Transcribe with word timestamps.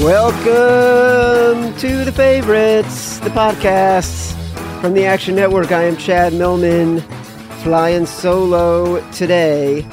Welcome 0.00 1.76
to 1.76 2.04
the 2.06 2.12
favorites, 2.16 3.18
the 3.18 3.28
podcasts 3.28 4.32
from 4.80 4.94
the 4.94 5.04
Action 5.04 5.34
Network. 5.34 5.72
I 5.72 5.82
am 5.82 5.98
Chad 5.98 6.32
Millman, 6.32 7.00
flying 7.62 8.06
solo 8.06 9.06
today. 9.10 9.86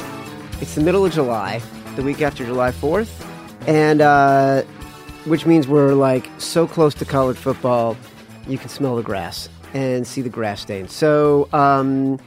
It's 0.61 0.75
the 0.75 0.81
middle 0.81 1.05
of 1.05 1.11
July, 1.11 1.61
the 1.97 2.03
week 2.03 2.21
after 2.21 2.45
July 2.45 2.71
4th, 2.71 3.09
and 3.67 3.99
uh, 3.99 4.61
which 5.25 5.45
means 5.45 5.67
we're 5.67 5.93
like 5.93 6.29
so 6.37 6.65
close 6.67 6.93
to 6.95 7.03
college 7.03 7.35
football, 7.35 7.97
you 8.47 8.57
can 8.57 8.69
smell 8.69 8.95
the 8.95 9.03
grass 9.03 9.49
and 9.73 10.07
see 10.07 10.21
the 10.21 10.29
grass 10.29 10.61
stains. 10.61 10.93
So 10.93 11.49
um, 11.51 12.17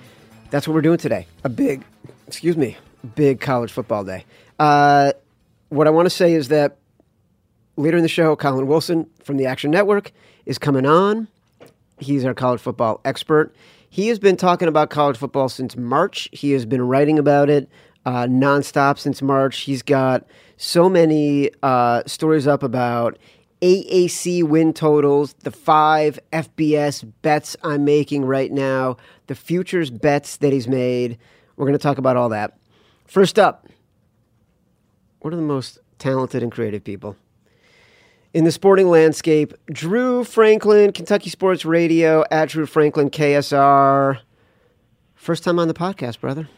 that's 0.50 0.68
what 0.68 0.74
we're 0.74 0.82
doing 0.82 0.98
today. 0.98 1.26
A 1.44 1.48
big, 1.48 1.82
excuse 2.26 2.58
me, 2.58 2.76
big 3.14 3.40
college 3.40 3.72
football 3.72 4.04
day. 4.04 4.26
Uh, 4.58 5.14
what 5.70 5.86
I 5.86 5.90
want 5.90 6.04
to 6.04 6.10
say 6.10 6.34
is 6.34 6.48
that 6.48 6.76
later 7.80 7.96
in 7.96 8.02
the 8.02 8.08
show, 8.08 8.36
Collin 8.36 8.66
Wilson 8.66 9.08
from 9.24 9.36
the 9.36 9.46
Action 9.46 9.70
Network 9.70 10.12
is 10.44 10.58
coming 10.58 10.86
on. 10.86 11.28
He's 11.98 12.24
our 12.24 12.34
college 12.34 12.60
football 12.60 13.00
expert. 13.04 13.54
He 13.88 14.08
has 14.08 14.18
been 14.18 14.36
talking 14.36 14.68
about 14.68 14.90
college 14.90 15.16
football 15.16 15.48
since 15.48 15.76
March. 15.76 16.28
He 16.32 16.52
has 16.52 16.64
been 16.64 16.82
writing 16.82 17.18
about 17.18 17.50
it 17.50 17.68
uh, 18.04 18.26
nonstop 18.26 18.98
since 18.98 19.20
March. 19.22 19.60
He's 19.60 19.82
got 19.82 20.26
so 20.56 20.88
many 20.88 21.50
uh, 21.62 22.02
stories 22.06 22.46
up 22.46 22.62
about 22.62 23.18
AAC 23.62 24.42
win 24.44 24.72
totals, 24.72 25.34
the 25.40 25.50
five 25.50 26.18
FBS 26.32 27.10
bets 27.22 27.56
I'm 27.62 27.84
making 27.84 28.24
right 28.24 28.52
now, 28.52 28.96
the 29.26 29.34
futures 29.34 29.90
bets 29.90 30.36
that 30.38 30.52
he's 30.52 30.68
made. 30.68 31.18
We're 31.56 31.66
going 31.66 31.78
to 31.78 31.82
talk 31.82 31.98
about 31.98 32.16
all 32.16 32.28
that. 32.30 32.58
First 33.06 33.38
up, 33.38 33.66
one 35.20 35.32
of 35.32 35.38
the 35.38 35.44
most 35.44 35.78
talented 35.98 36.42
and 36.42 36.52
creative 36.52 36.84
people 36.84 37.16
in 38.32 38.44
the 38.44 38.52
sporting 38.52 38.88
landscape. 38.88 39.54
Drew 39.66 40.24
Franklin, 40.24 40.92
Kentucky 40.92 41.30
Sports 41.30 41.64
Radio, 41.64 42.24
at 42.30 42.50
Drew 42.50 42.66
Franklin 42.66 43.10
KSR. 43.10 44.18
First 45.14 45.44
time 45.44 45.58
on 45.58 45.68
the 45.68 45.74
podcast, 45.74 46.20
brother. 46.20 46.48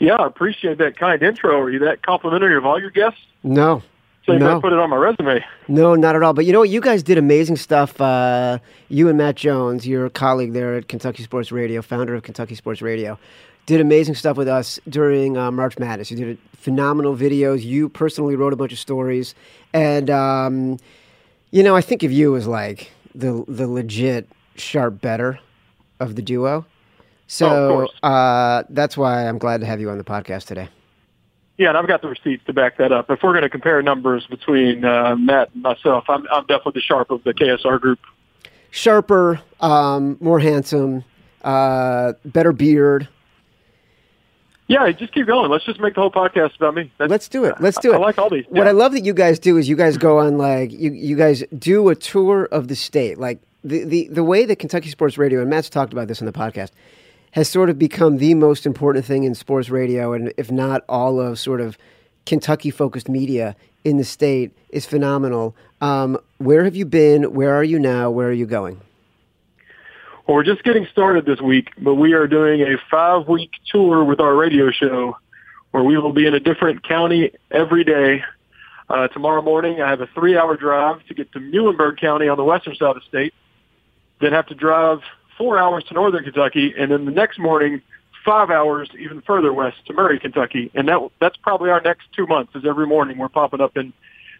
Yeah, 0.00 0.14
I 0.14 0.26
appreciate 0.26 0.78
that 0.78 0.96
kind 0.96 1.22
intro. 1.22 1.60
Are 1.60 1.70
you 1.70 1.78
that 1.80 2.02
complimentary 2.02 2.56
of 2.56 2.66
all 2.66 2.80
your 2.80 2.90
guests? 2.90 3.20
No. 3.42 3.82
So 4.26 4.32
you 4.32 4.38
no. 4.38 4.60
put 4.60 4.72
it 4.72 4.78
on 4.78 4.88
my 4.88 4.96
resume. 4.96 5.44
No, 5.68 5.94
not 5.94 6.16
at 6.16 6.22
all. 6.22 6.32
But 6.32 6.46
you 6.46 6.52
know 6.52 6.60
what? 6.60 6.70
You 6.70 6.80
guys 6.80 7.02
did 7.02 7.18
amazing 7.18 7.56
stuff. 7.56 8.00
Uh, 8.00 8.58
you 8.88 9.08
and 9.08 9.18
Matt 9.18 9.36
Jones, 9.36 9.86
your 9.86 10.08
colleague 10.08 10.54
there 10.54 10.76
at 10.76 10.88
Kentucky 10.88 11.22
Sports 11.22 11.52
Radio, 11.52 11.82
founder 11.82 12.14
of 12.14 12.22
Kentucky 12.22 12.54
Sports 12.54 12.80
Radio, 12.80 13.18
did 13.66 13.80
amazing 13.80 14.14
stuff 14.14 14.36
with 14.36 14.48
us 14.48 14.78
during 14.88 15.36
uh, 15.36 15.50
March 15.50 15.78
Madness. 15.78 16.10
You 16.10 16.16
did 16.16 16.38
phenomenal 16.56 17.16
videos. 17.16 17.62
You 17.62 17.88
personally 17.88 18.36
wrote 18.36 18.52
a 18.52 18.56
bunch 18.56 18.72
of 18.72 18.78
stories, 18.78 19.34
and 19.72 20.10
um, 20.10 20.78
you 21.50 21.62
know 21.62 21.76
I 21.76 21.80
think 21.80 22.02
of 22.02 22.12
you 22.12 22.36
as 22.36 22.46
like 22.46 22.90
the 23.14 23.44
the 23.48 23.66
legit 23.66 24.28
sharp 24.56 25.00
better 25.00 25.38
of 26.00 26.16
the 26.16 26.22
duo. 26.22 26.66
So 27.26 27.88
oh, 28.02 28.06
uh, 28.06 28.64
that's 28.68 28.96
why 28.96 29.26
I'm 29.26 29.38
glad 29.38 29.60
to 29.60 29.66
have 29.66 29.80
you 29.80 29.90
on 29.90 29.98
the 29.98 30.04
podcast 30.04 30.46
today. 30.46 30.68
Yeah, 31.56 31.68
and 31.68 31.78
I've 31.78 31.86
got 31.86 32.02
the 32.02 32.08
receipts 32.08 32.44
to 32.46 32.52
back 32.52 32.78
that 32.78 32.90
up. 32.90 33.10
If 33.10 33.22
we're 33.22 33.32
going 33.32 33.42
to 33.42 33.48
compare 33.48 33.80
numbers 33.80 34.26
between 34.26 34.84
uh, 34.84 35.14
Matt 35.16 35.50
and 35.54 35.62
myself, 35.62 36.04
I'm, 36.08 36.26
I'm 36.32 36.44
definitely 36.46 36.72
the 36.74 36.80
sharp 36.80 37.10
of 37.10 37.22
the 37.22 37.32
KSR 37.32 37.80
group. 37.80 38.00
Sharper, 38.72 39.40
um, 39.60 40.16
more 40.20 40.40
handsome, 40.40 41.04
uh, 41.42 42.14
better 42.24 42.52
beard. 42.52 43.08
Yeah, 44.66 44.90
just 44.92 45.12
keep 45.12 45.26
going. 45.26 45.50
Let's 45.50 45.64
just 45.64 45.78
make 45.78 45.94
the 45.94 46.00
whole 46.00 46.10
podcast 46.10 46.56
about 46.56 46.74
me. 46.74 46.90
That's, 46.96 47.10
Let's 47.10 47.28
do 47.28 47.44
it. 47.44 47.54
Let's 47.60 47.78
do 47.78 47.92
it. 47.92 47.96
I, 47.96 47.98
I 47.98 48.00
like 48.00 48.18
all 48.18 48.30
these. 48.30 48.44
Yeah. 48.50 48.58
What 48.58 48.68
I 48.68 48.70
love 48.70 48.92
that 48.92 49.04
you 49.04 49.12
guys 49.12 49.38
do 49.38 49.58
is 49.58 49.68
you 49.68 49.76
guys 49.76 49.98
go 49.98 50.18
on 50.18 50.38
like 50.38 50.72
you 50.72 50.90
you 50.92 51.16
guys 51.16 51.44
do 51.56 51.88
a 51.90 51.94
tour 51.94 52.44
of 52.46 52.68
the 52.68 52.76
state. 52.76 53.18
Like 53.18 53.40
the 53.62 53.84
the 53.84 54.08
the 54.08 54.24
way 54.24 54.46
that 54.46 54.56
Kentucky 54.56 54.88
Sports 54.88 55.18
Radio 55.18 55.40
and 55.40 55.50
Matt's 55.50 55.68
talked 55.68 55.92
about 55.92 56.08
this 56.08 56.20
in 56.20 56.26
the 56.26 56.32
podcast 56.32 56.70
has 57.32 57.48
sort 57.48 57.68
of 57.68 57.78
become 57.78 58.18
the 58.18 58.32
most 58.34 58.64
important 58.64 59.04
thing 59.04 59.24
in 59.24 59.34
sports 59.34 59.68
radio, 59.68 60.12
and 60.12 60.32
if 60.36 60.50
not 60.50 60.84
all 60.88 61.20
of 61.20 61.38
sort 61.38 61.60
of 61.60 61.76
Kentucky 62.26 62.70
focused 62.70 63.08
media 63.08 63.56
in 63.82 63.98
the 63.98 64.04
state 64.04 64.52
is 64.70 64.86
phenomenal. 64.86 65.54
Um, 65.80 66.18
where 66.38 66.64
have 66.64 66.74
you 66.74 66.86
been? 66.86 67.34
Where 67.34 67.54
are 67.54 67.64
you 67.64 67.78
now? 67.78 68.10
Where 68.10 68.28
are 68.28 68.32
you 68.32 68.46
going? 68.46 68.80
Well, 70.26 70.36
we're 70.36 70.44
just 70.44 70.64
getting 70.64 70.86
started 70.90 71.26
this 71.26 71.42
week, 71.42 71.72
but 71.76 71.96
we 71.96 72.14
are 72.14 72.26
doing 72.26 72.62
a 72.62 72.78
five 72.90 73.28
week 73.28 73.50
tour 73.70 74.02
with 74.04 74.20
our 74.20 74.34
radio 74.34 74.70
show 74.70 75.18
where 75.70 75.82
we 75.82 75.98
will 75.98 76.14
be 76.14 76.26
in 76.26 76.32
a 76.32 76.40
different 76.40 76.82
county 76.82 77.32
every 77.50 77.84
day. 77.84 78.24
Uh, 78.88 79.08
tomorrow 79.08 79.42
morning, 79.42 79.82
I 79.82 79.90
have 79.90 80.00
a 80.00 80.06
three 80.14 80.34
hour 80.34 80.56
drive 80.56 81.04
to 81.08 81.14
get 81.14 81.30
to 81.32 81.40
Muhlenberg 81.40 82.00
County 82.00 82.28
on 82.28 82.38
the 82.38 82.44
western 82.44 82.74
side 82.74 82.96
of 82.96 83.02
the 83.02 83.02
state, 83.06 83.34
then 84.22 84.32
have 84.32 84.46
to 84.46 84.54
drive 84.54 85.00
four 85.36 85.58
hours 85.58 85.84
to 85.88 85.94
northern 85.94 86.24
Kentucky, 86.24 86.72
and 86.78 86.90
then 86.90 87.04
the 87.04 87.10
next 87.10 87.38
morning, 87.38 87.82
five 88.24 88.48
hours 88.48 88.88
even 88.98 89.20
further 89.20 89.52
west 89.52 89.76
to 89.88 89.92
Murray, 89.92 90.18
Kentucky. 90.18 90.70
And 90.74 90.88
that 90.88 91.06
that's 91.20 91.36
probably 91.36 91.68
our 91.68 91.82
next 91.82 92.06
two 92.16 92.26
months. 92.26 92.54
Is 92.54 92.64
every 92.64 92.86
morning 92.86 93.18
we're 93.18 93.28
popping 93.28 93.60
up 93.60 93.76
in 93.76 93.92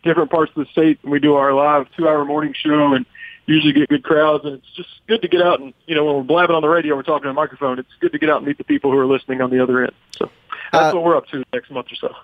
different 0.02 0.30
parts 0.30 0.50
of 0.56 0.64
the 0.64 0.72
state, 0.72 0.98
and 1.02 1.12
we 1.12 1.20
do 1.20 1.34
our 1.34 1.52
live 1.52 1.88
two 1.94 2.08
hour 2.08 2.24
morning 2.24 2.54
show 2.54 2.94
and 2.94 3.04
usually 3.46 3.72
get 3.72 3.88
good 3.88 4.02
crowds, 4.02 4.44
and 4.44 4.54
it's 4.54 4.70
just 4.76 4.88
good 5.06 5.22
to 5.22 5.28
get 5.28 5.42
out 5.42 5.60
and 5.60 5.74
you 5.86 5.94
know 5.94 6.04
when 6.04 6.16
we're 6.16 6.22
blabbing 6.22 6.56
on 6.56 6.62
the 6.62 6.68
radio, 6.68 6.96
we're 6.96 7.02
talking 7.02 7.26
on 7.26 7.32
a 7.32 7.34
microphone. 7.34 7.78
It's 7.78 7.88
good 8.00 8.12
to 8.12 8.18
get 8.18 8.30
out 8.30 8.38
and 8.38 8.46
meet 8.46 8.58
the 8.58 8.64
people 8.64 8.90
who 8.90 8.98
are 8.98 9.06
listening 9.06 9.40
on 9.40 9.50
the 9.50 9.62
other 9.62 9.82
end. 9.82 9.92
So 10.18 10.30
that's 10.72 10.92
uh, 10.92 10.96
what 10.96 11.04
we're 11.04 11.16
up 11.16 11.26
to 11.28 11.44
next 11.52 11.70
month 11.70 11.88
or 11.92 11.96
so. 11.96 12.14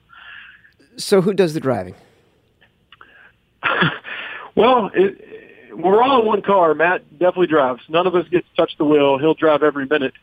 So 0.97 1.21
who 1.21 1.35
does 1.35 1.55
the 1.55 1.61
driving? 1.61 1.95
well, 4.55 4.91
it, 4.95 5.73
we're 5.73 6.03
all 6.03 6.21
in 6.21 6.27
one 6.27 6.43
car. 6.43 6.75
Matt 6.75 7.11
definitely 7.13 7.47
drives. 7.47 7.83
None 7.89 8.07
of 8.07 8.15
us 8.15 8.27
gets 8.29 8.47
to 8.49 8.57
touch 8.57 8.73
the 8.79 8.85
wheel. 8.85 9.19
He'll 9.19 9.35
drive 9.35 9.63
every 9.63 9.87
minute. 9.87 10.15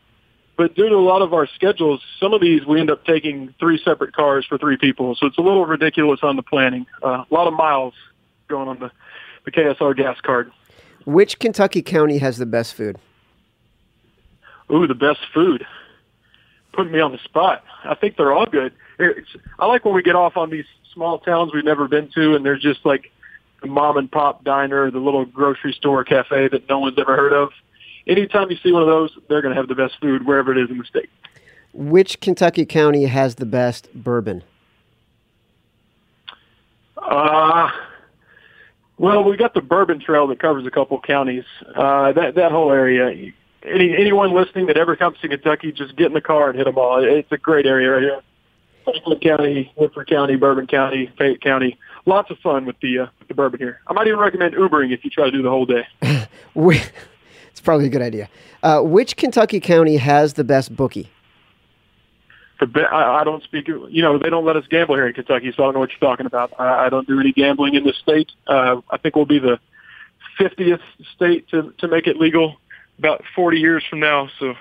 But 0.56 0.74
due 0.74 0.88
to 0.88 0.94
a 0.96 0.96
lot 0.96 1.22
of 1.22 1.32
our 1.32 1.46
schedules, 1.46 2.02
some 2.18 2.34
of 2.34 2.40
these 2.40 2.66
we 2.66 2.80
end 2.80 2.90
up 2.90 3.04
taking 3.04 3.54
three 3.60 3.80
separate 3.84 4.14
cars 4.14 4.44
for 4.44 4.58
three 4.58 4.76
people. 4.76 5.14
So 5.14 5.26
it's 5.26 5.38
a 5.38 5.40
little 5.40 5.64
ridiculous 5.64 6.20
on 6.22 6.36
the 6.36 6.42
planning. 6.42 6.86
Uh, 7.02 7.24
a 7.30 7.34
lot 7.34 7.46
of 7.46 7.54
miles 7.54 7.94
going 8.48 8.68
on 8.68 8.80
the, 8.80 8.90
the 9.44 9.52
KSR 9.52 9.96
gas 9.96 10.20
card. 10.20 10.50
Which 11.08 11.38
Kentucky 11.38 11.80
county 11.80 12.18
has 12.18 12.36
the 12.36 12.44
best 12.44 12.74
food? 12.74 12.98
Ooh, 14.70 14.86
the 14.86 14.94
best 14.94 15.20
food. 15.32 15.66
Putting 16.74 16.92
me 16.92 17.00
on 17.00 17.12
the 17.12 17.18
spot. 17.24 17.64
I 17.84 17.94
think 17.94 18.18
they're 18.18 18.34
all 18.34 18.44
good. 18.44 18.74
It's, 18.98 19.30
I 19.58 19.64
like 19.64 19.86
when 19.86 19.94
we 19.94 20.02
get 20.02 20.16
off 20.16 20.36
on 20.36 20.50
these 20.50 20.66
small 20.92 21.18
towns 21.18 21.54
we've 21.54 21.64
never 21.64 21.88
been 21.88 22.10
to, 22.14 22.36
and 22.36 22.44
there's 22.44 22.60
just 22.60 22.84
like 22.84 23.10
the 23.62 23.68
mom 23.68 23.96
and 23.96 24.12
pop 24.12 24.44
diner, 24.44 24.90
the 24.90 24.98
little 24.98 25.24
grocery 25.24 25.72
store 25.72 26.04
cafe 26.04 26.46
that 26.48 26.68
no 26.68 26.78
one's 26.78 26.98
ever 26.98 27.16
heard 27.16 27.32
of. 27.32 27.52
Anytime 28.06 28.50
you 28.50 28.58
see 28.62 28.70
one 28.70 28.82
of 28.82 28.88
those, 28.88 29.16
they're 29.30 29.40
going 29.40 29.54
to 29.54 29.58
have 29.58 29.68
the 29.68 29.74
best 29.74 29.98
food 30.02 30.26
wherever 30.26 30.52
it 30.52 30.62
is 30.62 30.68
in 30.68 30.76
the 30.76 30.84
state. 30.84 31.08
Which 31.72 32.20
Kentucky 32.20 32.66
county 32.66 33.06
has 33.06 33.36
the 33.36 33.46
best 33.46 33.88
bourbon? 33.94 34.44
Uh, 36.98 37.70
well, 38.98 39.24
we 39.24 39.36
got 39.36 39.54
the 39.54 39.60
Bourbon 39.60 40.00
Trail 40.00 40.26
that 40.26 40.40
covers 40.40 40.66
a 40.66 40.70
couple 40.70 41.00
counties. 41.00 41.44
Uh, 41.74 42.12
that 42.12 42.34
that 42.34 42.52
whole 42.52 42.72
area. 42.72 43.32
Any 43.62 43.96
anyone 43.96 44.34
listening 44.34 44.66
that 44.66 44.76
ever 44.76 44.96
comes 44.96 45.18
to 45.20 45.28
Kentucky, 45.28 45.72
just 45.72 45.96
get 45.96 46.06
in 46.06 46.14
the 46.14 46.20
car 46.20 46.50
and 46.50 46.58
hit 46.58 46.64
them 46.64 46.78
all. 46.78 47.02
It's 47.02 47.30
a 47.32 47.38
great 47.38 47.66
area 47.66 47.90
right 47.90 48.02
here. 48.02 48.20
Franklin 48.84 49.20
County, 49.20 49.72
Woodford 49.76 50.08
County, 50.08 50.36
Bourbon 50.36 50.66
County, 50.66 51.12
Fayette 51.18 51.40
County. 51.40 51.78
Lots 52.06 52.30
of 52.30 52.38
fun 52.38 52.64
with 52.64 52.76
the 52.80 53.00
uh, 53.00 53.06
with 53.18 53.28
the 53.28 53.34
bourbon 53.34 53.60
here. 53.60 53.80
I 53.86 53.92
might 53.92 54.06
even 54.06 54.18
recommend 54.18 54.54
Ubering 54.54 54.92
if 54.92 55.04
you 55.04 55.10
try 55.10 55.26
to 55.26 55.30
do 55.30 55.42
the 55.42 55.50
whole 55.50 55.66
day. 55.66 55.86
it's 57.52 57.60
probably 57.62 57.86
a 57.86 57.90
good 57.90 58.02
idea. 58.02 58.28
Uh, 58.62 58.80
which 58.80 59.16
Kentucky 59.16 59.60
county 59.60 59.96
has 59.98 60.34
the 60.34 60.44
best 60.44 60.74
bookie? 60.74 61.10
I, 62.60 63.20
I 63.20 63.24
don't 63.24 63.42
speak. 63.42 63.68
You 63.68 64.02
know, 64.02 64.18
they 64.18 64.30
don't 64.30 64.44
let 64.44 64.56
us 64.56 64.64
gamble 64.68 64.96
here 64.96 65.06
in 65.06 65.14
Kentucky, 65.14 65.52
so 65.56 65.62
I 65.62 65.66
don't 65.66 65.74
know 65.74 65.80
what 65.80 65.90
you're 65.90 66.10
talking 66.10 66.26
about. 66.26 66.52
I, 66.58 66.86
I 66.86 66.88
don't 66.88 67.06
do 67.06 67.20
any 67.20 67.32
gambling 67.32 67.74
in 67.74 67.84
this 67.84 67.96
state. 67.96 68.30
Uh, 68.46 68.80
I 68.90 68.96
think 68.96 69.16
we'll 69.16 69.26
be 69.26 69.38
the 69.38 69.58
50th 70.38 70.80
state 71.14 71.48
to 71.48 71.72
to 71.78 71.88
make 71.88 72.06
it 72.06 72.16
legal 72.16 72.56
about 72.98 73.22
40 73.34 73.58
years 73.58 73.84
from 73.88 74.00
now. 74.00 74.28
So 74.38 74.54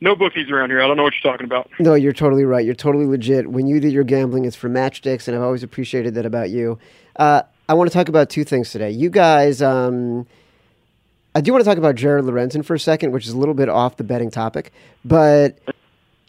no 0.00 0.16
bookies 0.16 0.50
around 0.50 0.70
here. 0.70 0.82
I 0.82 0.86
don't 0.86 0.96
know 0.96 1.04
what 1.04 1.14
you're 1.14 1.32
talking 1.32 1.46
about. 1.46 1.70
No, 1.78 1.94
you're 1.94 2.12
totally 2.12 2.44
right. 2.44 2.64
You're 2.64 2.74
totally 2.74 3.06
legit. 3.06 3.50
When 3.50 3.66
you 3.66 3.80
do 3.80 3.88
your 3.88 4.04
gambling, 4.04 4.44
it's 4.44 4.56
for 4.56 4.68
matchsticks, 4.68 5.28
and 5.28 5.36
I've 5.36 5.42
always 5.42 5.62
appreciated 5.62 6.14
that 6.14 6.26
about 6.26 6.50
you. 6.50 6.78
Uh, 7.16 7.42
I 7.68 7.74
want 7.74 7.90
to 7.90 7.94
talk 7.94 8.08
about 8.08 8.30
two 8.30 8.44
things 8.44 8.70
today. 8.70 8.90
You 8.90 9.08
guys, 9.08 9.62
um, 9.62 10.26
I 11.34 11.40
do 11.40 11.52
want 11.52 11.64
to 11.64 11.70
talk 11.70 11.78
about 11.78 11.94
Jared 11.94 12.24
Lorenzen 12.24 12.64
for 12.64 12.74
a 12.74 12.80
second, 12.80 13.12
which 13.12 13.26
is 13.26 13.32
a 13.32 13.38
little 13.38 13.54
bit 13.54 13.68
off 13.68 13.96
the 13.96 14.04
betting 14.04 14.30
topic, 14.30 14.72
but 15.04 15.58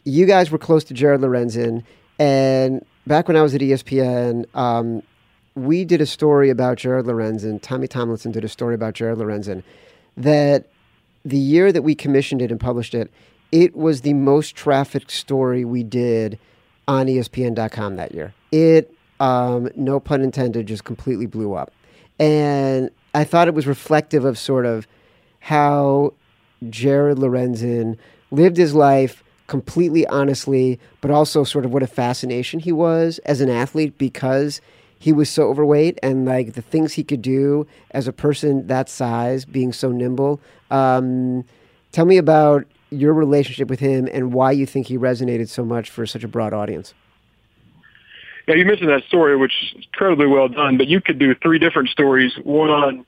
you 0.06 0.24
guys 0.24 0.50
were 0.50 0.58
close 0.58 0.84
to 0.84 0.94
Jared 0.94 1.20
Lorenzen, 1.20 1.82
and 2.18 2.84
back 3.06 3.28
when 3.28 3.36
I 3.36 3.42
was 3.42 3.54
at 3.54 3.60
ESPN, 3.60 4.46
um, 4.56 5.02
we 5.56 5.84
did 5.84 6.00
a 6.00 6.06
story 6.06 6.48
about 6.48 6.78
Jared 6.78 7.06
Lorenzen. 7.06 7.60
Tommy 7.60 7.88
Tomlinson 7.88 8.30
did 8.30 8.44
a 8.44 8.48
story 8.48 8.74
about 8.74 8.94
Jared 8.94 9.18
Lorenzen. 9.18 9.62
That 10.16 10.68
the 11.24 11.36
year 11.36 11.72
that 11.72 11.82
we 11.82 11.94
commissioned 11.94 12.40
it 12.40 12.50
and 12.50 12.60
published 12.60 12.94
it, 12.94 13.10
it 13.50 13.74
was 13.74 14.02
the 14.02 14.14
most 14.14 14.54
trafficked 14.54 15.10
story 15.10 15.64
we 15.64 15.82
did 15.82 16.38
on 16.86 17.06
ESPN.com 17.06 17.96
that 17.96 18.14
year. 18.14 18.32
It, 18.52 18.94
um, 19.18 19.68
no 19.74 19.98
pun 19.98 20.22
intended, 20.22 20.66
just 20.66 20.84
completely 20.84 21.26
blew 21.26 21.54
up. 21.54 21.72
and 22.18 22.90
I 23.14 23.24
thought 23.24 23.48
it 23.48 23.54
was 23.54 23.66
reflective 23.66 24.26
of 24.26 24.38
sort 24.38 24.66
of 24.66 24.86
how 25.40 26.12
Jared 26.68 27.16
Lorenzen 27.16 27.96
lived 28.30 28.58
his 28.58 28.74
life 28.74 29.24
completely 29.46 30.06
honestly, 30.06 30.78
but 31.00 31.10
also 31.10 31.44
sort 31.44 31.64
of 31.64 31.72
what 31.72 31.82
a 31.82 31.86
fascination 31.86 32.60
he 32.60 32.72
was 32.72 33.18
as 33.20 33.40
an 33.40 33.50
athlete 33.50 33.96
because 33.98 34.60
he 34.98 35.12
was 35.12 35.28
so 35.28 35.48
overweight 35.48 35.98
and 36.02 36.24
like 36.24 36.54
the 36.54 36.62
things 36.62 36.94
he 36.94 37.04
could 37.04 37.22
do 37.22 37.66
as 37.90 38.08
a 38.08 38.12
person 38.12 38.66
that 38.66 38.88
size, 38.88 39.44
being 39.44 39.72
so 39.72 39.92
nimble. 39.92 40.40
Um, 40.70 41.44
tell 41.92 42.06
me 42.06 42.16
about 42.16 42.66
your 42.90 43.12
relationship 43.12 43.68
with 43.68 43.80
him 43.80 44.08
and 44.12 44.32
why 44.32 44.52
you 44.52 44.66
think 44.66 44.86
he 44.86 44.96
resonated 44.96 45.48
so 45.48 45.64
much 45.64 45.90
for 45.90 46.06
such 46.06 46.24
a 46.24 46.28
broad 46.28 46.52
audience. 46.52 46.94
Yeah, 48.46 48.54
you 48.54 48.64
mentioned 48.64 48.90
that 48.90 49.02
story, 49.04 49.36
which 49.36 49.52
is 49.62 49.84
incredibly 49.84 50.26
well 50.26 50.48
done, 50.48 50.78
but 50.78 50.86
you 50.86 51.00
could 51.00 51.18
do 51.18 51.34
three 51.34 51.58
different 51.58 51.88
stories. 51.88 52.32
One 52.44 52.70
on 52.70 53.04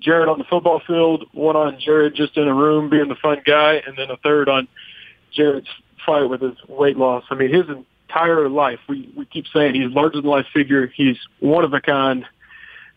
Jared 0.00 0.28
on 0.28 0.38
the 0.38 0.44
football 0.44 0.80
field, 0.86 1.26
one 1.32 1.56
on 1.56 1.78
Jared 1.80 2.14
just 2.14 2.36
in 2.36 2.46
a 2.46 2.54
room 2.54 2.90
being 2.90 3.08
the 3.08 3.14
fun 3.14 3.40
guy, 3.44 3.82
and 3.86 3.96
then 3.96 4.10
a 4.10 4.16
third 4.18 4.48
on 4.48 4.68
Jared's 5.32 5.68
fight 6.04 6.24
with 6.24 6.40
his 6.40 6.56
weight 6.68 6.96
loss. 6.96 7.24
I 7.30 7.34
mean, 7.34 7.52
his 7.52 7.66
entire 7.68 8.48
life, 8.48 8.80
we, 8.88 9.12
we 9.16 9.24
keep 9.24 9.46
saying 9.52 9.74
he's 9.74 9.92
larger 9.92 10.20
than 10.20 10.30
life 10.30 10.46
figure. 10.52 10.86
He's 10.88 11.18
one 11.38 11.64
of 11.64 11.72
a 11.72 11.80
kind. 11.80 12.26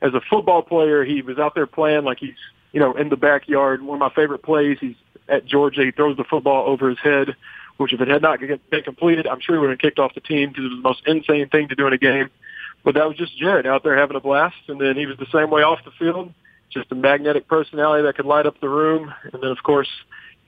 As 0.02 0.14
a 0.14 0.22
football 0.22 0.62
player, 0.62 1.04
he 1.04 1.22
was 1.22 1.38
out 1.38 1.56
there 1.56 1.68
playing 1.68 2.04
like 2.04 2.20
he's, 2.20 2.36
you 2.72 2.80
know, 2.80 2.94
in 2.94 3.10
the 3.10 3.18
backyard. 3.18 3.82
One 3.82 3.96
of 3.96 4.00
my 4.00 4.14
favorite 4.14 4.44
plays, 4.44 4.78
he's 4.80 4.96
at 5.30 5.46
Georgia. 5.46 5.84
He 5.84 5.92
throws 5.92 6.18
the 6.18 6.24
football 6.24 6.68
over 6.68 6.90
his 6.90 7.00
head, 7.00 7.36
which 7.78 7.94
if 7.94 8.02
it 8.02 8.08
had 8.08 8.22
not 8.22 8.40
been 8.40 8.84
completed, 8.84 9.28
I'm 9.28 9.40
sure 9.40 9.56
he 9.56 9.60
would 9.60 9.70
have 9.70 9.80
kicked 9.80 10.00
off 10.00 10.14
the 10.14 10.22
team 10.22 10.50
because 10.50 10.66
it 10.66 10.70
was 10.70 10.78
the 10.78 10.90
most 10.90 11.04
insane 11.06 11.48
thing 11.50 11.70
to 11.70 11.76
do 11.76 11.88
in 11.88 11.94
a 11.94 11.98
game. 11.98 12.30
But 12.84 12.96
that 12.96 13.08
was 13.08 13.18
just 13.18 13.38
Jared 13.38 13.66
out 13.66 13.84
there 13.84 13.98
having 13.98 14.18
a 14.18 14.20
blast. 14.20 14.58
And 14.68 14.80
then 14.80 14.96
he 14.98 15.06
was 15.06 15.18
the 15.18 15.28
same 15.32 15.50
way 15.50 15.62
off 15.62 15.86
the 15.86 15.92
field, 15.92 16.34
just 16.70 16.92
a 16.92 16.96
magnetic 16.96 17.48
personality 17.48 18.04
that 18.04 18.16
could 18.16 18.26
light 18.26 18.46
up 18.46 18.60
the 18.60 18.70
room. 18.70 19.14
And 19.32 19.42
then, 19.42 19.52
of 19.52 19.64
course, 19.64 19.90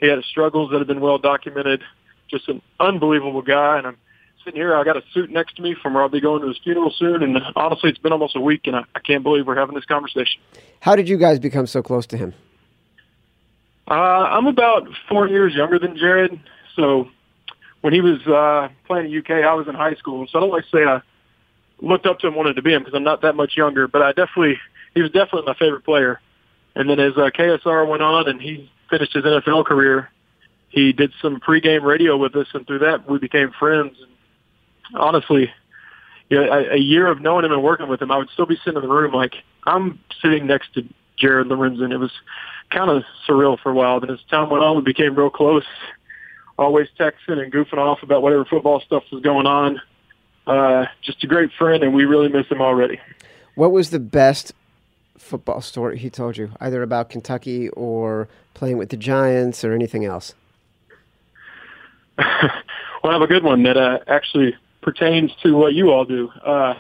he 0.06 0.12
had 0.12 0.24
struggles 0.24 0.72
that 0.72 0.78
have 0.78 0.88
been 0.88 1.02
well 1.02 1.18
documented. 1.18 1.82
Just 2.30 2.48
an 2.48 2.62
unbelievable 2.80 3.42
guy. 3.42 3.78
And 3.78 3.88
I'm 3.88 3.98
sitting 4.44 4.60
here. 4.60 4.76
I 4.76 4.84
got 4.84 4.98
a 4.98 5.04
suit 5.14 5.32
next 5.32 5.56
to 5.58 5.62
me 5.62 5.76
from 5.82 5.94
where 5.94 6.04
I'll 6.04 6.10
be 6.10 6.22
going 6.22 6.42
to 6.42 6.48
his 6.48 6.58
funeral 6.64 6.94
soon. 6.98 7.24
And 7.24 7.38
honestly, 7.56 7.90
it's 7.90 8.00
been 8.00 8.12
almost 8.12 8.36
a 8.36 8.40
week, 8.40 8.62
and 8.66 8.76
I, 8.76 8.84
I 8.96 9.00
can't 9.00 9.24
believe 9.24 9.48
we're 9.48 9.58
having 9.58 9.76
this 9.76 9.86
conversation. 9.86 10.40
How 10.80 10.96
did 10.96 11.10
you 11.10 11.18
guys 11.18 11.40
become 11.40 11.68
so 11.68 11.82
close 11.82 12.06
to 12.08 12.18
him? 12.18 12.34
Uh, 13.88 13.94
I'm 13.94 14.48
about 14.48 14.88
four 15.10 15.28
years 15.28 15.54
younger 15.54 15.80
than 15.80 15.98
Jared. 15.98 16.40
So 16.76 17.10
when 17.82 17.94
he 17.94 18.02
was 18.02 18.26
uh, 18.28 18.70
playing 18.88 19.14
at 19.14 19.18
UK, 19.18 19.44
I 19.44 19.54
was 19.54 19.68
in 19.68 19.76
high 19.76 19.96
school. 19.96 20.28
So 20.28 20.40
I 20.40 20.42
don't 20.42 20.52
like 20.52 20.64
to 20.64 20.70
say 20.70 20.84
I 20.84 21.02
looked 21.82 22.06
up 22.06 22.20
to 22.20 22.28
him, 22.28 22.36
wanted 22.36 22.56
to 22.56 22.62
be 22.62 22.74
him 22.74 22.82
because 22.82 22.96
I'm 22.96 23.04
not 23.04 23.22
that 23.22 23.36
much 23.36 23.58
younger. 23.58 23.88
But 23.88 24.02
I 24.02 24.12
definitely, 24.12 24.58
he 24.94 25.02
was 25.02 25.12
definitely 25.12 25.44
my 25.46 25.56
favorite 25.56 25.84
player. 25.84 26.20
And 26.76 26.90
then 26.90 27.00
as 27.00 27.14
uh, 27.16 27.30
KSR 27.30 27.88
went 27.88 28.02
on 28.02 28.28
and 28.28 28.42
he 28.42 28.70
finished 28.90 29.14
his 29.14 29.24
NFL 29.24 29.66
career, 29.66 30.10
he 30.70 30.92
did 30.92 31.14
some 31.22 31.40
pregame 31.40 31.84
radio 31.84 32.18
with 32.18 32.36
us, 32.36 32.48
and 32.54 32.66
through 32.68 32.80
that 32.80 33.10
we 33.10 33.18
became 33.18 33.52
friends. 33.58 33.96
And 34.00 34.98
honestly, 35.00 35.52
you 36.30 36.38
know, 36.38 36.52
a, 36.52 36.74
a 36.74 36.78
year 36.78 37.08
of 37.08 37.22
knowing 37.22 37.46
him 37.46 37.52
and 37.52 37.64
working 37.64 37.88
with 37.88 38.02
him, 38.02 38.12
I 38.12 38.18
would 38.18 38.30
still 38.30 38.46
be 38.46 38.58
sitting 38.58 38.76
in 38.76 38.82
the 38.82 38.94
room 38.94 39.14
like 39.14 39.36
I'm 39.66 40.00
sitting 40.22 40.48
next 40.48 40.74
to 40.74 40.84
Jared 41.18 41.48
Lorenzen. 41.48 41.92
It 41.92 41.98
was 41.98 42.12
kind 42.72 42.90
of 42.90 43.04
surreal 43.28 43.60
for 43.60 43.72
a 43.72 43.74
while. 43.74 44.00
Then 44.00 44.10
as 44.10 44.20
time 44.30 44.50
went 44.50 44.64
on, 44.64 44.76
we 44.76 44.82
became 44.82 45.16
real 45.16 45.30
close. 45.30 45.64
Always 46.58 46.88
texting 47.00 47.40
and 47.40 47.52
goofing 47.52 47.78
off 47.78 48.00
about 48.02 48.22
whatever 48.22 48.46
football 48.46 48.80
stuff 48.80 49.04
was 49.12 49.22
going 49.22 49.46
on. 49.46 49.82
Uh, 50.48 50.86
just 51.02 51.24
a 51.24 51.28
great 51.28 51.52
friend, 51.58 51.84
and 51.84 51.94
we 51.94 52.06
really 52.06 52.30
miss 52.30 52.48
him 52.48 52.62
already. 52.62 53.00
What 53.56 53.72
was 53.72 53.90
the 53.90 54.00
best 54.00 54.54
football 55.18 55.62
story 55.62 55.98
he 55.98 56.10
told 56.10 56.38
you, 56.38 56.52
either 56.60 56.82
about 56.84 57.10
Kentucky 57.10 57.70
or 57.70 58.28
playing 58.54 58.78
with 58.78 58.90
the 58.90 58.98
Giants 58.98 59.64
or 59.64 59.74
anything 59.74 60.06
else? 60.06 60.34
well, 62.18 62.28
I 63.04 63.14
have 63.14 63.22
a 63.22 63.28
good 63.28 63.44
one 63.44 63.64
that 63.64 63.78
uh, 63.78 64.00
actually 64.08 64.56
pertains 64.82 65.32
to 65.44 65.56
what 65.56 65.74
you 65.74 65.92
all 65.92 66.06
do. 66.06 66.30
Uh, 66.44 66.76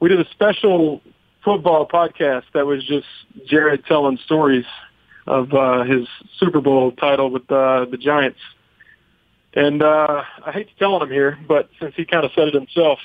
we 0.00 0.08
did 0.08 0.20
a 0.20 0.28
special 0.30 1.00
football 1.44 1.86
podcast 1.86 2.44
that 2.54 2.66
was 2.66 2.84
just 2.84 3.06
Jared 3.46 3.84
telling 3.86 4.18
stories 4.18 4.64
of 5.26 5.52
uh, 5.54 5.84
his 5.84 6.06
Super 6.38 6.60
Bowl 6.60 6.92
title 6.92 7.30
with 7.30 7.50
uh, 7.50 7.84
the 7.90 7.96
Giants. 7.96 8.38
And 9.54 9.82
uh, 9.82 10.22
I 10.44 10.52
hate 10.52 10.68
to 10.68 10.74
tell 10.76 11.02
him 11.02 11.10
here, 11.10 11.38
but 11.48 11.70
since 11.80 11.94
he 11.94 12.04
kind 12.04 12.24
of 12.24 12.32
said 12.34 12.48
it 12.48 12.54
himself, 12.54 12.98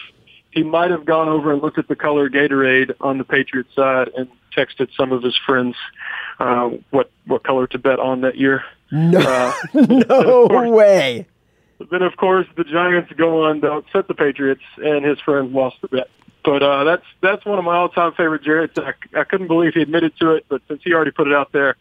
he 0.52 0.64
might 0.64 0.92
have 0.92 1.06
gone 1.06 1.30
over 1.30 1.52
and 1.52 1.62
looked 1.62 1.78
at 1.78 1.88
the 1.88 1.96
color 1.96 2.30
Gatorade 2.30 2.94
on 3.00 3.18
the 3.18 3.24
Patriots 3.24 3.74
side 3.76 4.10
and 4.18 4.28
texted 4.56 4.90
some 4.96 5.12
of 5.12 5.24
his 5.24 5.38
friends 5.46 5.76
uh, 6.40 6.70
what 6.90 7.10
what 7.26 7.44
color 7.44 7.68
to 7.68 7.78
bet 7.78 8.00
on 8.00 8.22
that 8.22 8.38
year. 8.38 8.64
No, 8.92 9.20
uh, 9.20 9.54
no 9.74 10.48
course, 10.48 10.70
way. 10.70 11.26
Then 11.90 12.02
of 12.02 12.18
course 12.18 12.48
the 12.58 12.64
Giants 12.64 13.12
go 13.14 13.46
on 13.46 13.62
to 13.62 13.72
upset 13.72 14.08
the 14.08 14.14
Patriots, 14.14 14.64
and 14.78 15.06
his 15.06 15.20
friends 15.20 15.54
lost 15.54 15.78
the 15.82 15.88
bet. 15.88 16.10
But 16.44 16.64
uh, 16.64 16.84
that's 16.84 17.06
that's 17.22 17.46
one 17.46 17.60
of 17.60 17.66
my 17.66 17.76
all-time 17.76 18.14
favorite 18.14 18.44
Jareds. 18.44 18.78
I, 18.78 19.20
I 19.20 19.24
couldn't 19.24 19.48
believe 19.48 19.74
he 19.74 19.82
admitted 19.82 20.18
to 20.20 20.32
it, 20.32 20.46
but 20.50 20.62
since 20.68 20.82
he 20.84 20.94
already 20.94 21.12
put 21.12 21.28
it 21.28 21.34
out 21.34 21.52
there, 21.52 21.78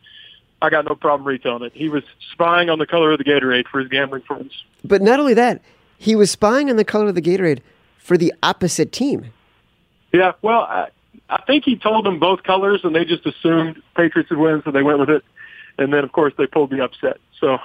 I 0.62 0.70
got 0.70 0.84
no 0.84 0.94
problem 0.94 1.26
retelling 1.26 1.64
it. 1.64 1.72
He 1.74 1.88
was 1.88 2.04
spying 2.32 2.68
on 2.68 2.78
the 2.78 2.86
color 2.86 3.12
of 3.12 3.18
the 3.18 3.24
Gatorade 3.24 3.66
for 3.68 3.80
his 3.80 3.88
gambling 3.88 4.22
friends. 4.22 4.52
But 4.84 5.02
not 5.02 5.18
only 5.18 5.34
that, 5.34 5.62
he 5.98 6.14
was 6.14 6.30
spying 6.30 6.70
on 6.70 6.76
the 6.76 6.84
color 6.84 7.08
of 7.08 7.14
the 7.14 7.22
Gatorade 7.22 7.60
for 8.00 8.18
the 8.18 8.34
opposite 8.42 8.92
team. 8.92 9.26
Yeah, 10.12 10.32
well, 10.42 10.62
I, 10.62 10.88
I 11.28 11.42
think 11.46 11.64
he 11.64 11.76
told 11.76 12.04
them 12.04 12.18
both 12.18 12.42
colors, 12.42 12.80
and 12.82 12.94
they 12.94 13.04
just 13.04 13.24
assumed 13.24 13.80
Patriots 13.96 14.30
would 14.30 14.38
win, 14.38 14.62
so 14.64 14.72
they 14.72 14.82
went 14.82 14.98
with 14.98 15.10
it. 15.10 15.22
And 15.78 15.92
then, 15.92 16.02
of 16.04 16.12
course, 16.12 16.34
they 16.36 16.46
pulled 16.46 16.70
the 16.70 16.82
upset. 16.82 17.18
So 17.38 17.58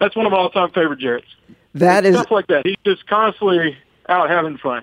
that's 0.00 0.16
one 0.16 0.26
of 0.26 0.32
my 0.32 0.38
all-time 0.38 0.70
favorite 0.70 0.98
Jareds. 0.98 1.24
That 1.74 2.04
is 2.04 2.16
stuff 2.16 2.30
like 2.30 2.46
that. 2.46 2.66
He's 2.66 2.76
just 2.84 3.06
constantly 3.06 3.76
out 4.08 4.30
having 4.30 4.56
fun. 4.56 4.82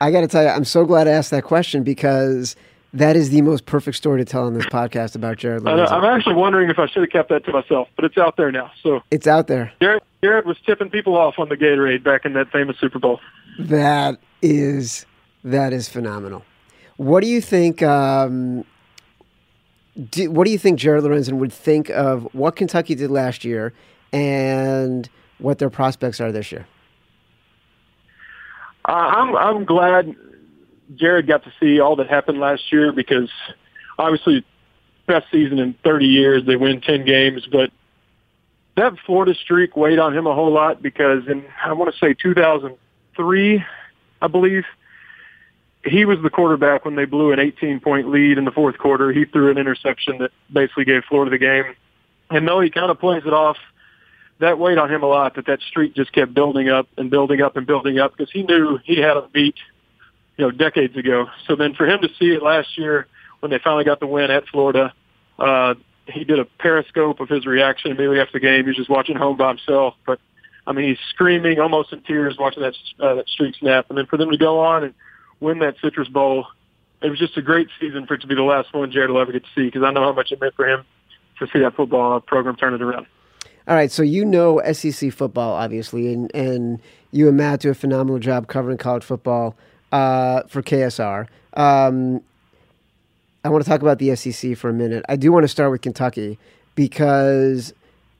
I 0.00 0.10
got 0.10 0.22
to 0.22 0.28
tell 0.28 0.42
you, 0.42 0.48
I'm 0.48 0.64
so 0.64 0.86
glad 0.86 1.06
I 1.06 1.10
asked 1.10 1.30
that 1.30 1.44
question 1.44 1.82
because 1.84 2.56
that 2.94 3.14
is 3.14 3.30
the 3.30 3.42
most 3.42 3.66
perfect 3.66 3.98
story 3.98 4.18
to 4.18 4.24
tell 4.24 4.46
on 4.46 4.54
this 4.54 4.66
podcast 4.66 5.14
about 5.14 5.36
Jared. 5.36 5.68
I'm 5.68 6.04
actually 6.04 6.36
wondering 6.36 6.70
if 6.70 6.78
I 6.78 6.86
should 6.86 7.02
have 7.02 7.10
kept 7.10 7.28
that 7.28 7.44
to 7.44 7.52
myself, 7.52 7.88
but 7.96 8.06
it's 8.06 8.16
out 8.16 8.36
there 8.36 8.50
now. 8.50 8.72
So 8.82 9.02
it's 9.10 9.26
out 9.26 9.46
there. 9.46 9.72
Jared, 9.80 10.02
Jared 10.22 10.46
was 10.46 10.58
tipping 10.66 10.90
people 10.90 11.16
off 11.16 11.38
on 11.38 11.48
the 11.48 11.56
Gatorade 11.56 12.04
back 12.04 12.24
in 12.24 12.34
that 12.34 12.50
famous 12.50 12.78
Super 12.78 12.98
Bowl. 12.98 13.20
That 13.58 14.20
is 14.42 15.06
that 15.44 15.72
is 15.72 15.88
phenomenal. 15.88 16.44
What 16.96 17.22
do 17.22 17.26
you 17.26 17.40
think? 17.40 17.82
Um, 17.82 18.64
do, 20.10 20.30
what 20.30 20.44
do 20.44 20.50
you 20.50 20.58
think 20.58 20.78
Jared 20.78 21.04
Lorenzen 21.04 21.34
would 21.34 21.52
think 21.52 21.90
of 21.90 22.28
what 22.34 22.56
Kentucky 22.56 22.94
did 22.94 23.10
last 23.10 23.44
year 23.44 23.72
and 24.12 25.08
what 25.38 25.58
their 25.58 25.70
prospects 25.70 26.20
are 26.20 26.30
this 26.30 26.52
year? 26.52 26.66
Uh, 28.86 28.92
I'm 28.92 29.36
I'm 29.36 29.64
glad 29.64 30.14
Jared 30.94 31.26
got 31.26 31.44
to 31.44 31.52
see 31.58 31.80
all 31.80 31.96
that 31.96 32.08
happened 32.08 32.38
last 32.38 32.70
year 32.72 32.92
because 32.92 33.30
obviously 33.98 34.44
best 35.06 35.26
season 35.30 35.58
in 35.58 35.74
30 35.84 36.06
years. 36.06 36.46
They 36.46 36.56
win 36.56 36.80
10 36.80 37.04
games, 37.04 37.46
but 37.50 37.70
that 38.76 38.94
Florida 39.04 39.34
streak 39.34 39.76
weighed 39.76 39.98
on 39.98 40.16
him 40.16 40.26
a 40.26 40.34
whole 40.34 40.52
lot 40.52 40.82
because 40.82 41.26
in 41.28 41.44
I 41.64 41.72
want 41.72 41.92
to 41.92 41.98
say 41.98 42.14
2003, 42.14 43.64
I 44.22 44.26
believe 44.26 44.64
he 45.84 46.04
was 46.04 46.18
the 46.22 46.30
quarterback 46.30 46.84
when 46.84 46.94
they 46.94 47.04
blew 47.04 47.32
an 47.32 47.38
18 47.38 47.80
point 47.80 48.10
lead 48.10 48.38
in 48.38 48.44
the 48.44 48.50
fourth 48.50 48.78
quarter. 48.78 49.12
He 49.12 49.24
threw 49.24 49.50
an 49.50 49.58
interception 49.58 50.18
that 50.18 50.30
basically 50.52 50.84
gave 50.84 51.04
Florida 51.04 51.30
the 51.30 51.38
game. 51.38 51.74
And 52.30 52.46
though 52.46 52.60
he 52.60 52.70
kind 52.70 52.90
of 52.90 53.00
plays 53.00 53.22
it 53.26 53.32
off, 53.32 53.56
that 54.38 54.58
weighed 54.58 54.78
on 54.78 54.90
him 54.90 55.02
a 55.02 55.06
lot 55.06 55.34
that 55.34 55.46
that 55.46 55.60
streak 55.60 55.94
just 55.94 56.12
kept 56.12 56.32
building 56.32 56.68
up 56.68 56.88
and 56.96 57.10
building 57.10 57.42
up 57.42 57.56
and 57.56 57.66
building 57.66 57.98
up 57.98 58.16
because 58.16 58.30
he 58.32 58.42
knew 58.42 58.78
he 58.84 58.98
had 58.98 59.16
a 59.16 59.28
beat 59.32 59.56
you 60.36 60.46
know, 60.46 60.50
decades 60.50 60.96
ago. 60.96 61.26
So 61.46 61.54
then 61.54 61.74
for 61.74 61.86
him 61.86 62.00
to 62.00 62.08
see 62.18 62.30
it 62.30 62.42
last 62.42 62.78
year 62.78 63.06
when 63.40 63.50
they 63.50 63.58
finally 63.58 63.84
got 63.84 64.00
the 64.00 64.06
win 64.06 64.30
at 64.30 64.46
Florida, 64.48 64.94
uh, 65.38 65.74
he 66.10 66.24
did 66.24 66.38
a 66.38 66.44
periscope 66.44 67.20
of 67.20 67.28
his 67.28 67.46
reaction 67.46 67.90
immediately 67.90 68.20
after 68.20 68.32
the 68.32 68.40
game. 68.40 68.64
He 68.64 68.68
was 68.68 68.76
just 68.76 68.90
watching 68.90 69.16
home 69.16 69.36
by 69.36 69.48
himself, 69.48 69.94
but 70.06 70.20
I 70.66 70.72
mean, 70.72 70.88
he's 70.88 70.98
screaming, 71.08 71.58
almost 71.58 71.92
in 71.92 72.02
tears, 72.02 72.36
watching 72.38 72.62
that 72.62 72.74
uh, 73.00 73.14
that 73.14 73.28
streak 73.28 73.56
snap. 73.56 73.86
And 73.88 73.98
then 73.98 74.06
for 74.06 74.16
them 74.16 74.30
to 74.30 74.36
go 74.36 74.60
on 74.60 74.84
and 74.84 74.94
win 75.40 75.58
that 75.60 75.76
Citrus 75.82 76.08
Bowl, 76.08 76.46
it 77.02 77.10
was 77.10 77.18
just 77.18 77.36
a 77.36 77.42
great 77.42 77.68
season 77.80 78.06
for 78.06 78.14
it 78.14 78.20
to 78.20 78.26
be 78.26 78.34
the 78.34 78.42
last 78.42 78.72
one 78.74 78.90
Jared 78.90 79.10
will 79.10 79.20
ever 79.20 79.32
get 79.32 79.44
to 79.44 79.50
see 79.54 79.64
because 79.64 79.82
I 79.82 79.90
know 79.90 80.02
how 80.02 80.12
much 80.12 80.32
it 80.32 80.40
meant 80.40 80.54
for 80.54 80.68
him 80.68 80.84
to 81.38 81.46
see 81.52 81.60
that 81.60 81.74
football 81.74 82.20
program 82.20 82.56
turn 82.56 82.74
it 82.74 82.82
around. 82.82 83.06
All 83.66 83.74
right, 83.74 83.90
so 83.90 84.02
you 84.02 84.24
know 84.24 84.60
SEC 84.72 85.12
football, 85.12 85.54
obviously, 85.54 86.12
and, 86.12 86.34
and 86.34 86.80
you 87.12 87.28
and 87.28 87.36
Matt 87.36 87.60
do 87.60 87.70
a 87.70 87.74
phenomenal 87.74 88.18
job 88.18 88.48
covering 88.48 88.78
college 88.78 89.04
football 89.04 89.54
uh, 89.92 90.42
for 90.48 90.62
KSR. 90.62 91.26
Um, 91.54 92.22
I 93.42 93.48
want 93.48 93.64
to 93.64 93.70
talk 93.70 93.80
about 93.80 93.98
the 93.98 94.14
SEC 94.16 94.56
for 94.56 94.68
a 94.68 94.72
minute. 94.72 95.04
I 95.08 95.16
do 95.16 95.32
want 95.32 95.44
to 95.44 95.48
start 95.48 95.70
with 95.70 95.80
Kentucky 95.80 96.38
because 96.74 97.72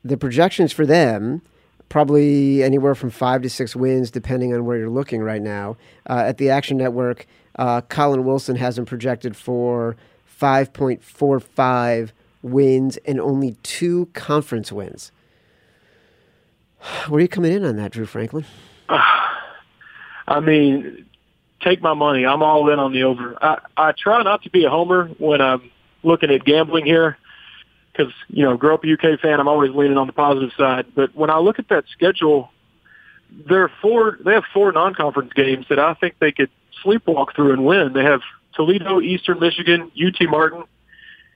the 0.05 0.17
projections 0.17 0.73
for 0.73 0.87
them 0.87 1.43
probably 1.91 2.63
anywhere 2.63 2.95
from 2.95 3.11
five 3.11 3.43
to 3.43 3.51
six 3.51 3.77
wins, 3.77 4.11
depending 4.11 4.55
on 4.55 4.65
where 4.65 4.79
you're 4.79 4.89
looking 4.89 5.21
right 5.21 5.43
now. 5.43 5.77
Uh, 6.09 6.23
at 6.27 6.39
the 6.39 6.49
Action 6.49 6.79
Network, 6.79 7.27
uh, 7.57 7.83
Collin 7.83 8.25
Wilson 8.25 8.57
has 8.57 8.77
them 8.77 8.87
projected 8.87 9.37
for 9.37 9.97
5.45 10.41 12.13
wins 12.43 12.97
and 12.99 13.21
only 13.21 13.57
two 13.63 14.09
conference 14.15 14.73
wins. 14.73 15.13
Where 17.09 17.19
are 17.19 17.23
you 17.23 17.29
coming 17.29 17.53
in 17.53 17.65
on 17.65 17.77
that, 17.77 17.93
Drew 17.93 18.07
Franklin? 18.07 18.47
I 18.89 20.41
mean, 20.41 21.05
take 21.61 21.83
my 21.83 21.95
money. 21.95 22.27
I'm 22.27 22.43
all 22.43 22.71
in 22.71 22.79
on 22.79 22.93
the 22.93 23.05
over. 23.05 23.37
I, 23.43 23.59
I 23.77 23.93
try 23.93 24.23
not 24.23 24.43
to 24.45 24.51
be 24.51 24.65
a 24.65 24.71
homer 24.71 25.09
when 25.19 25.41
I'm 25.41 25.71
looking 26.03 26.31
at 26.31 26.45
gambling 26.45 26.87
here 26.87 27.19
because, 27.93 28.13
you 28.29 28.45
know, 28.45 28.57
grow 28.57 28.75
up 28.75 28.85
a 28.85 28.93
UK 28.93 29.21
fan, 29.21 29.41
I'm 29.41 29.49
always 29.49 29.73
leaning 29.75 29.99
on 29.99 30.07
the 30.07 30.13
positive 30.13 30.51
side. 30.57 30.87
But 30.95 31.15
when 31.15 31.31
I 31.31 31.39
look 31.39 31.59
at 31.59 31.69
that 31.69 31.85
schedule, 31.93 32.51
there 33.49 33.63
are 33.63 33.73
four, 33.83 34.19
they 34.25 34.33
have 34.33 34.45
four 34.53 34.73
non-conference 34.73 35.33
games 35.35 35.67
that 35.69 35.79
I 35.79 35.95
think 35.95 36.17
they 36.19 36.33
could 36.33 36.51
sleepwalk 36.85 37.35
through 37.35 37.53
and 37.53 37.65
win. 37.65 37.93
They 37.93 38.05
have 38.05 38.21
Toledo, 38.55 39.01
Eastern 39.01 39.41
Michigan, 39.41 39.91
UT 40.01 40.29
Martin, 40.29 40.65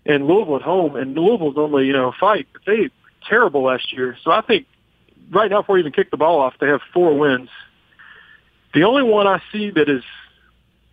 and 0.06 0.26
Louisville 0.26 0.56
at 0.56 0.62
home. 0.62 0.96
And 0.96 1.14
Louisville's 1.14 1.56
only, 1.56 1.86
you 1.86 1.92
know, 1.92 2.12
fight, 2.18 2.46
they 2.66 2.90
terrible 3.28 3.64
last 3.64 3.92
year. 3.92 4.16
So 4.22 4.30
I 4.30 4.42
think 4.42 4.66
right 5.30 5.50
now, 5.50 5.62
before 5.62 5.78
you 5.78 5.82
even 5.82 5.92
kick 5.92 6.10
the 6.10 6.16
ball 6.16 6.40
off, 6.40 6.54
they 6.60 6.68
have 6.68 6.80
four 6.92 7.16
wins. 7.16 7.48
The 8.74 8.82
only 8.82 9.04
one 9.04 9.26
I 9.26 9.40
see 9.52 9.70
that 9.70 9.88
is 9.88 10.02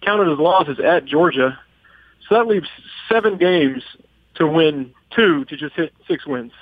counted 0.01 0.31
as 0.31 0.39
loss 0.39 0.67
is 0.67 0.79
at 0.79 1.05
Georgia. 1.05 1.59
So 2.27 2.35
that 2.35 2.47
leaves 2.47 2.69
seven 3.09 3.37
games 3.37 3.83
to 4.35 4.47
win 4.47 4.93
two 5.15 5.45
to 5.45 5.57
just 5.57 5.75
hit 5.75 5.93
six 6.07 6.25
wins. 6.25 6.53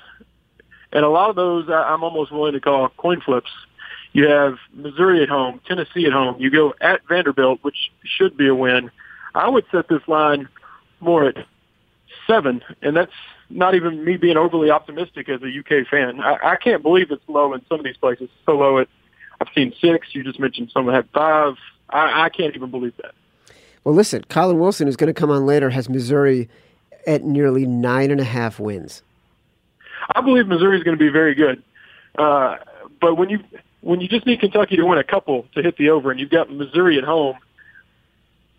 And 0.91 1.05
a 1.05 1.09
lot 1.09 1.29
of 1.29 1.35
those 1.35 1.69
I'm 1.69 2.03
almost 2.03 2.31
willing 2.31 2.53
to 2.53 2.61
call 2.61 2.89
coin 2.97 3.21
flips. 3.21 3.51
You 4.13 4.27
have 4.27 4.55
Missouri 4.73 5.21
at 5.21 5.29
home, 5.29 5.61
Tennessee 5.67 6.05
at 6.05 6.13
home. 6.13 6.35
You 6.39 6.49
go 6.49 6.73
at 6.81 7.01
Vanderbilt, 7.07 7.59
which 7.61 7.91
should 8.03 8.35
be 8.35 8.47
a 8.47 8.55
win. 8.55 8.89
I 9.35 9.49
would 9.49 9.65
set 9.71 9.87
this 9.87 10.01
line 10.07 10.47
more 10.99 11.25
at 11.25 11.45
seven, 12.25 12.63
and 12.81 12.97
that's 12.97 13.11
not 13.51 13.75
even 13.75 14.03
me 14.03 14.17
being 14.17 14.37
overly 14.37 14.71
optimistic 14.71 15.29
as 15.29 15.41
a 15.43 15.59
UK 15.59 15.87
fan. 15.87 16.19
I, 16.21 16.53
I 16.53 16.55
can't 16.55 16.81
believe 16.81 17.11
it's 17.11 17.21
low 17.27 17.53
in 17.53 17.61
some 17.69 17.79
of 17.79 17.85
these 17.85 17.97
places. 17.97 18.29
So 18.45 18.53
low 18.53 18.79
at 18.79 18.87
I've 19.41 19.47
seen 19.55 19.73
six. 19.79 20.07
You 20.13 20.23
just 20.23 20.39
mentioned 20.39 20.71
someone 20.73 20.93
had 20.93 21.07
five. 21.13 21.55
I, 21.89 22.25
I 22.25 22.29
can't 22.29 22.55
even 22.55 22.71
believe 22.71 22.95
that. 22.97 23.13
Well, 23.83 23.95
listen, 23.95 24.23
Collin 24.29 24.59
Wilson, 24.59 24.87
who's 24.87 24.95
going 24.95 25.13
to 25.13 25.19
come 25.19 25.31
on 25.31 25.45
later, 25.45 25.69
has 25.69 25.89
Missouri 25.89 26.49
at 27.07 27.23
nearly 27.23 27.65
nine 27.65 28.11
and 28.11 28.19
a 28.19 28.25
half 28.25 28.59
wins. 28.59 29.01
I 30.15 30.21
believe 30.21 30.47
Missouri 30.47 30.77
is 30.77 30.83
going 30.83 30.97
to 30.97 31.03
be 31.03 31.09
very 31.09 31.35
good, 31.35 31.63
uh, 32.17 32.57
but 32.99 33.15
when 33.15 33.29
you 33.29 33.39
when 33.81 34.01
you 34.01 34.07
just 34.07 34.25
need 34.25 34.39
Kentucky 34.39 34.75
to 34.75 34.83
win 34.83 34.97
a 34.97 35.03
couple 35.03 35.45
to 35.55 35.61
hit 35.61 35.77
the 35.77 35.89
over, 35.89 36.11
and 36.11 36.19
you've 36.19 36.29
got 36.29 36.51
Missouri 36.51 36.97
at 36.97 37.03
home, 37.03 37.37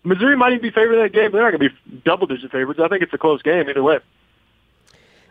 Missouri 0.03 0.35
might 0.35 0.53
even 0.53 0.61
be 0.61 0.71
favored 0.71 0.95
in 0.95 1.03
that 1.03 1.13
game. 1.13 1.31
They're 1.31 1.41
not 1.41 1.57
going 1.57 1.69
to 1.69 1.75
be 1.75 2.01
double 2.03 2.25
digit 2.25 2.51
favorites. 2.51 2.79
I 2.83 2.87
think 2.87 3.03
it's 3.03 3.13
a 3.13 3.17
close 3.17 3.41
game 3.41 3.69
either 3.69 3.83
way. 3.83 3.99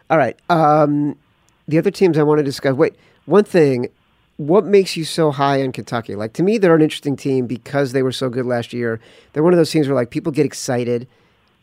All 0.08 0.18
right. 0.18 0.38
Um, 0.48 1.16
the 1.66 1.78
other 1.78 1.90
teams 1.90 2.18
I 2.18 2.22
want 2.22 2.38
to 2.38 2.44
discuss. 2.44 2.74
Wait, 2.74 2.94
one 3.26 3.44
thing. 3.44 3.88
What 4.40 4.64
makes 4.64 4.96
you 4.96 5.04
so 5.04 5.32
high 5.32 5.62
on 5.62 5.70
Kentucky? 5.70 6.14
Like 6.14 6.32
to 6.32 6.42
me, 6.42 6.56
they're 6.56 6.74
an 6.74 6.80
interesting 6.80 7.14
team 7.14 7.46
because 7.46 7.92
they 7.92 8.02
were 8.02 8.10
so 8.10 8.30
good 8.30 8.46
last 8.46 8.72
year. 8.72 8.98
They're 9.34 9.42
one 9.42 9.52
of 9.52 9.58
those 9.58 9.70
teams 9.70 9.86
where 9.86 9.94
like 9.94 10.08
people 10.08 10.32
get 10.32 10.46
excited 10.46 11.06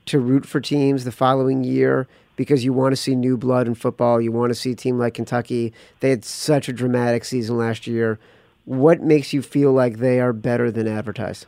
to 0.05 0.19
root 0.19 0.46
for 0.46 0.62
teams 0.62 1.03
the 1.03 1.12
following 1.12 1.63
year 1.63 2.07
because 2.36 2.63
you 2.63 2.74
want 2.74 2.91
to 2.91 2.96
see 2.96 3.15
new 3.15 3.36
blood 3.36 3.65
in 3.65 3.74
football. 3.74 4.22
You 4.22 4.31
want 4.31 4.51
to 4.51 4.53
see 4.53 4.74
a 4.74 4.75
team 4.75 5.00
like 5.00 5.15
Kentucky. 5.15 5.74
They 6.01 6.12
had 6.12 6.24
such 6.24 6.69
a 6.69 6.72
dramatic 6.72 7.25
season 7.25 7.57
last 7.57 7.88
year. 7.88 8.19
What 8.65 9.01
makes 9.01 9.34
you 9.34 9.41
feel 9.41 9.74
like 9.74 9.98
they 9.98 10.19
are 10.19 10.31
better 10.31 10.69
than 10.69 10.88
advertised? 10.88 11.48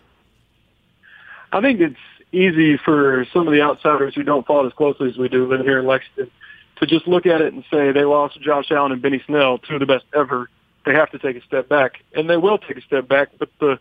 I 1.52 1.62
think 1.62 1.80
it's 1.80 1.96
easy 2.32 2.76
for 2.78 3.28
some 3.32 3.48
of 3.48 3.54
the 3.54 3.62
outsiders 3.62 4.16
who 4.16 4.24
don't 4.24 4.48
follow 4.48 4.66
as 4.66 4.74
closely 4.74 5.10
as 5.10 5.18
we 5.18 5.30
do 5.30 5.46
living 5.48 5.68
here 5.68 5.78
in 5.78 5.86
Lexington 5.86 6.32
to 6.78 6.88
just 6.88 7.08
look 7.08 7.28
at 7.28 7.40
it 7.40 7.54
and 7.54 7.64
say 7.70 7.92
they 7.92 8.04
lost 8.04 8.42
Josh 8.42 8.72
Allen 8.72 8.94
and 8.94 9.02
Benny 9.04 9.22
Snell, 9.28 9.60
two 9.60 9.76
of 9.76 9.80
the 9.80 9.86
best 9.86 10.06
ever 10.16 10.50
they 10.90 10.96
have 10.96 11.12
to 11.12 11.20
take 11.20 11.36
a 11.36 11.46
step 11.46 11.70
back, 11.70 12.04
and 12.16 12.28
they 12.28 12.36
will 12.36 12.58
take 12.58 12.76
a 12.76 12.82
step 12.82 13.08
back. 13.08 13.30
But 13.38 13.50
the 13.60 13.80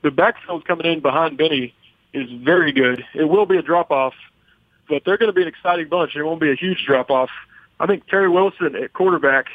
the 0.00 0.10
backfield 0.10 0.64
coming 0.64 0.90
in 0.90 1.00
behind 1.00 1.36
Benny 1.36 1.74
is 2.14 2.30
very 2.30 2.72
good. 2.72 3.04
It 3.14 3.24
will 3.24 3.44
be 3.44 3.58
a 3.58 3.62
drop 3.62 3.90
off, 3.90 4.14
but 4.88 5.02
they're 5.04 5.18
going 5.18 5.28
to 5.28 5.34
be 5.34 5.42
an 5.42 5.48
exciting 5.48 5.88
bunch. 5.88 6.16
It 6.16 6.22
won't 6.22 6.40
be 6.40 6.50
a 6.50 6.54
huge 6.54 6.86
drop 6.86 7.10
off. 7.10 7.28
I 7.78 7.86
think 7.86 8.06
Terry 8.06 8.30
Wilson 8.30 8.74
at 8.74 8.94
quarterback, 8.94 9.48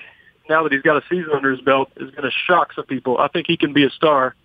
now 0.47 0.61
that 0.61 0.71
he's 0.71 0.83
got 0.83 0.97
a 0.97 1.01
season 1.09 1.31
under 1.33 1.49
his 1.49 1.61
belt, 1.61 1.89
is 1.95 2.11
going 2.11 2.29
to 2.29 2.37
shock 2.45 2.73
some 2.73 2.85
people. 2.85 3.17
I 3.17 3.29
think 3.29 3.47
he 3.47 3.57
can 3.57 3.73
be 3.73 3.83
a 3.83 3.89
star. 3.89 4.35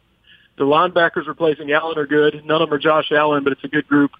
The 0.56 0.64
linebackers 0.64 1.26
replacing 1.26 1.72
Allen 1.72 1.98
are 1.98 2.06
good. 2.06 2.42
None 2.46 2.62
of 2.62 2.70
them 2.70 2.75
are 2.75 2.80
Josh 2.80 3.12
Allen, 3.12 3.44
but 3.44 3.52
it's 3.52 3.64
a 3.64 3.68
good 3.68 3.86
group. 3.86 4.12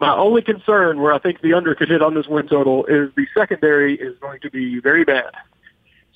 My 0.00 0.12
only 0.16 0.42
concern 0.42 1.00
where 1.00 1.12
I 1.12 1.20
think 1.20 1.40
the 1.40 1.52
under 1.52 1.76
could 1.76 1.88
hit 1.88 2.02
on 2.02 2.14
this 2.14 2.26
win 2.26 2.48
total 2.48 2.84
is 2.86 3.10
the 3.14 3.26
secondary 3.32 3.94
is 3.94 4.18
going 4.18 4.40
to 4.40 4.50
be 4.50 4.80
very 4.80 5.04
bad. 5.04 5.30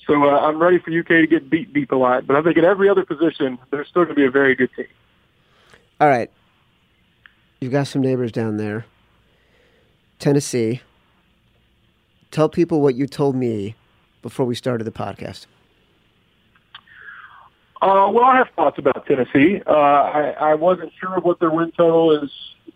So 0.07 0.23
uh, 0.23 0.39
I'm 0.39 0.59
ready 0.59 0.79
for 0.79 0.91
UK 0.91 1.07
to 1.07 1.27
get 1.27 1.49
beat 1.49 1.73
deep 1.73 1.91
a 1.91 1.95
lot. 1.95 2.25
But 2.25 2.35
I 2.35 2.41
think 2.41 2.57
at 2.57 2.63
every 2.63 2.89
other 2.89 3.05
position, 3.05 3.57
they're 3.69 3.85
still 3.85 4.03
going 4.03 4.15
to 4.15 4.19
be 4.19 4.25
a 4.25 4.31
very 4.31 4.55
good 4.55 4.69
team. 4.75 4.87
All 5.99 6.07
right. 6.07 6.31
You've 7.59 7.71
got 7.71 7.87
some 7.87 8.01
neighbors 8.01 8.31
down 8.31 8.57
there. 8.57 8.85
Tennessee. 10.17 10.81
Tell 12.31 12.49
people 12.49 12.81
what 12.81 12.95
you 12.95 13.07
told 13.07 13.35
me 13.35 13.75
before 14.21 14.45
we 14.45 14.55
started 14.55 14.85
the 14.85 14.91
podcast. 14.91 15.45
Uh, 17.81 18.09
well, 18.13 18.23
I 18.23 18.37
have 18.37 18.47
thoughts 18.55 18.77
about 18.77 19.05
Tennessee. 19.07 19.61
Uh, 19.65 19.71
I, 19.71 20.29
I 20.39 20.53
wasn't 20.53 20.91
sure 20.99 21.19
what 21.19 21.39
their 21.39 21.49
win 21.49 21.71
total 21.71 22.23
is 22.23 22.31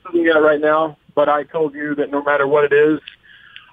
sitting 0.06 0.28
at 0.28 0.42
right 0.42 0.60
now, 0.60 0.98
but 1.14 1.30
I 1.30 1.44
told 1.44 1.76
you 1.76 1.94
that 1.96 2.10
no 2.10 2.24
matter 2.24 2.48
what 2.48 2.64
it 2.64 2.74
is, 2.74 3.00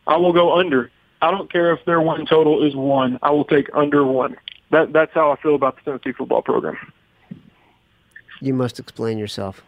I 0.07 0.17
will 0.17 0.33
go 0.33 0.59
under. 0.59 0.91
I 1.23 1.31
don't 1.31 1.51
care 1.51 1.73
if 1.73 1.85
their 1.85 2.01
win 2.01 2.27
total 2.27 2.67
is 2.67 2.75
one. 2.75 3.19
I 3.23 3.31
will 3.31 3.45
take 3.45 3.69
under 3.75 4.05
one. 4.05 4.37
That 4.71 4.93
that's 4.93 5.13
how 5.15 5.31
I 5.31 5.37
feel 5.37 5.55
about 5.55 5.77
the 5.77 5.83
Tennessee 5.83 6.13
football 6.13 6.43
program. 6.43 6.77
You 8.41 8.55
must 8.55 8.81
explain 8.81 9.19
yourself. 9.19 9.63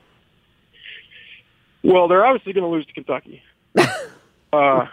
Well, 1.84 2.08
they're 2.08 2.26
obviously 2.26 2.54
going 2.54 2.64
to 2.64 2.68
lose 2.68 2.86
to 2.86 2.92
Kentucky. 2.92 3.42
uh, 4.52 4.86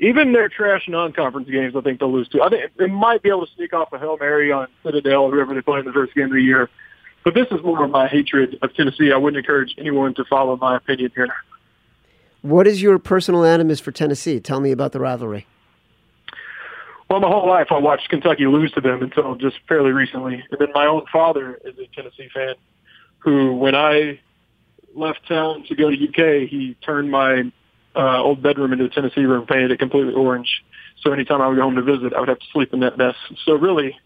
even 0.00 0.32
their 0.32 0.48
trash 0.48 0.88
non-conference 0.88 1.48
games, 1.48 1.76
I 1.76 1.80
think 1.82 2.00
they'll 2.00 2.12
lose 2.12 2.28
to. 2.30 2.42
I 2.42 2.48
think 2.48 2.72
they 2.76 2.86
might 2.86 3.22
be 3.22 3.28
able 3.28 3.46
to 3.46 3.52
sneak 3.54 3.72
off 3.72 3.92
a 3.92 3.98
hail 3.98 4.16
mary 4.18 4.50
on 4.50 4.66
Citadel, 4.82 5.24
or 5.24 5.30
whoever 5.30 5.54
they 5.54 5.60
play 5.60 5.78
in 5.78 5.84
the 5.84 5.92
first 5.92 6.14
game 6.14 6.24
of 6.24 6.32
the 6.32 6.42
year. 6.42 6.70
But 7.22 7.34
this 7.34 7.46
is 7.52 7.62
more 7.62 7.84
of 7.84 7.90
my 7.90 8.08
hatred 8.08 8.58
of 8.62 8.74
Tennessee. 8.74 9.12
I 9.12 9.16
wouldn't 9.16 9.38
encourage 9.38 9.76
anyone 9.78 10.14
to 10.14 10.24
follow 10.24 10.56
my 10.56 10.76
opinion 10.76 11.12
here. 11.14 11.32
What 12.44 12.66
is 12.66 12.82
your 12.82 12.98
personal 12.98 13.42
animus 13.42 13.80
for 13.80 13.90
Tennessee? 13.90 14.38
Tell 14.38 14.60
me 14.60 14.70
about 14.70 14.92
the 14.92 15.00
rivalry. 15.00 15.46
Well, 17.08 17.18
my 17.20 17.28
whole 17.28 17.48
life 17.48 17.68
I 17.70 17.78
watched 17.78 18.10
Kentucky 18.10 18.44
lose 18.44 18.70
to 18.72 18.82
them 18.82 19.02
until 19.02 19.34
just 19.34 19.56
fairly 19.66 19.92
recently. 19.92 20.44
And 20.50 20.60
then 20.60 20.68
my 20.74 20.84
own 20.84 21.06
father 21.10 21.58
is 21.64 21.74
a 21.78 21.86
Tennessee 21.96 22.28
fan 22.34 22.56
who, 23.20 23.54
when 23.54 23.74
I 23.74 24.20
left 24.94 25.26
town 25.26 25.64
to 25.68 25.74
go 25.74 25.88
to 25.88 25.96
UK, 25.96 26.46
he 26.46 26.76
turned 26.84 27.10
my 27.10 27.50
uh, 27.96 28.22
old 28.22 28.42
bedroom 28.42 28.74
into 28.74 28.84
a 28.84 28.90
Tennessee 28.90 29.24
room, 29.24 29.46
painted 29.46 29.70
it 29.70 29.78
completely 29.78 30.12
orange. 30.12 30.62
So 31.00 31.14
anytime 31.14 31.40
I 31.40 31.48
would 31.48 31.56
go 31.56 31.62
home 31.62 31.76
to 31.76 31.82
visit, 31.82 32.12
I 32.12 32.20
would 32.20 32.28
have 32.28 32.40
to 32.40 32.46
sleep 32.52 32.74
in 32.74 32.80
that 32.80 32.98
mess. 32.98 33.16
So 33.46 33.54
really, 33.54 33.98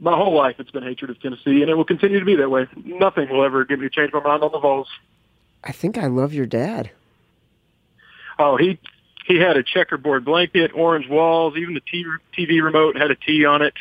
my 0.00 0.16
whole 0.16 0.34
life 0.34 0.56
it's 0.58 0.70
been 0.70 0.84
hatred 0.84 1.10
of 1.10 1.20
Tennessee, 1.20 1.60
and 1.60 1.68
it 1.68 1.74
will 1.74 1.84
continue 1.84 2.18
to 2.18 2.24
be 2.24 2.36
that 2.36 2.48
way. 2.48 2.66
Nothing 2.82 3.28
will 3.28 3.44
ever 3.44 3.66
get 3.66 3.78
me 3.78 3.90
to 3.90 3.94
change 3.94 4.10
my 4.14 4.22
mind 4.22 4.42
on 4.42 4.52
the 4.52 4.58
Vols. 4.58 4.88
I 5.62 5.72
think 5.72 5.98
I 5.98 6.06
love 6.06 6.32
your 6.32 6.46
dad. 6.46 6.92
Oh, 8.38 8.56
he 8.56 8.78
he 9.26 9.38
had 9.38 9.56
a 9.56 9.62
checkerboard 9.62 10.24
blanket, 10.24 10.72
orange 10.74 11.08
walls, 11.08 11.54
even 11.56 11.74
the 11.74 12.18
TV, 12.36 12.62
remote 12.62 12.96
had 12.96 13.10
a 13.10 13.14
T 13.14 13.44
on 13.44 13.62
it. 13.62 13.74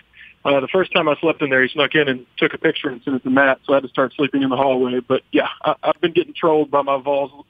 Uh, 0.44 0.60
the 0.60 0.68
first 0.68 0.92
time 0.92 1.08
I 1.08 1.16
slept 1.20 1.42
in 1.42 1.50
there, 1.50 1.62
he 1.62 1.70
snuck 1.70 1.94
in 1.94 2.08
and 2.08 2.26
took 2.38 2.54
a 2.54 2.58
picture 2.58 2.90
and 2.90 3.02
sent 3.04 3.16
it 3.16 3.24
to 3.24 3.30
Matt, 3.30 3.60
so 3.66 3.74
I 3.74 3.78
had 3.78 3.84
to 3.84 3.90
start 3.90 4.14
sleeping 4.16 4.42
in 4.42 4.50
the 4.50 4.56
hallway. 4.56 5.00
But 5.00 5.22
yeah, 5.32 5.50
I, 5.64 5.76
I've 5.84 6.02
been 6.02 6.14
getting 6.14 6.34
trolled 6.34 6.72
by 6.72 6.82
my 6.82 6.98
Vols 6.98 7.46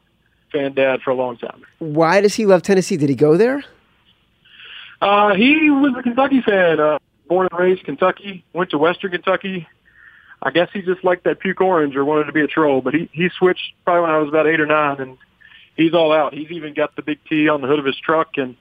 fan 0.51 0.74
dad 0.74 1.01
for 1.01 1.12
a 1.12 1.15
long 1.15 1.38
time. 1.38 1.63
Why 1.79 2.22
does 2.22 2.36
he 2.36 2.46
love 2.46 2.63
Tennessee? 2.63 2.98
Did 2.98 3.10
he 3.10 3.15
go 3.15 3.38
there? 3.38 3.63
Uh, 5.01 5.34
he 5.36 5.70
was 5.70 5.96
a 5.98 6.03
Kentucky 6.03 6.41
fan, 6.41 6.79
uh, 6.79 7.00
born 7.27 7.48
and 7.51 7.60
raised 7.60 7.84
Kentucky, 7.86 8.43
went 8.53 8.70
to 8.72 8.77
Western 8.77 9.12
Kentucky. 9.12 9.67
I 10.43 10.51
guess 10.51 10.70
he 10.74 10.81
just 10.81 11.03
liked 11.03 11.24
that 11.24 11.39
puke 11.39 11.62
orange 11.62 11.96
or 11.96 12.03
wanted 12.03 12.25
to 12.25 12.34
be 12.34 12.41
a 12.41 12.48
troll, 12.48 12.81
but 12.81 12.93
he, 12.93 13.10
he 13.13 13.29
switched 13.38 13.74
probably 13.86 14.01
when 14.01 14.12
I 14.12 14.17
was 14.17 14.27
about 14.27 14.48
eight 14.48 14.60
or 14.60 14.65
nine 14.65 15.00
and 15.00 15.17
he's 15.75 15.93
all 15.93 16.13
out. 16.13 16.33
He's 16.33 16.51
even 16.51 16.73
got 16.73 16.95
the 16.95 17.01
big 17.01 17.19
T 17.27 17.49
on 17.49 17.61
the 17.61 17.67
hood 17.67 17.79
of 17.79 17.85
his 17.85 17.97
truck, 17.97 18.37
and 18.37 18.55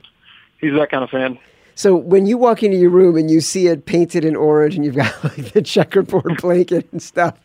he's 0.60 0.74
that 0.74 0.90
kind 0.90 1.04
of 1.04 1.10
fan. 1.10 1.38
So 1.74 1.96
when 1.96 2.26
you 2.26 2.36
walk 2.36 2.62
into 2.62 2.76
your 2.76 2.90
room 2.90 3.16
and 3.16 3.30
you 3.30 3.40
see 3.40 3.68
it 3.68 3.86
painted 3.86 4.24
in 4.24 4.36
orange, 4.36 4.76
and 4.76 4.84
you've 4.84 4.96
got 4.96 5.24
like 5.24 5.52
the 5.52 5.62
checkerboard 5.62 6.36
blanket 6.40 6.88
and 6.92 7.02
stuff, 7.02 7.38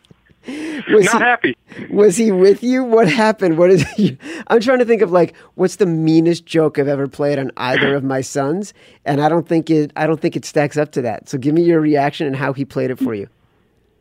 was 0.47 1.05
not 1.05 1.13
he, 1.13 1.19
happy. 1.19 1.57
Was 1.89 2.17
he 2.17 2.31
with 2.31 2.61
you? 2.63 2.83
What 2.83 3.07
happened? 3.07 3.57
What 3.57 3.71
is? 3.71 3.83
He, 3.91 4.17
I'm 4.47 4.59
trying 4.59 4.79
to 4.79 4.85
think 4.85 5.01
of 5.01 5.11
like 5.11 5.35
what's 5.55 5.77
the 5.77 5.85
meanest 5.85 6.45
joke 6.45 6.77
I've 6.77 6.87
ever 6.87 7.07
played 7.07 7.39
on 7.39 7.51
either 7.57 7.95
of 7.95 8.03
my 8.03 8.21
sons, 8.21 8.73
and 9.05 9.21
I 9.21 9.29
don't 9.29 9.47
think 9.47 9.69
it. 9.69 9.91
I 9.95 10.05
don't 10.05 10.19
think 10.19 10.35
it 10.35 10.45
stacks 10.45 10.77
up 10.77 10.91
to 10.93 11.01
that. 11.03 11.29
So 11.29 11.37
give 11.37 11.53
me 11.53 11.63
your 11.63 11.79
reaction 11.79 12.27
and 12.27 12.35
how 12.35 12.53
he 12.53 12.65
played 12.65 12.91
it 12.91 12.99
for 12.99 13.15
you. 13.15 13.27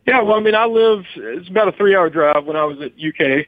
Yeah, 0.05 0.21
well, 0.21 0.35
I 0.35 0.39
mean, 0.39 0.53
I 0.53 0.65
live. 0.65 1.05
It's 1.15 1.49
about 1.49 1.67
a 1.67 1.71
three-hour 1.71 2.11
drive 2.11 2.45
when 2.45 2.55
I 2.55 2.63
was 2.63 2.79
at 2.79 2.91
UK, 2.91 3.47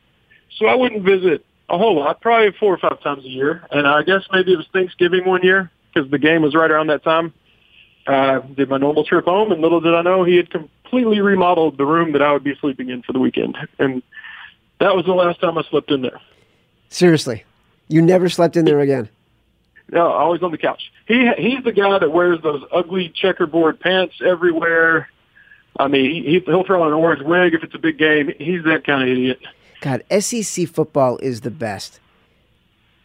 so 0.57 0.65
I 0.65 0.73
wouldn't 0.73 1.03
visit 1.03 1.45
a 1.69 1.77
whole 1.77 1.95
lot, 1.95 2.21
probably 2.21 2.51
four 2.59 2.73
or 2.73 2.77
five 2.77 3.01
times 3.01 3.25
a 3.25 3.29
year. 3.29 3.65
And 3.71 3.87
I 3.87 4.03
guess 4.03 4.23
maybe 4.31 4.53
it 4.53 4.57
was 4.57 4.67
Thanksgiving 4.71 5.25
one 5.25 5.43
year 5.43 5.71
because 5.93 6.09
the 6.09 6.19
game 6.19 6.41
was 6.41 6.55
right 6.55 6.69
around 6.69 6.87
that 6.87 7.03
time. 7.03 7.33
Uh, 8.05 8.39
did 8.39 8.69
my 8.69 8.77
normal 8.77 9.03
trip 9.03 9.25
home, 9.25 9.51
and 9.51 9.61
little 9.61 9.81
did 9.81 9.93
I 9.93 10.01
know 10.01 10.23
he 10.23 10.37
had 10.37 10.49
completely 10.49 11.19
remodeled 11.19 11.77
the 11.77 11.85
room 11.85 12.13
that 12.13 12.21
I 12.21 12.31
would 12.31 12.43
be 12.43 12.55
sleeping 12.61 12.89
in 12.89 13.01
for 13.01 13.11
the 13.11 13.19
weekend. 13.19 13.57
And 13.79 14.01
that 14.79 14.95
was 14.95 15.05
the 15.05 15.13
last 15.13 15.41
time 15.41 15.57
I 15.57 15.63
slept 15.63 15.91
in 15.91 16.03
there. 16.03 16.21
Seriously, 16.87 17.43
you 17.89 18.01
never 18.01 18.29
slept 18.29 18.55
in 18.55 18.63
there 18.63 18.79
again. 18.79 19.09
No, 19.91 20.07
always 20.07 20.41
on 20.41 20.51
the 20.51 20.57
couch. 20.57 20.91
He 21.05 21.29
he's 21.37 21.63
the 21.65 21.73
guy 21.73 21.99
that 21.99 22.11
wears 22.11 22.41
those 22.41 22.63
ugly 22.71 23.09
checkerboard 23.09 23.79
pants 23.79 24.15
everywhere. 24.25 25.09
I 25.77 25.87
mean, 25.87 26.23
he, 26.23 26.39
he'll 26.45 26.63
throw 26.63 26.81
on 26.83 26.87
an 26.87 26.93
orange 26.93 27.23
wig 27.23 27.53
if 27.53 27.63
it's 27.63 27.75
a 27.75 27.79
big 27.79 27.97
game. 27.97 28.31
He's 28.37 28.63
that 28.63 28.85
kind 28.85 29.03
of 29.03 29.09
idiot. 29.09 29.39
God, 29.81 30.03
SEC 30.19 30.67
football 30.67 31.17
is 31.17 31.41
the 31.41 31.51
best. 31.51 31.99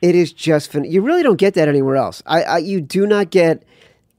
It 0.01 0.15
is 0.15 0.33
just 0.33 0.73
fun. 0.73 0.85
You 0.85 1.03
really 1.03 1.23
don't 1.23 1.37
get 1.37 1.55
that 1.55 1.69
anywhere 1.69 1.97
else. 1.97 2.23
I, 2.27 2.43
I 2.43 2.59
you 2.59 2.81
do 2.81 3.07
not 3.07 3.31
get, 3.31 3.63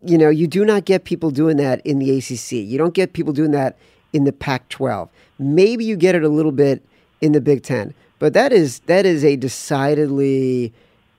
you 0.02 0.18
know, 0.18 0.30
you 0.30 0.48
do 0.48 0.64
not 0.64 0.86
get 0.86 1.04
people 1.04 1.32
doing 1.32 1.58
that 1.58 1.86
in 1.86 2.00
the 2.00 2.18
ACC. 2.18 2.54
You 2.54 2.78
don't 2.78 2.94
get 2.94 3.14
people 3.14 3.34
doing 3.34 3.52
that 3.52 3.78
in 4.14 4.24
the 4.24 4.32
Pac-12. 4.32 5.10
Maybe 5.40 5.84
you 5.84 5.98
get 5.98 6.16
it 6.16 6.24
a 6.24 6.30
little 6.30 6.52
bit 6.52 6.82
in 7.22 7.32
the 7.32 7.42
Big 7.42 7.64
Ten, 7.64 7.94
but 8.20 8.34
that 8.34 8.54
is 8.54 8.80
that 8.82 9.06
is 9.06 9.26
a 9.26 9.36
decidedly 9.36 10.74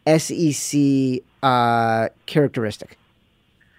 SEC 0.06 1.22
uh, 1.42 2.08
characteristic. 2.26 2.96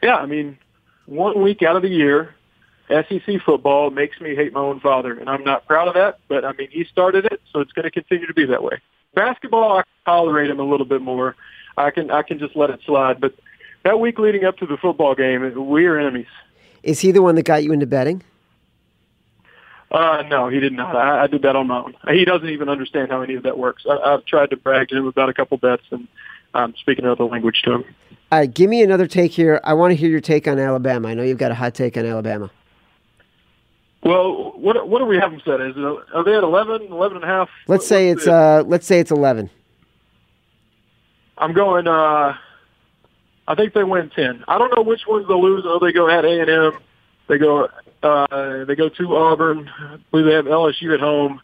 Yeah, 0.04 0.18
I 0.18 0.26
mean, 0.26 0.58
one 1.06 1.42
week 1.42 1.64
out 1.64 1.76
of 1.76 1.82
the 1.82 1.90
year, 1.90 2.36
SEC 2.90 3.42
football 3.44 3.90
makes 3.90 4.20
me 4.22 4.36
hate 4.36 4.54
my 4.54 4.60
own 4.60 4.80
father, 4.80 5.18
and 5.18 5.30
I'm 5.30 5.44
not 5.44 5.66
proud 5.66 5.88
of 5.88 5.96
that. 5.96 6.20
But 6.28 6.46
I 6.46 6.54
mean, 6.54 6.70
he 6.72 6.84
started 6.86 7.26
it, 7.26 7.42
so 7.52 7.60
it's 7.60 7.72
going 7.72 7.84
to 7.84 7.92
continue 7.92 8.28
to 8.28 8.34
be 8.34 8.46
that 8.46 8.64
way. 8.64 8.80
Basketball, 9.14 9.78
I 9.78 9.84
can 9.84 9.92
tolerate 10.06 10.50
him 10.50 10.60
a 10.60 10.64
little 10.64 10.86
bit 10.86 11.02
more. 11.02 11.36
I 11.78 11.92
can 11.92 12.12
I 12.12 12.22
can 12.22 12.40
just 12.40 12.56
let 12.56 12.70
it 12.70 12.80
slide. 12.86 13.20
But 13.20 13.34
that 13.84 14.00
week 14.00 14.20
leading 14.20 14.46
up 14.46 14.58
to 14.58 14.66
the 14.66 14.78
football 14.78 15.16
game, 15.16 15.68
we 15.68 15.86
are 15.86 15.98
enemies. 15.98 16.28
Is 16.84 17.00
he 17.00 17.12
the 17.12 17.22
one 17.22 17.36
that 17.36 17.44
got 17.44 17.64
you 17.64 17.72
into 17.72 17.88
betting? 17.88 18.24
Uh, 19.92 20.24
no, 20.28 20.50
he 20.50 20.60
did 20.60 20.74
not. 20.74 20.96
I, 20.96 21.24
I 21.24 21.28
did 21.28 21.42
that 21.44 21.56
on 21.56 21.68
my 21.68 21.80
own. 21.80 21.96
He 22.10 22.26
doesn't 22.26 22.50
even 22.50 22.70
understand 22.70 23.12
how 23.12 23.22
any 23.22 23.36
of 23.36 23.44
that 23.44 23.58
works. 23.58 23.86
I, 23.90 23.98
I've 23.98 24.26
tried 24.26 24.50
to 24.50 24.58
brag 24.58 24.90
to 24.90 24.98
him 24.98 25.08
about 25.08 25.30
a 25.30 25.34
couple 25.34 25.58
bets, 25.58 25.84
and 25.92 26.08
I'm 26.54 26.76
speaking 26.76 27.06
another 27.06 27.24
language 27.24 27.62
to 27.64 27.74
him. 27.74 27.84
All 28.32 28.40
right, 28.40 28.54
give 28.54 28.70
me 28.70 28.82
another 28.82 29.08
take 29.08 29.32
here. 29.32 29.62
I 29.64 29.74
want 29.74 29.92
to 29.92 29.96
hear 29.96 30.10
your 30.10 30.20
take 30.20 30.48
on 30.48 30.60
Alabama. 30.60 31.08
I 31.08 31.14
know 31.14 31.24
you've 31.24 31.38
got 31.38 31.52
a 31.52 31.56
hot 31.56 31.76
take 31.76 31.98
on 31.98 32.06
Alabama. 32.06 32.52
Well, 34.06 34.54
what 34.56 34.88
what 34.88 35.00
do 35.00 35.06
we 35.06 35.18
have 35.18 35.32
them 35.32 35.42
set? 35.44 35.60
Is 35.62 35.74
it, 35.76 35.84
are 36.14 36.24
they 36.24 36.36
at 36.36 36.44
11, 36.44 36.84
11 36.92 37.18
and 37.18 37.24
a 37.24 37.28
half? 37.28 37.50
Let's 37.68 37.82
What- 37.82 37.88
say 37.88 38.10
it's 38.10 38.28
it? 38.28 38.30
uh 38.34 38.64
let's 38.68 38.86
say 38.86 39.00
it's 39.00 39.12
11. 39.12 39.50
I'm 41.38 41.54
going. 41.54 41.88
uh 41.88 42.36
I 43.48 43.54
think 43.56 43.74
they 43.74 43.84
win 43.84 44.10
ten. 44.16 44.44
I 44.48 44.58
don't 44.58 44.76
know 44.76 44.82
which 44.84 45.02
ones 45.08 45.28
they'll 45.28 45.42
lose. 45.42 45.64
Know 45.66 45.78
they 45.80 45.92
go 45.92 46.08
at 46.10 46.24
A 46.26 46.40
and 46.42 46.50
M. 46.50 46.74
They 47.28 47.38
go. 47.40 47.68
uh 48.04 48.66
They 48.66 48.76
go 48.76 48.90
to 48.90 49.16
Auburn. 49.16 49.70
I 49.80 49.98
believe 50.12 50.26
they 50.28 50.34
have 50.34 50.46
LSU 50.46 50.94
at 50.94 51.00
home. 51.00 51.42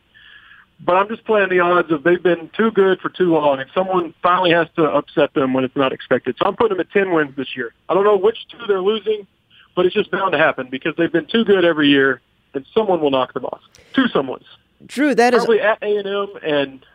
But 0.84 0.96
I'm 0.98 1.08
just 1.10 1.26
playing 1.26 1.50
the 1.50 1.60
odds 1.60 1.92
of 1.92 2.04
they've 2.04 2.22
been 2.24 2.50
too 2.58 2.72
good 2.72 3.00
for 3.02 3.10
too 3.10 3.32
long, 3.34 3.60
and 3.60 3.70
someone 3.74 4.16
finally 4.24 4.52
has 4.52 4.68
to 4.78 4.84
upset 4.84 5.34
them 5.36 5.54
when 5.54 5.64
it's 5.64 5.76
not 5.76 5.94
expected. 5.94 6.36
So 6.40 6.48
I'm 6.48 6.56
putting 6.56 6.78
them 6.78 6.80
at 6.80 6.92
ten 6.92 7.12
wins 7.12 7.36
this 7.36 7.56
year. 7.56 7.74
I 7.90 7.94
don't 7.96 8.04
know 8.04 8.18
which 8.18 8.38
two 8.50 8.66
they're 8.68 8.82
losing, 8.82 9.28
but 9.76 9.86
it's 9.86 9.94
just 9.94 10.10
bound 10.12 10.32
to 10.32 10.40
happen 10.40 10.70
because 10.72 10.96
they've 10.96 11.12
been 11.12 11.28
too 11.28 11.44
good 11.46 11.66
every 11.66 11.88
year, 11.90 12.20
and 12.54 12.66
someone 12.74 13.02
will 13.02 13.12
knock 13.12 13.34
them 13.34 13.46
off. 13.46 13.62
Two 13.94 14.08
someone's 14.08 14.46
Drew, 14.86 15.14
that 15.16 15.34
is 15.34 15.40
probably 15.40 15.62
at 15.62 15.78
A 15.82 15.98
and 15.98 16.08
M, 16.08 16.28
and 16.44 16.86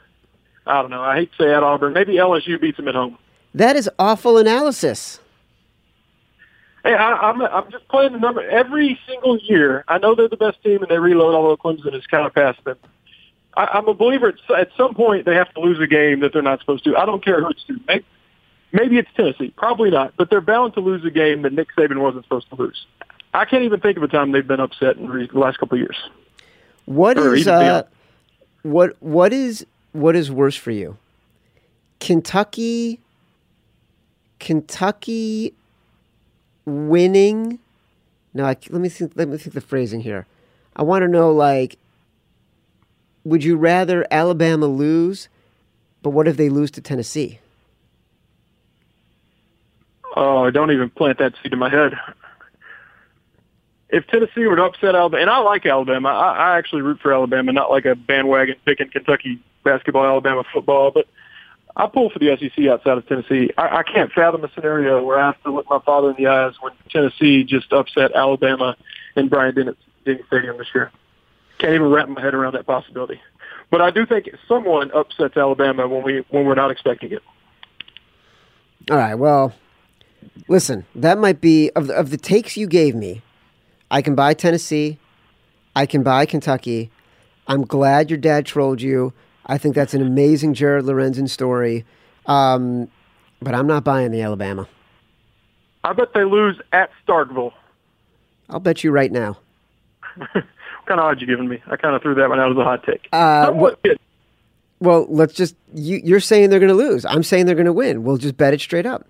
I 0.66 0.83
don't 0.83 0.90
know. 0.90 1.03
I 1.03 1.16
hate 1.16 1.31
to 1.38 1.45
say 1.45 1.55
at 1.55 1.62
Auburn. 1.62 1.92
Maybe 1.92 2.14
LSU 2.14 2.61
beats 2.61 2.77
them 2.77 2.88
at 2.88 2.95
home. 2.95 3.16
that 3.55 3.77
is 3.77 3.88
awful 3.99 4.38
analysis. 4.38 5.21
Hey, 6.85 6.95
I, 6.95 7.12
I'm 7.31 7.42
I'm 7.42 7.71
just 7.71 7.87
playing 7.88 8.12
the 8.12 8.19
number 8.19 8.42
every 8.49 8.99
single 9.09 9.38
year. 9.38 9.85
I 9.88 9.99
know 9.99 10.14
they're 10.14 10.29
the 10.29 10.37
best 10.37 10.62
team 10.62 10.83
and 10.83 10.88
they 10.90 10.99
reload, 10.99 11.35
although 11.35 11.57
Clemson 11.57 11.92
has 11.92 12.07
kind 12.07 12.27
of 12.27 12.35
passed 12.35 12.62
them. 12.64 12.79
I, 13.57 13.66
I'm 13.66 13.88
a 13.88 13.95
believer. 13.95 14.29
At, 14.29 14.59
at 14.59 14.69
some 14.77 14.95
point, 14.95 15.25
they 15.27 15.35
have 15.35 15.53
to 15.55 15.61
lose 15.61 15.81
a 15.81 15.87
game 15.87 16.21
that 16.21 16.33
they're 16.33 16.42
not 16.42 16.61
supposed 16.61 16.85
to. 16.85 16.97
I 16.97 17.05
don't 17.07 17.25
care 17.25 17.40
who 17.40 17.51
it's 17.51 17.64
to. 17.64 17.81
Maybe, 17.88 18.05
maybe 18.73 18.99
it's 18.99 19.09
Tennessee, 19.16 19.53
probably 19.57 19.90
not, 19.90 20.14
but 20.16 20.31
they're 20.31 20.40
bound 20.40 20.75
to 20.75 20.81
lose 20.81 21.05
a 21.05 21.11
game 21.11 21.42
that 21.42 21.53
Nick 21.53 21.69
Saban 21.77 21.99
wasn't 21.99 22.25
supposed 22.25 22.49
to 22.51 22.57
lose. 22.57 22.87
I 23.35 23.45
can't 23.45 23.65
even 23.65 23.81
think 23.81 23.97
of 23.97 24.03
a 24.03 24.09
time 24.09 24.33
they've 24.33 24.47
been 24.47 24.61
upset 24.61 24.97
in 24.97 25.07
the 25.09 25.39
last 25.39 25.59
couple 25.59 25.77
of 25.77 25.81
years. 25.81 25.97
What 26.87 27.19
Or 27.19 27.35
is 27.35 27.49
uh, 27.49 27.83
what 28.62 28.97
what 29.01 29.33
is 29.33 29.67
what 29.93 30.17
is 30.17 30.31
worse 30.31 30.57
for 30.57 30.71
you? 30.71 30.97
Kentucky 32.01 33.01
Kentucky 34.39 35.55
winning 36.65 37.59
No, 38.35 38.45
I, 38.45 38.57
let 38.71 38.81
me 38.81 38.89
think 38.89 39.12
let 39.17 39.29
me 39.29 39.37
think 39.39 39.55
the 39.55 39.61
phrasing 39.61 40.01
here. 40.01 40.27
I 40.75 40.83
want 40.83 41.03
to 41.03 41.09
know 41.09 41.33
like 41.33 41.79
would 43.25 43.43
you 43.43 43.57
rather 43.57 44.07
Alabama 44.11 44.67
lose, 44.67 45.29
but 46.03 46.11
what 46.11 46.29
if 46.29 46.37
they 46.37 46.49
lose 46.49 46.71
to 46.73 46.81
Tennessee? 46.81 47.41
Oh, 50.15 50.49
don't 50.51 50.71
even 50.71 50.91
plant 50.91 51.19
that 51.19 51.35
seed 51.43 51.53
in 51.53 51.59
my 51.59 51.69
head. 51.69 51.95
If 53.88 54.07
Tennessee 54.09 54.46
were 54.46 54.57
to 54.57 54.64
upset 54.64 54.94
Alabama, 54.94 55.20
and 55.20 55.31
I 55.31 55.38
like 55.38 55.64
Alabama, 55.64 56.09
I, 56.09 56.55
I 56.55 56.59
actually 56.59 56.83
root 56.83 57.01
for 57.01 57.12
Alabama, 57.12 57.53
not 57.53 57.70
like 57.70 57.85
a 57.85 57.94
bandwagon 57.94 58.57
picking 58.64 58.90
Kentucky 58.90 59.38
basketball, 59.62 60.05
Alabama 60.05 60.42
football, 60.53 60.90
but 60.90 61.07
I 61.77 61.87
pull 61.87 62.09
for 62.11 62.18
the 62.18 62.37
SEC 62.37 62.66
outside 62.66 62.96
of 62.99 63.07
Tennessee. 63.07 63.51
I, 63.59 63.79
I 63.79 63.83
can't 63.83 64.11
fathom 64.11 64.42
a 64.42 64.51
scenario 64.55 65.05
where 65.05 65.18
I 65.18 65.27
have 65.27 65.42
to 65.42 65.53
look 65.53 65.66
my 65.68 65.79
father 65.81 66.11
in 66.11 66.16
the 66.16 66.27
eyes 66.27 66.55
when 66.61 66.72
Tennessee 66.90 67.44
just 67.44 67.72
upset 67.72 68.12
Alabama 68.14 68.77
in 69.14 69.29
Bryant 69.29 69.57
Dennis 69.57 69.77
Denny 70.05 70.20
Stadium 70.27 70.57
this 70.57 70.68
year. 70.75 70.90
Can't 71.59 71.75
even 71.75 71.90
wrap 71.90 72.09
my 72.09 72.20
head 72.20 72.35
around 72.35 72.55
that 72.55 72.66
possibility. 72.66 73.20
But 73.70 73.83
I 73.83 73.90
do 73.90 74.07
think 74.07 74.31
someone 74.49 74.90
upsets 74.92 75.37
Alabama 75.37 75.87
when 75.87 76.03
we 76.03 76.25
when 76.31 76.46
we're 76.46 76.55
not 76.55 76.70
expecting 76.70 77.12
it. 77.12 77.22
All 78.90 78.96
right. 78.96 79.14
Well, 79.14 79.53
listen, 80.49 80.87
that 80.94 81.18
might 81.18 81.40
be 81.40 81.70
of 81.72 81.88
the, 81.88 81.94
of 81.94 82.11
the 82.11 82.16
takes 82.16 82.57
you 82.57 82.66
gave 82.68 82.94
me. 82.94 83.22
I 83.90 84.03
can 84.03 84.14
buy 84.14 84.35
Tennessee. 84.35 84.99
I 85.75 85.87
can 85.87 86.03
buy 86.03 86.27
Kentucky. 86.27 86.90
I'm 87.46 87.64
glad 87.64 88.11
your 88.11 88.18
dad 88.18 88.46
trolled 88.46 88.83
you. 88.83 89.12
I 89.46 89.59
think 89.59 89.75
that's 89.75 89.94
an 89.94 90.03
amazing 90.03 90.55
Jared 90.55 90.85
Lorenzen 90.85 91.29
story. 91.29 91.85
Um, 92.27 92.88
but 93.40 93.55
I'm 93.55 93.66
not 93.66 93.85
buying 93.85 94.11
the 94.11 94.22
Alabama. 94.22 94.68
I 95.85 95.92
bet 95.92 96.12
they 96.14 96.25
lose 96.25 96.61
at 96.72 96.90
Starkville. 97.07 97.53
I'll 98.49 98.61
bet 98.61 98.83
you 98.83 98.90
right 98.90 99.12
now. 99.12 99.38
what 100.16 100.33
kind 100.33 101.01
of 101.01 101.07
odds 101.07 101.20
you 101.20 101.27
giving 101.27 101.49
me? 101.49 101.62
I 101.68 101.77
kind 101.77 101.94
of 101.94 102.03
threw 102.03 102.14
that 102.16 102.29
one 102.29 102.40
out 102.40 102.51
as 102.51 102.57
a 102.57 102.64
hot 102.64 102.85
take. 102.85 103.09
Uh, 103.12 103.53
what, 103.53 103.79
well, 104.81 105.07
let's 105.09 105.35
just. 105.35 105.55
You, 105.75 106.01
you're 106.03 106.20
saying 106.20 106.51
they're 106.51 106.61
going 106.61 106.68
to 106.68 106.75
lose. 106.75 107.05
I'm 107.05 107.22
saying 107.22 107.46
they're 107.46 107.55
going 107.55 107.66
to 107.66 107.72
win. 107.72 108.03
We'll 108.03 108.16
just 108.16 108.37
bet 108.37 108.55
it 108.55 108.61
straight 108.61 108.87
up. 108.87 109.07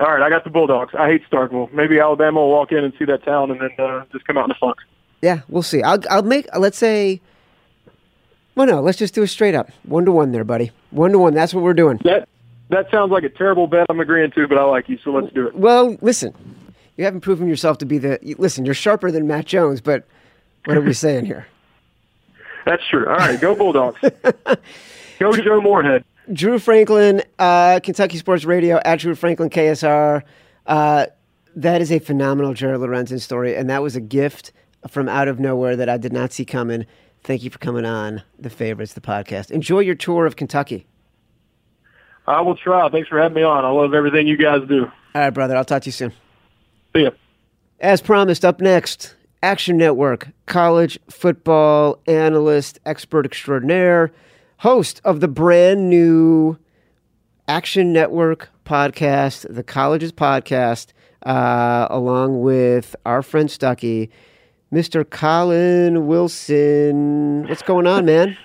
All 0.00 0.10
right, 0.10 0.22
I 0.22 0.30
got 0.30 0.44
the 0.44 0.50
Bulldogs. 0.50 0.94
I 0.98 1.08
hate 1.08 1.22
Starkville. 1.30 1.70
Maybe 1.74 2.00
Alabama 2.00 2.40
will 2.40 2.50
walk 2.50 2.72
in 2.72 2.78
and 2.78 2.92
see 2.98 3.04
that 3.04 3.22
town 3.22 3.50
and 3.50 3.60
then 3.60 3.70
uh, 3.78 4.04
just 4.12 4.26
come 4.26 4.38
out 4.38 4.46
in 4.46 4.52
a 4.52 4.54
funk. 4.54 4.78
Yeah, 5.20 5.40
we'll 5.48 5.62
see. 5.62 5.82
I'll 5.82 6.00
I'll 6.08 6.22
make. 6.22 6.48
Let's 6.56 6.78
say. 6.78 7.20
Well, 8.54 8.66
no. 8.66 8.80
Let's 8.80 8.96
just 8.96 9.14
do 9.14 9.22
it 9.22 9.26
straight 9.26 9.54
up. 9.54 9.70
One 9.82 10.06
to 10.06 10.12
one, 10.12 10.32
there, 10.32 10.44
buddy. 10.44 10.70
One 10.90 11.12
to 11.12 11.18
one. 11.18 11.34
That's 11.34 11.52
what 11.52 11.62
we're 11.62 11.74
doing. 11.74 12.00
That 12.04 12.28
that 12.70 12.90
sounds 12.90 13.12
like 13.12 13.24
a 13.24 13.28
terrible 13.28 13.66
bet. 13.66 13.86
I'm 13.90 14.00
agreeing 14.00 14.30
to, 14.30 14.48
but 14.48 14.56
I 14.56 14.64
like 14.64 14.88
you, 14.88 14.98
so 15.04 15.10
let's 15.10 15.32
do 15.34 15.48
it. 15.48 15.54
Well, 15.54 15.98
listen, 16.00 16.34
you 16.96 17.04
haven't 17.04 17.20
proven 17.20 17.48
yourself 17.48 17.76
to 17.78 17.84
be 17.84 17.98
the. 17.98 18.18
Listen, 18.38 18.64
you're 18.64 18.74
sharper 18.74 19.10
than 19.10 19.26
Matt 19.26 19.44
Jones, 19.44 19.82
but 19.82 20.04
what 20.64 20.78
are 20.78 20.80
we 20.80 20.94
saying 20.94 21.26
here? 21.26 21.46
That's 22.64 22.86
true. 22.88 23.06
All 23.06 23.16
right, 23.16 23.38
go 23.38 23.54
Bulldogs. 23.54 24.00
go 25.18 25.32
Joe 25.36 25.60
Moorhead. 25.60 26.04
Drew 26.32 26.58
Franklin, 26.58 27.22
uh, 27.38 27.80
Kentucky 27.82 28.16
Sports 28.18 28.44
Radio 28.44 28.80
at 28.84 29.00
Drew 29.00 29.14
Franklin 29.14 29.50
KSR. 29.50 30.22
Uh, 30.66 31.06
that 31.56 31.80
is 31.80 31.90
a 31.90 31.98
phenomenal 31.98 32.54
Jared 32.54 32.80
Lorenzen 32.80 33.20
story, 33.20 33.56
and 33.56 33.68
that 33.68 33.82
was 33.82 33.96
a 33.96 34.00
gift 34.00 34.52
from 34.88 35.08
out 35.08 35.28
of 35.28 35.40
nowhere 35.40 35.76
that 35.76 35.88
I 35.88 35.96
did 35.96 36.12
not 36.12 36.32
see 36.32 36.44
coming. 36.44 36.86
Thank 37.22 37.42
you 37.42 37.50
for 37.50 37.58
coming 37.58 37.84
on 37.84 38.22
the 38.38 38.50
favorites, 38.50 38.94
the 38.94 39.00
podcast. 39.00 39.50
Enjoy 39.50 39.80
your 39.80 39.94
tour 39.94 40.26
of 40.26 40.36
Kentucky. 40.36 40.86
I 42.26 42.40
will 42.40 42.56
try. 42.56 42.88
Thanks 42.88 43.08
for 43.08 43.20
having 43.20 43.34
me 43.34 43.42
on. 43.42 43.64
I 43.64 43.70
love 43.70 43.92
everything 43.92 44.26
you 44.26 44.36
guys 44.36 44.60
do. 44.68 44.84
All 44.84 44.92
right, 45.22 45.30
brother. 45.30 45.56
I'll 45.56 45.64
talk 45.64 45.82
to 45.82 45.88
you 45.88 45.92
soon. 45.92 46.12
See 46.94 47.02
ya. 47.02 47.10
As 47.80 48.00
promised, 48.00 48.44
up 48.44 48.60
next, 48.60 49.16
Action 49.42 49.76
Network, 49.76 50.28
college 50.46 50.98
football 51.08 51.98
analyst, 52.06 52.78
expert 52.86 53.26
extraordinaire, 53.26 54.12
host 54.60 55.00
of 55.04 55.20
the 55.20 55.28
brand 55.28 55.88
new 55.88 56.58
Action 57.48 57.94
Network 57.94 58.50
podcast, 58.66 59.46
the 59.52 59.62
Colleges 59.62 60.12
Podcast, 60.12 60.88
uh, 61.24 61.86
along 61.88 62.42
with 62.42 62.94
our 63.06 63.22
friend 63.22 63.48
Stuckey, 63.48 64.10
Mr. 64.70 65.08
Collin 65.08 66.06
Wilson. 66.06 67.48
What's 67.48 67.62
going 67.62 67.86
on, 67.86 68.04
man? 68.04 68.36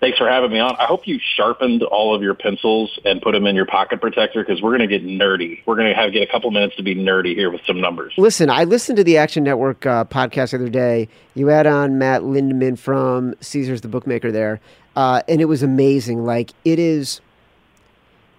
Thanks 0.00 0.18
for 0.18 0.28
having 0.28 0.50
me 0.50 0.58
on. 0.58 0.76
I 0.78 0.84
hope 0.84 1.06
you 1.06 1.18
sharpened 1.34 1.82
all 1.82 2.14
of 2.14 2.20
your 2.20 2.34
pencils 2.34 3.00
and 3.06 3.22
put 3.22 3.32
them 3.32 3.46
in 3.46 3.56
your 3.56 3.64
pocket 3.64 4.02
protector 4.02 4.44
because 4.44 4.60
we're 4.60 4.76
going 4.76 4.86
to 4.86 4.98
get 4.98 5.02
nerdy. 5.02 5.62
We're 5.64 5.76
going 5.76 5.88
to 5.88 5.94
have 5.94 6.12
get 6.12 6.20
a 6.28 6.30
couple 6.30 6.50
minutes 6.50 6.76
to 6.76 6.82
be 6.82 6.94
nerdy 6.94 7.34
here 7.34 7.50
with 7.50 7.62
some 7.66 7.80
numbers. 7.80 8.12
Listen, 8.18 8.50
I 8.50 8.64
listened 8.64 8.98
to 8.98 9.04
the 9.04 9.16
Action 9.16 9.44
Network 9.44 9.86
uh, 9.86 10.04
podcast 10.04 10.50
the 10.50 10.58
other 10.58 10.68
day. 10.68 11.08
You 11.34 11.46
had 11.46 11.66
on 11.66 11.96
Matt 11.96 12.20
Lindeman 12.20 12.78
from 12.78 13.34
Caesars, 13.40 13.80
the 13.80 13.88
bookmaker 13.88 14.30
there, 14.30 14.60
uh, 14.96 15.22
and 15.28 15.40
it 15.40 15.46
was 15.46 15.62
amazing. 15.62 16.24
Like 16.24 16.52
it 16.64 16.78
is, 16.78 17.20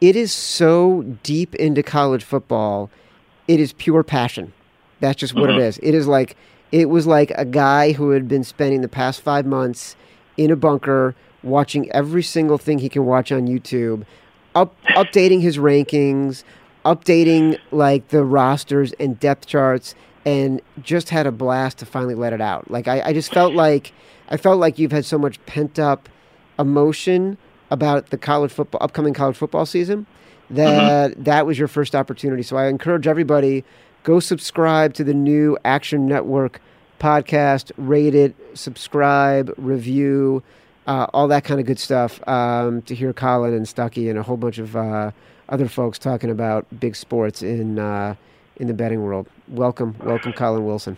it 0.01 0.15
is 0.15 0.31
so 0.31 1.03
deep 1.23 1.55
into 1.55 1.83
college 1.83 2.23
football. 2.23 2.89
It 3.47 3.59
is 3.59 3.73
pure 3.73 4.03
passion. 4.03 4.53
That's 4.99 5.19
just 5.19 5.33
what 5.33 5.49
mm-hmm. 5.49 5.59
it 5.59 5.63
is. 5.63 5.77
It 5.83 5.93
is 5.93 6.07
like 6.07 6.35
it 6.71 6.89
was 6.89 7.05
like 7.07 7.31
a 7.31 7.45
guy 7.45 7.91
who 7.91 8.11
had 8.11 8.27
been 8.27 8.43
spending 8.43 8.81
the 8.81 8.87
past 8.87 9.21
five 9.21 9.45
months 9.45 9.95
in 10.37 10.51
a 10.51 10.55
bunker 10.55 11.15
watching 11.43 11.89
every 11.91 12.23
single 12.23 12.57
thing 12.57 12.79
he 12.79 12.89
can 12.89 13.05
watch 13.05 13.31
on 13.31 13.47
YouTube, 13.47 14.05
up, 14.55 14.75
updating 14.89 15.41
his 15.41 15.57
rankings, 15.57 16.43
updating 16.83 17.59
like 17.71 18.07
the 18.09 18.23
rosters 18.23 18.93
and 18.93 19.19
depth 19.19 19.45
charts, 19.45 19.95
and 20.25 20.59
just 20.81 21.09
had 21.09 21.27
a 21.27 21.31
blast 21.31 21.77
to 21.77 21.85
finally 21.85 22.15
let 22.15 22.33
it 22.33 22.41
out. 22.41 22.69
Like 22.69 22.87
I, 22.87 23.01
I 23.01 23.13
just 23.13 23.31
felt 23.31 23.53
like 23.53 23.93
I 24.29 24.37
felt 24.37 24.59
like 24.59 24.79
you've 24.79 24.91
had 24.91 25.05
so 25.05 25.17
much 25.17 25.43
pent 25.45 25.77
up 25.77 26.09
emotion 26.57 27.37
about 27.69 28.09
the 28.09 28.17
college 28.17 28.51
football 28.51 28.81
upcoming 28.83 29.13
college 29.13 29.35
football 29.35 29.65
season 29.65 30.05
that 30.49 31.11
mm-hmm. 31.11 31.23
that 31.23 31.45
was 31.45 31.57
your 31.57 31.67
first 31.67 31.95
opportunity. 31.95 32.43
So 32.43 32.57
I 32.57 32.67
encourage 32.67 33.07
everybody 33.07 33.63
go 34.03 34.19
subscribe 34.19 34.93
to 34.95 35.03
the 35.03 35.13
new 35.13 35.57
Action 35.65 36.05
Network 36.05 36.61
podcast, 36.99 37.71
rate 37.77 38.15
it, 38.15 38.35
subscribe, 38.53 39.53
review 39.57 40.43
uh, 40.87 41.07
all 41.13 41.27
that 41.27 41.43
kind 41.43 41.59
of 41.59 41.65
good 41.65 41.79
stuff. 41.79 42.25
Um, 42.27 42.81
to 42.83 42.95
hear 42.95 43.13
Collin 43.13 43.53
and 43.53 43.65
Stuckey 43.65 44.09
and 44.09 44.19
a 44.19 44.23
whole 44.23 44.37
bunch 44.37 44.57
of 44.57 44.75
uh, 44.75 45.11
other 45.49 45.67
folks 45.67 45.97
talking 45.97 46.29
about 46.29 46.67
big 46.79 46.95
sports 46.95 47.41
in 47.41 47.79
uh, 47.79 48.15
in 48.57 48.67
the 48.67 48.73
betting 48.73 49.01
world. 49.01 49.27
Welcome, 49.47 49.95
welcome, 50.03 50.33
Collin 50.33 50.65
Wilson. 50.65 50.97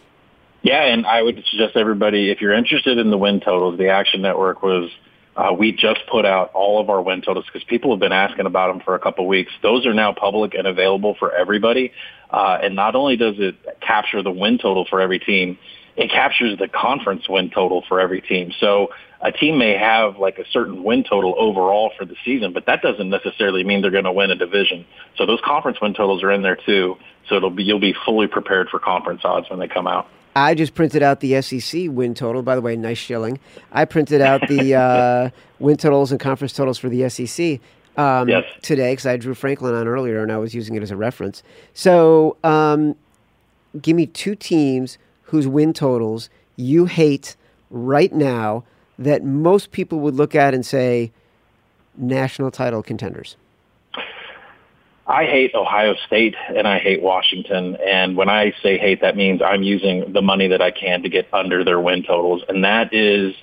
Yeah, 0.62 0.84
and 0.84 1.06
I 1.06 1.22
would 1.22 1.42
suggest 1.50 1.78
everybody, 1.78 2.32
if 2.32 2.42
you're 2.42 2.54
interested 2.54 2.98
in 2.98 3.12
the 3.12 3.18
win 3.18 3.40
totals, 3.40 3.78
the 3.78 3.90
Action 3.90 4.22
Network 4.22 4.62
was. 4.62 4.92
Uh, 5.38 5.54
we 5.54 5.72
just 5.72 6.00
put 6.10 6.26
out 6.26 6.52
all 6.54 6.82
of 6.82 6.90
our 6.90 7.00
win 7.00 7.22
totals 7.22 7.46
because 7.46 7.64
people 7.66 7.92
have 7.92 8.00
been 8.00 8.12
asking 8.12 8.48
about 8.48 8.74
them 8.74 8.82
for 8.84 8.96
a 8.96 9.00
couple 9.00 9.28
weeks. 9.28 9.52
Those 9.62 9.86
are 9.86 9.94
now 9.94 10.12
public 10.12 10.56
and 10.56 10.66
available 10.66 11.16
for 11.20 11.32
everybody. 11.32 11.92
Uh, 12.32 12.58
and 12.64 12.76
not 12.76 12.96
only 12.96 13.18
does 13.18 13.36
it 13.38 13.56
capture 13.80 14.24
the 14.24 14.32
win 14.32 14.58
total 14.58 14.86
for 14.90 15.00
every 15.00 15.20
team, 15.20 15.60
it 15.96 16.10
captures 16.10 16.58
the 16.58 16.68
conference 16.68 17.30
win 17.30 17.52
total 17.52 17.84
for 17.88 18.00
every 18.00 18.22
team. 18.22 18.52
So 18.60 18.90
a 19.22 19.32
team 19.32 19.60
may 19.60 19.78
have 19.78 20.18
like 20.18 20.40
a 20.40 20.46
certain 20.52 20.84
win 20.84 21.04
total 21.04 21.36
overall 21.38 21.92
for 21.98 22.06
the 22.06 22.16
season, 22.26 22.52
but 22.52 22.66
that 22.66 22.82
doesn't 22.82 23.10
necessarily 23.10 23.64
mean 23.64 23.82
they're 23.82 23.92
going 23.92 24.04
to 24.06 24.12
win 24.12 24.32
a 24.32 24.36
division. 24.36 24.86
So 25.18 25.28
those 25.28 25.40
conference 25.46 25.78
win 25.82 25.94
totals 25.94 26.24
are 26.24 26.32
in 26.32 26.42
there 26.42 26.58
too. 26.66 26.98
So 27.30 27.36
it'll 27.36 27.52
be 27.52 27.64
you'll 27.64 27.80
be 27.80 27.96
fully 28.06 28.28
prepared 28.28 28.70
for 28.70 28.80
conference 28.80 29.22
odds 29.24 29.50
when 29.50 29.60
they 29.60 29.68
come 29.68 29.88
out. 29.88 30.08
I 30.38 30.54
just 30.54 30.76
printed 30.76 31.02
out 31.02 31.20
the 31.20 31.42
SEC 31.42 31.88
win 31.90 32.14
total. 32.14 32.44
By 32.44 32.56
the 32.56 32.62
way, 32.62 32.76
nice 32.76 33.00
shilling. 33.00 33.40
I 33.72 33.86
printed 33.86 34.22
out 34.22 34.48
the 34.48 34.76
uh, 34.76 35.30
win 35.58 35.78
totals 35.78 36.12
and 36.12 36.20
conference 36.20 36.54
totals 36.54 36.78
for 36.78 36.90
the 36.90 37.10
SEC 37.10 37.60
um, 37.98 38.30
yes. 38.30 38.44
today 38.62 38.92
because 38.92 39.08
I 39.08 39.18
Drew 39.18 39.34
Franklin 39.34 39.74
on 39.74 39.88
earlier 39.88 40.22
and 40.22 40.32
I 40.32 40.38
was 40.38 40.54
using 40.54 40.76
it 40.76 40.84
as 40.84 40.92
a 40.92 40.96
reference. 40.96 41.42
So, 41.74 42.38
um, 42.44 42.96
give 43.82 43.96
me 43.96 44.06
two 44.06 44.36
teams 44.36 45.00
whose 45.24 45.48
win 45.48 45.74
totals 45.74 46.30
you 46.56 46.86
hate 46.86 47.36
right 47.72 48.14
now 48.14 48.64
that 49.00 49.24
most 49.24 49.72
people 49.72 50.00
would 50.02 50.14
look 50.14 50.36
at 50.36 50.54
and 50.54 50.64
say 50.64 51.12
national 51.98 52.52
title 52.52 52.84
contenders? 52.84 53.38
I 55.08 55.24
hate 55.24 55.56
Ohio 55.56 55.96
State 56.06 56.36
and 56.54 56.68
I 56.68 56.80
hate 56.80 57.02
Washington. 57.02 57.78
And 57.78 58.18
when 58.18 58.28
I 58.28 58.52
say 58.62 58.78
hate, 58.78 59.02
that 59.02 59.16
means 59.16 59.42
I'm 59.42 59.64
using 59.64 60.12
the 60.12 60.22
money 60.22 60.50
that 60.50 60.62
I 60.62 60.72
can 60.72 61.02
to 61.04 61.10
get 61.10 61.34
under 61.34 61.64
their 61.64 61.80
win 61.80 62.04
totals. 62.04 62.44
And 62.50 62.66
that 62.66 62.94
is 62.94 63.34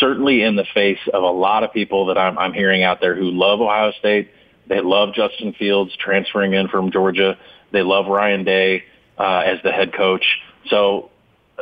certainly 0.00 0.42
in 0.42 0.56
the 0.56 0.64
face 0.72 0.98
of 1.12 1.22
a 1.22 1.30
lot 1.30 1.62
of 1.62 1.72
people 1.74 2.06
that 2.06 2.16
I'm, 2.16 2.38
I'm 2.38 2.54
hearing 2.54 2.84
out 2.84 3.00
there 3.00 3.14
who 3.14 3.30
love 3.30 3.60
Ohio 3.60 3.92
State. 3.98 4.30
They 4.66 4.80
love 4.80 5.14
Justin 5.14 5.52
Fields 5.52 5.94
transferring 5.96 6.54
in 6.54 6.68
from 6.68 6.90
Georgia. 6.90 7.38
They 7.70 7.82
love 7.82 8.06
Ryan 8.06 8.44
Day 8.44 8.84
uh, 9.18 9.42
as 9.44 9.58
the 9.62 9.72
head 9.72 9.92
coach. 9.92 10.24
So 10.70 11.10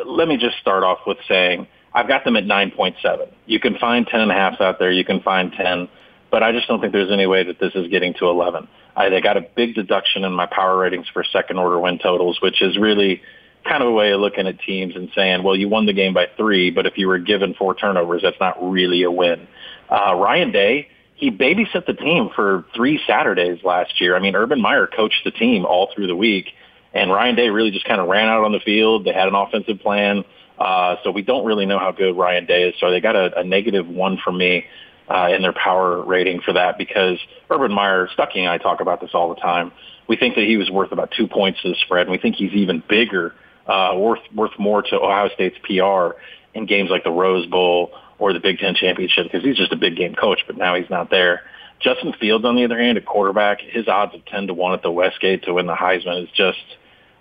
let 0.04 0.28
me 0.28 0.36
just 0.36 0.58
start 0.58 0.84
off 0.84 1.00
with 1.04 1.18
saying 1.26 1.66
I've 1.92 2.06
got 2.06 2.24
them 2.24 2.36
at 2.36 2.44
9.7. 2.44 3.28
You 3.46 3.58
can 3.58 3.78
find 3.78 4.06
10 4.06 4.20
and 4.20 4.30
a 4.30 4.34
half 4.34 4.60
out 4.60 4.78
there. 4.78 4.92
You 4.92 5.04
can 5.04 5.20
find 5.20 5.52
10, 5.52 5.88
but 6.30 6.42
I 6.42 6.52
just 6.52 6.68
don't 6.68 6.80
think 6.80 6.92
there's 6.92 7.12
any 7.12 7.26
way 7.26 7.44
that 7.44 7.58
this 7.58 7.72
is 7.74 7.88
getting 7.88 8.14
to 8.14 8.26
11. 8.26 8.68
I, 8.96 9.08
they 9.08 9.20
got 9.20 9.36
a 9.36 9.42
big 9.42 9.74
deduction 9.74 10.24
in 10.24 10.32
my 10.32 10.46
power 10.46 10.76
ratings 10.76 11.06
for 11.12 11.24
second 11.24 11.58
order 11.58 11.78
win 11.78 11.98
totals, 11.98 12.38
which 12.40 12.62
is 12.62 12.78
really 12.78 13.22
kind 13.64 13.82
of 13.82 13.88
a 13.88 13.92
way 13.92 14.12
of 14.12 14.20
looking 14.20 14.46
at 14.46 14.60
teams 14.60 14.96
and 14.96 15.10
saying, 15.14 15.42
well, 15.42 15.56
you 15.56 15.68
won 15.68 15.86
the 15.86 15.92
game 15.92 16.14
by 16.14 16.26
three, 16.36 16.70
but 16.70 16.86
if 16.86 16.96
you 16.96 17.08
were 17.08 17.18
given 17.18 17.54
four 17.54 17.74
turnovers, 17.74 18.22
that's 18.22 18.38
not 18.40 18.56
really 18.62 19.02
a 19.02 19.10
win. 19.10 19.46
Uh, 19.90 20.14
Ryan 20.14 20.52
Day, 20.52 20.88
he 21.14 21.30
babysat 21.30 21.86
the 21.86 21.94
team 21.94 22.30
for 22.34 22.64
three 22.74 23.00
Saturdays 23.06 23.62
last 23.64 24.00
year. 24.00 24.16
I 24.16 24.20
mean, 24.20 24.34
Urban 24.36 24.60
Meyer 24.60 24.86
coached 24.86 25.22
the 25.24 25.30
team 25.30 25.64
all 25.64 25.90
through 25.94 26.06
the 26.06 26.16
week, 26.16 26.46
and 26.92 27.10
Ryan 27.10 27.34
Day 27.34 27.48
really 27.48 27.70
just 27.70 27.86
kind 27.86 28.00
of 28.00 28.08
ran 28.08 28.28
out 28.28 28.44
on 28.44 28.52
the 28.52 28.60
field. 28.60 29.04
They 29.04 29.12
had 29.12 29.28
an 29.28 29.34
offensive 29.34 29.80
plan. 29.80 30.24
Uh, 30.58 30.96
so 31.04 31.10
we 31.10 31.22
don't 31.22 31.44
really 31.44 31.66
know 31.66 31.78
how 31.78 31.92
good 31.92 32.16
Ryan 32.16 32.46
Day 32.46 32.68
is. 32.68 32.74
So 32.80 32.90
they 32.90 33.00
got 33.00 33.14
a, 33.14 33.40
a 33.40 33.44
negative 33.44 33.86
one 33.86 34.18
from 34.22 34.38
me 34.38 34.64
uh, 35.08 35.28
in 35.34 35.42
their 35.42 35.52
power 35.52 36.02
rating 36.04 36.40
for 36.40 36.52
that 36.54 36.78
because 36.78 37.18
Urban 37.50 37.72
Meyer, 37.72 38.08
Stuckey 38.16 38.38
and 38.38 38.48
I 38.48 38.58
talk 38.58 38.80
about 38.80 39.00
this 39.00 39.10
all 39.14 39.34
the 39.34 39.40
time. 39.40 39.72
We 40.08 40.16
think 40.16 40.34
that 40.36 40.44
he 40.44 40.56
was 40.56 40.70
worth 40.70 40.92
about 40.92 41.12
two 41.16 41.26
points 41.26 41.62
to 41.62 41.68
the 41.68 41.76
spread. 41.84 42.02
And 42.02 42.10
we 42.10 42.18
think 42.18 42.36
he's 42.36 42.52
even 42.52 42.82
bigger, 42.88 43.34
uh, 43.66 43.94
worth 43.96 44.20
worth 44.34 44.58
more 44.58 44.82
to 44.82 45.00
Ohio 45.00 45.28
State's 45.34 45.56
PR 45.64 46.18
in 46.54 46.66
games 46.66 46.90
like 46.90 47.04
the 47.04 47.10
Rose 47.10 47.46
Bowl 47.46 47.92
or 48.18 48.32
the 48.32 48.40
Big 48.40 48.58
Ten 48.58 48.74
championship 48.74 49.24
because 49.24 49.44
he's 49.44 49.56
just 49.56 49.72
a 49.72 49.76
big 49.76 49.96
game 49.96 50.14
coach. 50.14 50.40
But 50.46 50.56
now 50.56 50.74
he's 50.74 50.90
not 50.90 51.10
there. 51.10 51.42
Justin 51.80 52.14
Fields, 52.18 52.44
on 52.44 52.56
the 52.56 52.64
other 52.64 52.78
hand, 52.78 52.96
a 52.96 53.02
quarterback, 53.02 53.60
his 53.60 53.86
odds 53.86 54.14
of 54.14 54.24
ten 54.24 54.46
to 54.46 54.54
one 54.54 54.72
at 54.72 54.82
the 54.82 54.90
Westgate 54.90 55.44
to 55.44 55.54
win 55.54 55.66
the 55.66 55.74
Heisman 55.74 56.22
is 56.22 56.28
just 56.34 56.58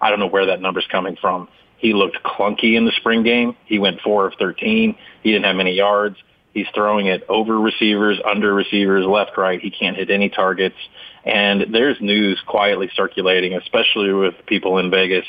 I 0.01 0.09
don't 0.09 0.19
know 0.19 0.27
where 0.27 0.47
that 0.47 0.61
number's 0.61 0.87
coming 0.91 1.17
from. 1.19 1.47
He 1.77 1.93
looked 1.93 2.17
clunky 2.23 2.77
in 2.77 2.85
the 2.85 2.91
spring 2.97 3.23
game. 3.23 3.55
He 3.65 3.79
went 3.79 4.01
four 4.01 4.27
of 4.27 4.33
13. 4.39 4.95
He 5.23 5.31
didn't 5.31 5.45
have 5.45 5.55
many 5.55 5.73
yards. 5.73 6.17
He's 6.55 6.67
throwing 6.73 7.07
it 7.07 7.25
over 7.27 7.59
receivers, 7.59 8.17
under 8.25 8.53
receivers, 8.53 9.05
left, 9.05 9.37
right. 9.37 9.59
He 9.59 9.69
can't 9.69 9.97
hit 9.97 10.09
any 10.09 10.29
targets. 10.29 10.77
And 11.25 11.73
there's 11.73 11.99
news 11.99 12.41
quietly 12.47 12.89
circulating, 12.95 13.55
especially 13.55 14.13
with 14.13 14.35
people 14.47 14.77
in 14.77 14.89
Vegas. 14.89 15.25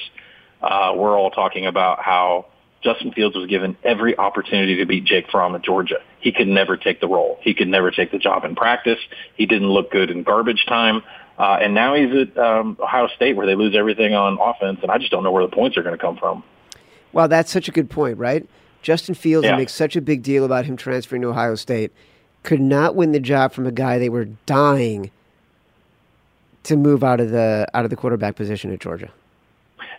Uh, 0.62 0.92
we're 0.94 1.18
all 1.18 1.32
talking 1.32 1.66
about 1.66 2.00
how 2.00 2.46
Justin 2.80 3.10
Fields 3.10 3.34
was 3.34 3.48
given 3.48 3.76
every 3.82 4.16
opportunity 4.16 4.76
to 4.76 4.86
beat 4.86 5.04
Jake 5.04 5.28
Fromm 5.28 5.56
at 5.56 5.64
Georgia. 5.64 5.96
He 6.20 6.30
could 6.30 6.46
never 6.46 6.76
take 6.76 7.00
the 7.00 7.08
role. 7.08 7.40
He 7.42 7.54
could 7.54 7.66
never 7.66 7.90
take 7.90 8.12
the 8.12 8.18
job 8.18 8.44
in 8.44 8.54
practice. 8.54 9.00
He 9.34 9.46
didn't 9.46 9.68
look 9.68 9.90
good 9.90 10.12
in 10.12 10.22
garbage 10.22 10.64
time. 10.68 11.02
Uh, 11.36 11.58
and 11.60 11.74
now 11.74 11.96
he's 11.96 12.14
at 12.14 12.38
um, 12.38 12.78
Ohio 12.80 13.08
State 13.16 13.34
where 13.34 13.46
they 13.46 13.56
lose 13.56 13.74
everything 13.76 14.14
on 14.14 14.38
offense, 14.40 14.78
and 14.80 14.92
I 14.92 14.98
just 14.98 15.10
don't 15.10 15.24
know 15.24 15.32
where 15.32 15.44
the 15.44 15.52
points 15.52 15.76
are 15.76 15.82
going 15.82 15.96
to 15.96 16.00
come 16.00 16.18
from. 16.18 16.44
Well, 17.12 17.26
that's 17.26 17.50
such 17.50 17.68
a 17.68 17.72
good 17.72 17.90
point, 17.90 18.16
right? 18.18 18.48
Justin 18.86 19.16
Fields 19.16 19.44
yeah. 19.44 19.56
makes 19.56 19.72
such 19.72 19.96
a 19.96 20.00
big 20.00 20.22
deal 20.22 20.44
about 20.44 20.64
him 20.64 20.76
transferring 20.76 21.20
to 21.22 21.28
Ohio 21.28 21.56
State. 21.56 21.90
Could 22.44 22.60
not 22.60 22.94
win 22.94 23.10
the 23.10 23.18
job 23.18 23.52
from 23.52 23.66
a 23.66 23.72
guy 23.72 23.98
they 23.98 24.08
were 24.08 24.26
dying 24.46 25.10
to 26.62 26.76
move 26.76 27.02
out 27.02 27.18
of 27.18 27.32
the 27.32 27.66
out 27.74 27.82
of 27.82 27.90
the 27.90 27.96
quarterback 27.96 28.36
position 28.36 28.72
at 28.72 28.78
Georgia. 28.78 29.10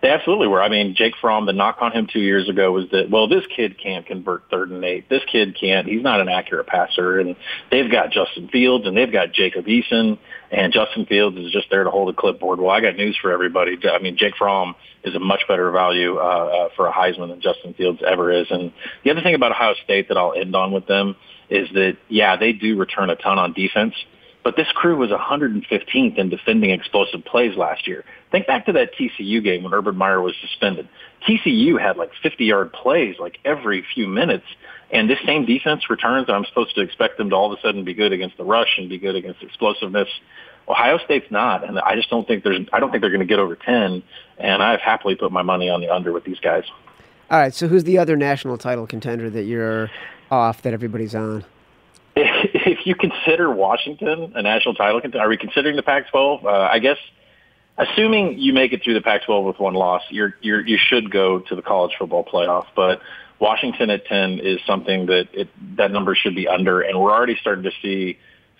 They 0.01 0.09
absolutely 0.09 0.47
were. 0.47 0.61
I 0.61 0.69
mean, 0.69 0.95
Jake 0.95 1.15
Fromm, 1.19 1.45
the 1.45 1.53
knock 1.53 1.77
on 1.81 1.91
him 1.91 2.07
two 2.11 2.19
years 2.19 2.47
ago 2.49 2.71
was 2.71 2.89
that, 2.91 3.09
well, 3.09 3.27
this 3.27 3.43
kid 3.55 3.79
can't 3.81 4.05
convert 4.05 4.43
third 4.49 4.69
and 4.69 4.83
eight. 4.83 5.09
This 5.09 5.23
kid 5.31 5.57
can't. 5.59 5.87
He's 5.87 6.03
not 6.03 6.21
an 6.21 6.29
accurate 6.29 6.67
passer. 6.67 7.19
And 7.19 7.35
they've 7.71 7.89
got 7.89 8.11
Justin 8.11 8.49
Fields 8.49 8.85
and 8.85 8.95
they've 8.95 9.11
got 9.11 9.33
Jacob 9.33 9.65
Eason 9.65 10.19
and 10.51 10.71
Justin 10.71 11.05
Fields 11.05 11.37
is 11.37 11.51
just 11.51 11.69
there 11.69 11.83
to 11.83 11.89
hold 11.89 12.09
a 12.09 12.13
clipboard. 12.13 12.59
Well, 12.59 12.69
I 12.69 12.81
got 12.81 12.95
news 12.95 13.17
for 13.21 13.31
everybody. 13.31 13.77
I 13.89 13.99
mean, 13.99 14.17
Jake 14.17 14.35
Fromm 14.37 14.75
is 15.03 15.15
a 15.15 15.19
much 15.19 15.41
better 15.47 15.71
value 15.71 16.17
uh, 16.17 16.21
uh, 16.21 16.69
for 16.75 16.87
a 16.87 16.91
Heisman 16.91 17.29
than 17.29 17.41
Justin 17.41 17.73
Fields 17.73 18.01
ever 18.05 18.31
is. 18.31 18.47
And 18.49 18.71
the 19.03 19.11
other 19.11 19.21
thing 19.21 19.35
about 19.35 19.51
Ohio 19.51 19.73
State 19.83 20.09
that 20.09 20.17
I'll 20.17 20.33
end 20.33 20.55
on 20.55 20.71
with 20.71 20.87
them 20.87 21.15
is 21.49 21.69
that, 21.73 21.97
yeah, 22.09 22.35
they 22.35 22.53
do 22.53 22.77
return 22.77 23.09
a 23.09 23.15
ton 23.15 23.39
on 23.39 23.53
defense 23.53 23.93
but 24.47 24.55
this 24.55 24.71
crew 24.75 24.95
was 24.95 25.09
115th 25.09 26.17
in 26.17 26.29
defending 26.29 26.69
explosive 26.69 27.25
plays 27.25 27.57
last 27.57 27.85
year. 27.85 28.05
Think 28.31 28.47
back 28.47 28.65
to 28.65 28.73
that 28.73 28.93
TCU 28.95 29.41
game 29.43 29.63
when 29.63 29.73
Urban 29.73 29.95
Meyer 29.95 30.21
was 30.21 30.35
suspended. 30.41 30.89
TCU 31.27 31.79
had 31.79 31.97
like 31.97 32.11
50-yard 32.23 32.73
plays 32.73 33.15
like 33.19 33.39
every 33.45 33.85
few 33.93 34.07
minutes, 34.07 34.45
and 34.91 35.09
this 35.09 35.19
same 35.25 35.45
defense 35.45 35.89
returns. 35.89 36.27
And 36.27 36.35
I'm 36.35 36.45
supposed 36.45 36.75
to 36.75 36.81
expect 36.81 37.17
them 37.17 37.29
to 37.29 37.35
all 37.35 37.51
of 37.51 37.57
a 37.57 37.61
sudden 37.61 37.85
be 37.85 37.93
good 37.93 38.11
against 38.11 38.37
the 38.37 38.43
rush 38.43 38.77
and 38.77 38.89
be 38.89 38.97
good 38.97 39.15
against 39.15 39.41
explosiveness. 39.41 40.09
Ohio 40.67 40.97
State's 40.97 41.31
not, 41.31 41.63
and 41.63 41.79
I 41.79 41.95
just 41.95 42.09
don't 42.09 42.27
think 42.27 42.43
there's. 42.43 42.67
I 42.73 42.81
don't 42.81 42.91
think 42.91 43.01
they're 43.01 43.09
going 43.09 43.21
to 43.21 43.25
get 43.25 43.39
over 43.39 43.55
10. 43.55 44.03
And 44.37 44.61
I've 44.61 44.81
happily 44.81 45.15
put 45.15 45.31
my 45.31 45.41
money 45.41 45.69
on 45.69 45.79
the 45.79 45.89
under 45.89 46.11
with 46.11 46.25
these 46.25 46.39
guys. 46.39 46.63
All 47.29 47.39
right. 47.39 47.53
So 47.53 47.67
who's 47.67 47.85
the 47.85 47.97
other 47.97 48.15
national 48.15 48.57
title 48.57 48.85
contender 48.87 49.29
that 49.29 49.43
you're 49.43 49.89
off 50.29 50.61
that 50.63 50.73
everybody's 50.73 51.15
on? 51.15 51.45
if 52.15 52.85
you 52.85 52.95
consider 52.95 53.49
Washington 53.49 54.33
a 54.35 54.41
national 54.41 54.75
title 54.75 54.99
contender, 55.01 55.25
are 55.25 55.29
we 55.29 55.37
considering 55.37 55.75
the 55.75 55.83
Pac-12? 55.83 56.43
Uh, 56.43 56.49
I 56.49 56.79
guess, 56.79 56.97
assuming 57.77 58.39
you 58.39 58.53
make 58.53 58.73
it 58.73 58.83
through 58.83 58.95
the 58.95 59.01
Pac-12 59.01 59.45
with 59.45 59.59
one 59.59 59.73
loss, 59.73 60.01
you're, 60.09 60.35
you're 60.41 60.65
you 60.65 60.77
should 60.77 61.11
go 61.11 61.39
to 61.39 61.55
the 61.55 61.61
college 61.61 61.91
football 61.97 62.23
playoff. 62.23 62.65
But 62.75 63.01
Washington 63.39 63.89
at 63.89 64.05
10 64.05 64.39
is 64.39 64.59
something 64.65 65.07
that 65.07 65.27
it, 65.33 65.49
that 65.77 65.91
number 65.91 66.15
should 66.15 66.35
be 66.35 66.47
under, 66.47 66.81
and 66.81 66.99
we're 66.99 67.11
already 67.11 67.37
starting 67.39 67.63
to 67.63 67.71
see 67.81 68.17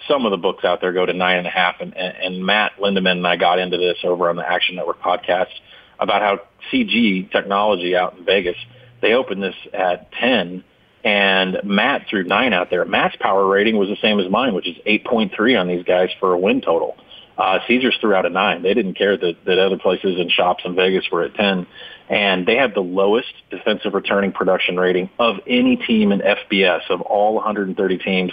some 0.08 0.26
of 0.26 0.32
the 0.32 0.38
books 0.38 0.64
out 0.64 0.82
there 0.82 0.94
go 0.94 1.06
to 1.06 1.14
nine 1.14 1.38
and 1.38 1.48
a 1.48 1.50
half. 1.50 1.82
And, 1.82 1.96
and, 1.98 2.18
and 2.18 2.46
Matt 2.46 2.74
Lindeman 2.78 3.14
and 3.14 3.28
I 3.28 3.36
got 3.36 3.60
into 3.60 3.78
this 3.78 3.98
over 4.04 4.30
on 4.30 4.36
the 4.36 4.48
Action 4.48 4.76
Network 4.76 5.02
podcast 5.02 5.54
about 6.00 6.22
how 6.22 6.40
CG 6.72 7.32
technology 7.32 7.96
out 7.96 8.18
in 8.18 8.26
Vegas, 8.26 8.58
they 9.02 9.14
opened 9.14 9.42
this 9.42 9.56
at 9.74 10.12
10 10.14 10.64
and 11.04 11.60
Matt 11.64 12.08
threw 12.10 12.24
nine 12.24 12.54
out 12.54 12.70
there. 12.70 12.84
Matt's 12.86 13.16
power 13.20 13.46
rating 13.48 13.78
was 13.78 13.88
the 13.90 13.98
same 14.02 14.20
as 14.20 14.30
mine, 14.30 14.54
which 14.54 14.68
is 14.68 14.76
8.3 14.86 15.60
on 15.60 15.68
these 15.68 15.84
guys 15.84 16.10
for 16.20 16.34
a 16.34 16.38
win 16.38 16.62
total. 16.62 16.98
Uh, 17.38 17.60
Caesars 17.68 17.96
threw 18.02 18.16
out 18.16 18.26
a 18.26 18.30
nine. 18.30 18.64
They 18.64 18.74
didn't 18.74 18.96
care 18.96 19.16
that, 19.16 19.46
that 19.46 19.60
other 19.60 19.78
places 19.78 20.20
and 20.20 20.32
shops 20.32 20.64
in 20.66 20.76
Vegas 20.76 21.06
were 21.12 21.24
at 21.24 21.36
10. 21.36 21.68
And 22.10 22.48
they 22.48 22.56
have 22.56 22.74
the 22.74 22.82
lowest 22.82 23.32
defensive 23.52 23.94
returning 23.94 24.32
production 24.32 24.78
rating 24.78 25.10
of 25.20 25.36
any 25.46 25.76
team 25.76 26.12
in 26.12 26.22
FBS 26.22 26.90
of 26.90 27.02
all 27.02 27.36
130 27.36 27.98
teams. 28.00 28.32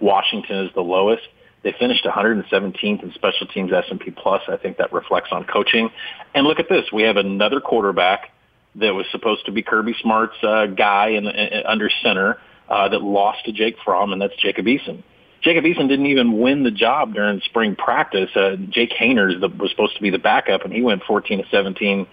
Washington 0.00 0.64
is 0.64 0.70
the 0.74 0.80
lowest. 0.80 1.24
They 1.62 1.74
finished 1.78 2.04
117th 2.04 3.02
in 3.02 3.12
special 3.14 3.46
teams 3.48 3.72
S&P 3.72 4.12
plus. 4.12 4.42
I 4.48 4.56
think 4.56 4.78
that 4.78 4.92
reflects 4.92 5.30
on 5.32 5.44
coaching. 5.44 5.90
And 6.34 6.46
look 6.46 6.60
at 6.60 6.68
this. 6.68 6.84
We 6.92 7.02
have 7.02 7.16
another 7.16 7.60
quarterback 7.60 8.30
that 8.76 8.94
was 8.94 9.06
supposed 9.10 9.46
to 9.46 9.52
be 9.52 9.62
Kirby 9.62 9.94
Smart's 10.00 10.36
uh, 10.42 10.66
guy 10.66 11.08
in, 11.08 11.26
in, 11.26 11.66
under 11.66 11.90
center 12.02 12.38
uh, 12.68 12.88
that 12.88 13.02
lost 13.02 13.44
to 13.46 13.52
Jake 13.52 13.76
Fromm, 13.84 14.12
and 14.12 14.22
that's 14.22 14.36
Jacob 14.36 14.66
Eason. 14.66 15.02
Jacob 15.46 15.62
Eason 15.62 15.88
didn't 15.88 16.06
even 16.06 16.40
win 16.40 16.64
the 16.64 16.72
job 16.72 17.14
during 17.14 17.40
spring 17.42 17.76
practice. 17.76 18.30
Uh, 18.34 18.56
Jake 18.68 18.90
Haener's 18.90 19.40
the, 19.40 19.46
was 19.46 19.70
supposed 19.70 19.94
to 19.94 20.02
be 20.02 20.10
the 20.10 20.18
backup, 20.18 20.64
and 20.64 20.72
he 20.72 20.82
went 20.82 21.04
14 21.04 21.38
to 21.38 21.48
17 21.48 22.04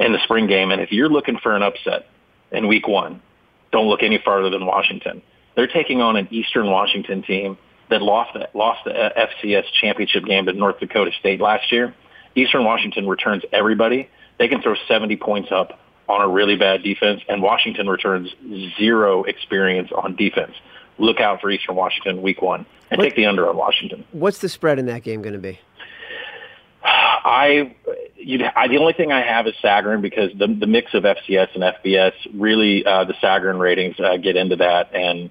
in 0.00 0.12
the 0.12 0.18
spring 0.24 0.48
game. 0.48 0.72
And 0.72 0.80
if 0.82 0.90
you're 0.90 1.08
looking 1.08 1.38
for 1.38 1.54
an 1.54 1.62
upset 1.62 2.08
in 2.50 2.66
week 2.66 2.88
one, 2.88 3.22
don't 3.70 3.86
look 3.86 4.02
any 4.02 4.18
farther 4.18 4.50
than 4.50 4.66
Washington. 4.66 5.22
They're 5.54 5.68
taking 5.68 6.00
on 6.00 6.16
an 6.16 6.26
Eastern 6.32 6.66
Washington 6.72 7.22
team 7.22 7.56
that 7.88 8.02
lost 8.02 8.34
the, 8.34 8.48
lost 8.52 8.80
the 8.84 8.90
FCS 8.90 9.66
championship 9.80 10.24
game 10.24 10.46
to 10.46 10.52
North 10.52 10.80
Dakota 10.80 11.12
State 11.20 11.40
last 11.40 11.70
year. 11.70 11.94
Eastern 12.34 12.64
Washington 12.64 13.06
returns 13.06 13.44
everybody. 13.52 14.08
They 14.40 14.48
can 14.48 14.60
throw 14.60 14.74
70 14.88 15.18
points 15.18 15.50
up 15.52 15.78
on 16.08 16.20
a 16.20 16.26
really 16.26 16.56
bad 16.56 16.82
defense, 16.82 17.20
and 17.28 17.42
Washington 17.42 17.86
returns 17.86 18.28
zero 18.76 19.22
experience 19.22 19.90
on 19.94 20.16
defense. 20.16 20.54
Look 21.02 21.20
out 21.20 21.40
for 21.40 21.50
Eastern 21.50 21.74
Washington 21.74 22.22
week 22.22 22.40
one 22.40 22.64
and 22.90 22.98
what, 22.98 23.04
take 23.04 23.16
the 23.16 23.26
under 23.26 23.48
on 23.48 23.56
Washington. 23.56 24.04
What's 24.12 24.38
the 24.38 24.48
spread 24.48 24.78
in 24.78 24.86
that 24.86 25.02
game 25.02 25.20
going 25.20 25.32
to 25.32 25.38
be? 25.40 25.58
I, 26.84 27.74
I, 28.56 28.68
the 28.68 28.78
only 28.78 28.92
thing 28.92 29.10
I 29.10 29.20
have 29.20 29.46
is 29.48 29.54
Sagarin 29.62 30.00
because 30.00 30.30
the 30.38 30.46
the 30.46 30.66
mix 30.66 30.94
of 30.94 31.02
FCS 31.02 31.54
and 31.54 31.62
FBS 31.62 32.12
really 32.34 32.86
uh, 32.86 33.04
the 33.04 33.14
Sagarin 33.14 33.58
ratings 33.58 33.98
uh, 33.98 34.16
get 34.16 34.36
into 34.36 34.56
that, 34.56 34.94
and 34.94 35.30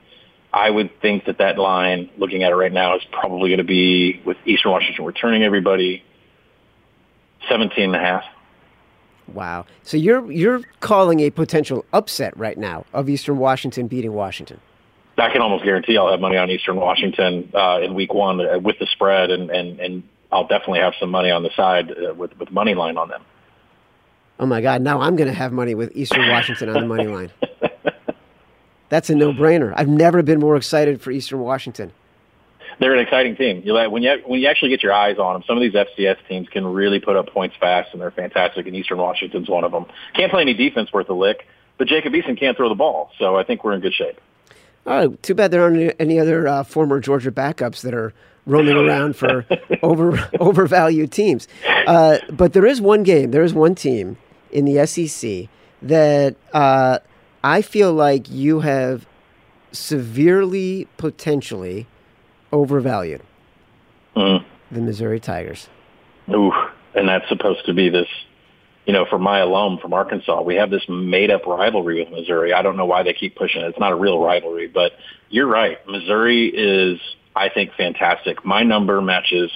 I 0.54 0.70
would 0.70 1.00
think 1.02 1.26
that 1.26 1.38
that 1.38 1.58
line, 1.58 2.10
looking 2.18 2.44
at 2.44 2.52
it 2.52 2.56
right 2.56 2.74
now, 2.74 2.98
is 2.98 3.04
probably 3.12 3.50
going 3.50 3.60
to 3.60 3.64
be 3.64 4.22
with 4.26 4.38
Eastern 4.46 4.72
Washington 4.72 5.06
returning 5.06 5.44
everybody, 5.44 6.04
17 7.48 7.86
and 7.86 7.96
a 7.96 8.00
half. 8.00 8.24
Wow. 9.34 9.66
So 9.84 9.96
you're 9.96 10.30
you're 10.30 10.62
calling 10.82 11.22
a 11.22 11.30
potential 11.30 11.86
upset 11.94 12.36
right 12.38 12.58
now 12.58 12.86
of 12.94 13.10
Eastern 13.10 13.38
Washington 13.38 13.88
beating 13.88 14.12
Washington. 14.12 14.60
I 15.22 15.32
can 15.32 15.42
almost 15.42 15.64
guarantee 15.64 15.98
I'll 15.98 16.12
have 16.12 16.20
money 16.20 16.38
on 16.38 16.50
Eastern 16.50 16.76
Washington 16.76 17.52
uh, 17.54 17.80
in 17.82 17.94
Week 17.94 18.14
One 18.14 18.42
uh, 18.42 18.60
with 18.60 18.78
the 18.80 18.88
spread, 18.88 19.32
and, 19.32 19.50
and 19.50 19.80
and 19.80 20.04
I'll 20.32 20.48
definitely 20.48 20.80
have 20.80 20.94
some 21.00 21.10
money 21.10 21.32
on 21.32 21.44
the 21.44 21.52
side 21.56 21.92
uh, 21.92 22.14
with 22.14 22.38
with 22.38 22.52
money 22.52 22.74
line 22.76 22.98
on 22.98 23.10
them. 23.10 23.24
Oh 24.40 24.46
my 24.46 24.62
God! 24.62 24.82
Now 24.82 25.02
I'm 25.02 25.16
going 25.16 25.30
to 25.30 25.36
have 25.36 25.52
money 25.52 25.76
with 25.76 25.96
Eastern 25.96 26.30
Washington 26.30 26.70
on 26.70 26.82
the 26.82 26.88
money 26.88 27.08
line. 27.08 27.32
That's 28.90 29.10
a 29.10 29.16
no-brainer. 29.16 29.74
I've 29.78 29.88
never 29.88 30.22
been 30.22 30.42
more 30.42 30.58
excited 30.58 31.02
for 31.02 31.12
Eastern 31.12 31.40
Washington 31.40 31.94
they're 32.82 32.96
an 32.96 33.00
exciting 33.00 33.36
team. 33.36 33.62
You 33.64 33.74
when 33.92 34.02
you 34.02 34.22
when 34.26 34.42
you 34.42 34.48
actually 34.48 34.70
get 34.70 34.82
your 34.82 34.92
eyes 34.92 35.18
on 35.20 35.34
them. 35.34 35.44
Some 35.46 35.56
of 35.56 35.62
these 35.62 35.74
FCS 35.74 36.18
teams 36.28 36.50
can 36.50 36.66
really 36.66 37.00
put 37.00 37.16
up 37.16 37.28
points 37.28 37.56
fast, 37.60 37.90
and 37.94 38.02
they're 38.02 38.12
fantastic. 38.12 38.66
And 38.66 38.76
Eastern 38.76 38.98
Washington's 38.98 39.48
one 39.48 39.64
of 39.64 39.72
them. 39.72 39.86
Can't 40.16 40.32
play 40.32 40.42
any 40.42 40.56
defense 40.56 40.92
worth 40.92 41.08
a 41.10 41.14
lick, 41.14 41.48
but 41.78 41.88
Jacob 41.88 42.14
Eason 42.14 42.38
can't 42.38 42.58
throw 42.58 42.70
the 42.70 42.76
ball, 42.76 43.12
so 43.20 43.38
I 43.38 43.44
think 43.44 43.64
we're 43.64 43.74
in 43.74 43.82
good 43.82 43.94
shape. 43.94 44.20
Oh, 44.86 45.10
too 45.22 45.36
bad 45.36 45.52
there 45.52 45.62
aren't 45.62 45.96
any 46.00 46.20
other 46.20 46.48
uh, 46.48 46.64
former 46.64 47.00
Georgia 47.00 47.32
backups 47.32 47.82
that 47.82 47.94
are 47.94 48.14
roaming 48.46 48.76
around 48.76 49.16
for 49.16 49.46
over 49.84 50.30
overvalued 50.40 51.12
teams. 51.12 51.48
Uh, 51.88 52.18
but 52.32 52.54
there 52.54 52.66
is 52.66 52.82
one 52.82 53.04
game, 53.04 53.32
there 53.32 53.44
is 53.44 53.54
one 53.54 53.76
team 53.76 54.18
in 54.52 54.66
the 54.66 54.86
SEC 54.86 55.48
that 55.82 56.36
uh, 56.54 57.00
I 57.44 57.62
feel 57.62 57.94
like 57.94 58.30
you 58.30 58.62
have 58.62 59.06
severely, 59.72 60.88
potentially 60.98 61.88
overvalued. 62.52 63.22
Mm. 64.16 64.44
The 64.72 64.82
Missouri 64.82 65.20
Tigers. 65.20 65.70
Ooh, 66.30 66.52
and 66.94 67.08
that's 67.08 67.28
supposed 67.30 67.66
to 67.66 67.74
be 67.74 67.90
this, 67.90 68.08
you 68.86 68.94
know, 68.94 69.06
for 69.10 69.20
my 69.20 69.40
alum 69.40 69.78
from 69.80 69.94
Arkansas, 69.94 70.42
we 70.42 70.56
have 70.56 70.72
this 70.72 70.84
made 70.90 71.30
up 71.30 71.46
rivalry 71.46 72.04
with 72.04 72.12
Missouri. 72.12 72.54
I 72.54 72.62
don't 72.62 72.78
know 72.78 72.86
why 72.86 73.04
they 73.04 73.14
keep 73.14 73.36
pushing 73.36 73.62
it. 73.62 73.68
It's 73.68 73.80
not 73.80 73.92
a 73.92 73.96
real 73.96 74.20
rivalry, 74.20 74.68
but 74.68 74.94
you're 75.30 75.48
right. 75.48 75.78
Missouri 75.88 76.48
is, 76.48 77.00
I 77.36 77.50
think, 77.50 77.72
fantastic. 77.78 78.44
My 78.44 78.64
number 78.64 79.00
matches 79.02 79.52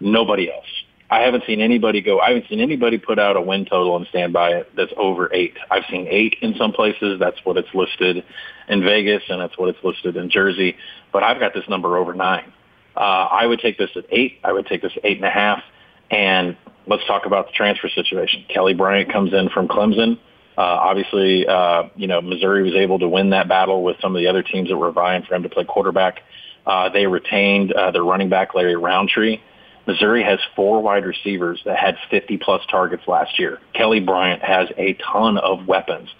nobody 0.00 0.52
else. 0.52 0.66
I 1.10 1.20
haven't 1.20 1.44
seen 1.46 1.62
anybody 1.62 2.02
go. 2.02 2.20
I 2.20 2.28
haven't 2.28 2.48
seen 2.50 2.60
anybody 2.60 2.98
put 2.98 3.18
out 3.18 3.36
a 3.36 3.40
win 3.40 3.64
total 3.64 3.96
and 3.96 4.06
stand 4.08 4.34
by 4.34 4.50
it 4.50 4.70
that's 4.76 4.92
over 4.98 5.32
eight. 5.32 5.56
I've 5.70 5.84
seen 5.90 6.06
eight 6.06 6.36
in 6.42 6.54
some 6.56 6.72
places. 6.72 7.18
That's 7.18 7.38
what 7.44 7.56
it's 7.56 7.72
listed 7.72 8.24
in 8.68 8.82
Vegas, 8.82 9.22
and 9.30 9.40
that's 9.40 9.56
what 9.56 9.70
it's 9.70 9.82
listed 9.82 10.16
in 10.16 10.28
Jersey. 10.28 10.76
But 11.10 11.22
I've 11.22 11.40
got 11.40 11.54
this 11.54 11.64
number 11.66 11.96
over 11.96 12.12
nine. 12.12 12.52
Uh, 12.94 13.00
I 13.00 13.46
would 13.46 13.60
take 13.60 13.78
this 13.78 13.90
at 13.96 14.04
eight. 14.10 14.40
I 14.44 14.52
would 14.52 14.66
take 14.66 14.82
this 14.82 14.92
eight 15.02 15.16
and 15.16 15.24
a 15.24 15.30
half. 15.30 15.62
And 16.10 16.56
let's 16.88 17.04
talk 17.06 17.26
about 17.26 17.46
the 17.46 17.52
transfer 17.52 17.88
situation. 17.88 18.44
Kelly 18.48 18.74
Bryant 18.74 19.12
comes 19.12 19.32
in 19.32 19.48
from 19.50 19.68
Clemson. 19.68 20.18
Uh, 20.56 20.62
obviously, 20.62 21.46
uh, 21.46 21.84
you 21.94 22.08
know, 22.08 22.20
Missouri 22.20 22.64
was 22.64 22.74
able 22.74 22.98
to 22.98 23.08
win 23.08 23.30
that 23.30 23.48
battle 23.48 23.84
with 23.84 23.96
some 24.00 24.16
of 24.16 24.20
the 24.20 24.26
other 24.26 24.42
teams 24.42 24.68
that 24.68 24.76
were 24.76 24.90
vying 24.90 25.22
for 25.22 25.34
him 25.34 25.44
to 25.44 25.48
play 25.48 25.64
quarterback. 25.64 26.22
Uh, 26.66 26.88
they 26.88 27.06
retained 27.06 27.72
uh, 27.72 27.90
their 27.92 28.02
running 28.02 28.28
back, 28.28 28.54
Larry 28.54 28.76
Rountree. 28.76 29.40
Missouri 29.86 30.22
has 30.22 30.38
four 30.56 30.82
wide 30.82 31.06
receivers 31.06 31.62
that 31.64 31.78
had 31.78 31.96
50 32.10 32.38
plus 32.38 32.62
targets 32.70 33.04
last 33.06 33.38
year. 33.38 33.60
Kelly 33.72 34.00
Bryant 34.00 34.42
has 34.42 34.68
a 34.76 34.94
ton 34.94 35.38
of 35.38 35.66
weapons. 35.66 36.10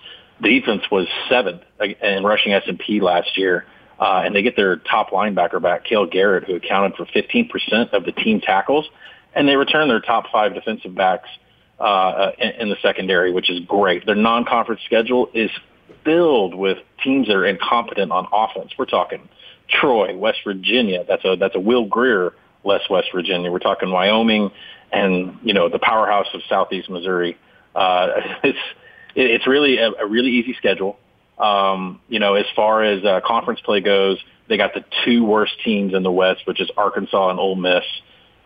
The 0.41 0.61
defense 0.61 0.83
was 0.91 1.07
seventh 1.29 1.63
in 1.81 2.23
rushing 2.23 2.53
S&P 2.53 3.01
last 3.01 3.37
year. 3.37 3.67
Uh, 3.99 4.23
and 4.25 4.35
they 4.35 4.43
get 4.43 4.55
their 4.55 4.77
top 4.77 5.11
linebacker 5.11 5.61
back, 5.61 5.85
Cale 5.85 6.07
Garrett, 6.07 6.45
who 6.45 6.55
accounted 6.55 6.95
for 6.97 7.05
15% 7.07 7.93
of 7.93 8.05
the 8.05 8.13
team 8.13 8.41
tackles. 8.41 8.89
And 9.39 9.49
they 9.49 9.57
return 9.57 9.89
their 9.89 10.01
top 10.01 10.25
five 10.31 10.53
defensive 10.53 10.95
backs 10.95 11.29
uh, 11.79 12.33
in, 12.39 12.51
in 12.63 12.69
the 12.69 12.77
secondary, 12.83 13.33
which 13.33 13.49
is 13.49 13.61
great. 13.61 14.05
Their 14.05 14.17
non-conference 14.17 14.83
schedule 14.85 15.31
is 15.33 15.51
filled 16.05 16.55
with 16.55 16.79
teams 17.03 17.29
that 17.29 17.37
are 17.37 17.47
incompetent 17.47 18.13
on 18.13 18.27
offense. 18.33 18.73
We're 18.79 18.87
talking 18.87 19.29
Troy, 19.69 20.17
West 20.17 20.41
Virginia. 20.45 21.05
That's 21.09 21.25
a 21.25 21.37
that's 21.37 21.55
a 21.55 21.61
Will 21.61 21.87
Grier 21.87 22.35
less 22.65 22.83
West 22.91 23.09
Virginia. 23.15 23.51
We're 23.51 23.59
talking 23.59 23.91
Wyoming 23.91 24.51
and, 24.93 25.39
you 25.43 25.55
know, 25.55 25.69
the 25.69 25.79
powerhouse 25.79 26.27
of 26.35 26.41
Southeast 26.49 26.89
Missouri. 26.91 27.37
Uh, 27.75 28.09
it's, 28.45 28.59
it's 29.15 29.47
really 29.47 29.79
a, 29.79 29.91
a 29.91 30.07
really 30.07 30.31
easy 30.31 30.55
schedule. 30.55 30.99
Um, 31.39 32.01
you 32.09 32.19
know, 32.19 32.35
as 32.35 32.47
far 32.57 32.83
as 32.83 33.05
uh, 33.05 33.21
conference 33.25 33.61
play 33.61 33.81
goes, 33.81 34.19
they 34.49 34.57
got 34.57 34.75
the 34.75 34.85
two 35.05 35.25
worst 35.25 35.53
teams 35.65 35.95
in 35.95 36.03
the 36.03 36.11
West, 36.11 36.43
which 36.47 36.61
is 36.61 36.71
Arkansas 36.77 37.31
and 37.31 37.39
Ole 37.39 37.55
Miss. 37.55 37.85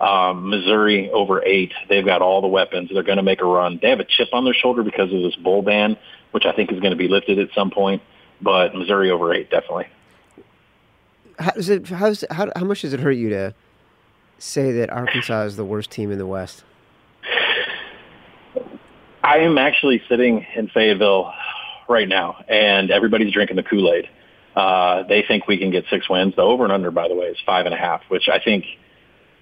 Um, 0.02 0.50
Missouri 0.50 1.10
over 1.12 1.44
eight. 1.44 1.72
They've 1.88 2.04
got 2.04 2.22
all 2.22 2.40
the 2.40 2.48
weapons. 2.48 2.90
They're 2.92 3.04
going 3.04 3.18
to 3.18 3.22
make 3.22 3.40
a 3.40 3.44
run. 3.44 3.78
They 3.80 3.88
have 3.88 4.00
a 4.00 4.04
chip 4.04 4.30
on 4.32 4.44
their 4.44 4.52
shoulder 4.52 4.82
because 4.82 5.12
of 5.12 5.22
this 5.22 5.36
bowl 5.36 5.62
ban, 5.62 5.96
which 6.32 6.44
I 6.44 6.50
think 6.50 6.72
is 6.72 6.80
going 6.80 6.90
to 6.90 6.96
be 6.96 7.06
lifted 7.06 7.38
at 7.38 7.50
some 7.54 7.70
point. 7.70 8.02
But 8.40 8.74
Missouri 8.74 9.12
over 9.12 9.32
eight, 9.32 9.48
definitely. 9.48 9.86
How 11.38 11.52
does 11.52 11.68
it? 11.68 11.88
How's 11.88 12.24
how? 12.32 12.50
How 12.56 12.64
much 12.64 12.82
does 12.82 12.92
it 12.92 12.98
hurt 12.98 13.12
you 13.12 13.28
to 13.30 13.54
say 14.38 14.72
that 14.72 14.90
Arkansas 14.90 15.42
is 15.44 15.56
the 15.56 15.64
worst 15.64 15.92
team 15.92 16.10
in 16.10 16.18
the 16.18 16.26
West? 16.26 16.64
I 19.22 19.38
am 19.38 19.56
actually 19.56 20.02
sitting 20.08 20.44
in 20.56 20.66
Fayetteville 20.68 21.32
right 21.88 22.08
now, 22.08 22.44
and 22.48 22.90
everybody's 22.90 23.32
drinking 23.32 23.54
the 23.54 23.62
Kool 23.62 23.92
Aid. 23.92 24.08
Uh, 24.56 25.04
they 25.04 25.22
think 25.22 25.46
we 25.46 25.58
can 25.58 25.70
get 25.70 25.84
six 25.88 26.08
wins. 26.10 26.34
The 26.34 26.42
over 26.42 26.64
and 26.64 26.72
under, 26.72 26.90
by 26.90 27.06
the 27.06 27.14
way, 27.14 27.26
is 27.26 27.38
five 27.46 27.66
and 27.66 27.74
a 27.74 27.78
half, 27.78 28.02
which 28.08 28.28
I 28.28 28.40
think 28.40 28.64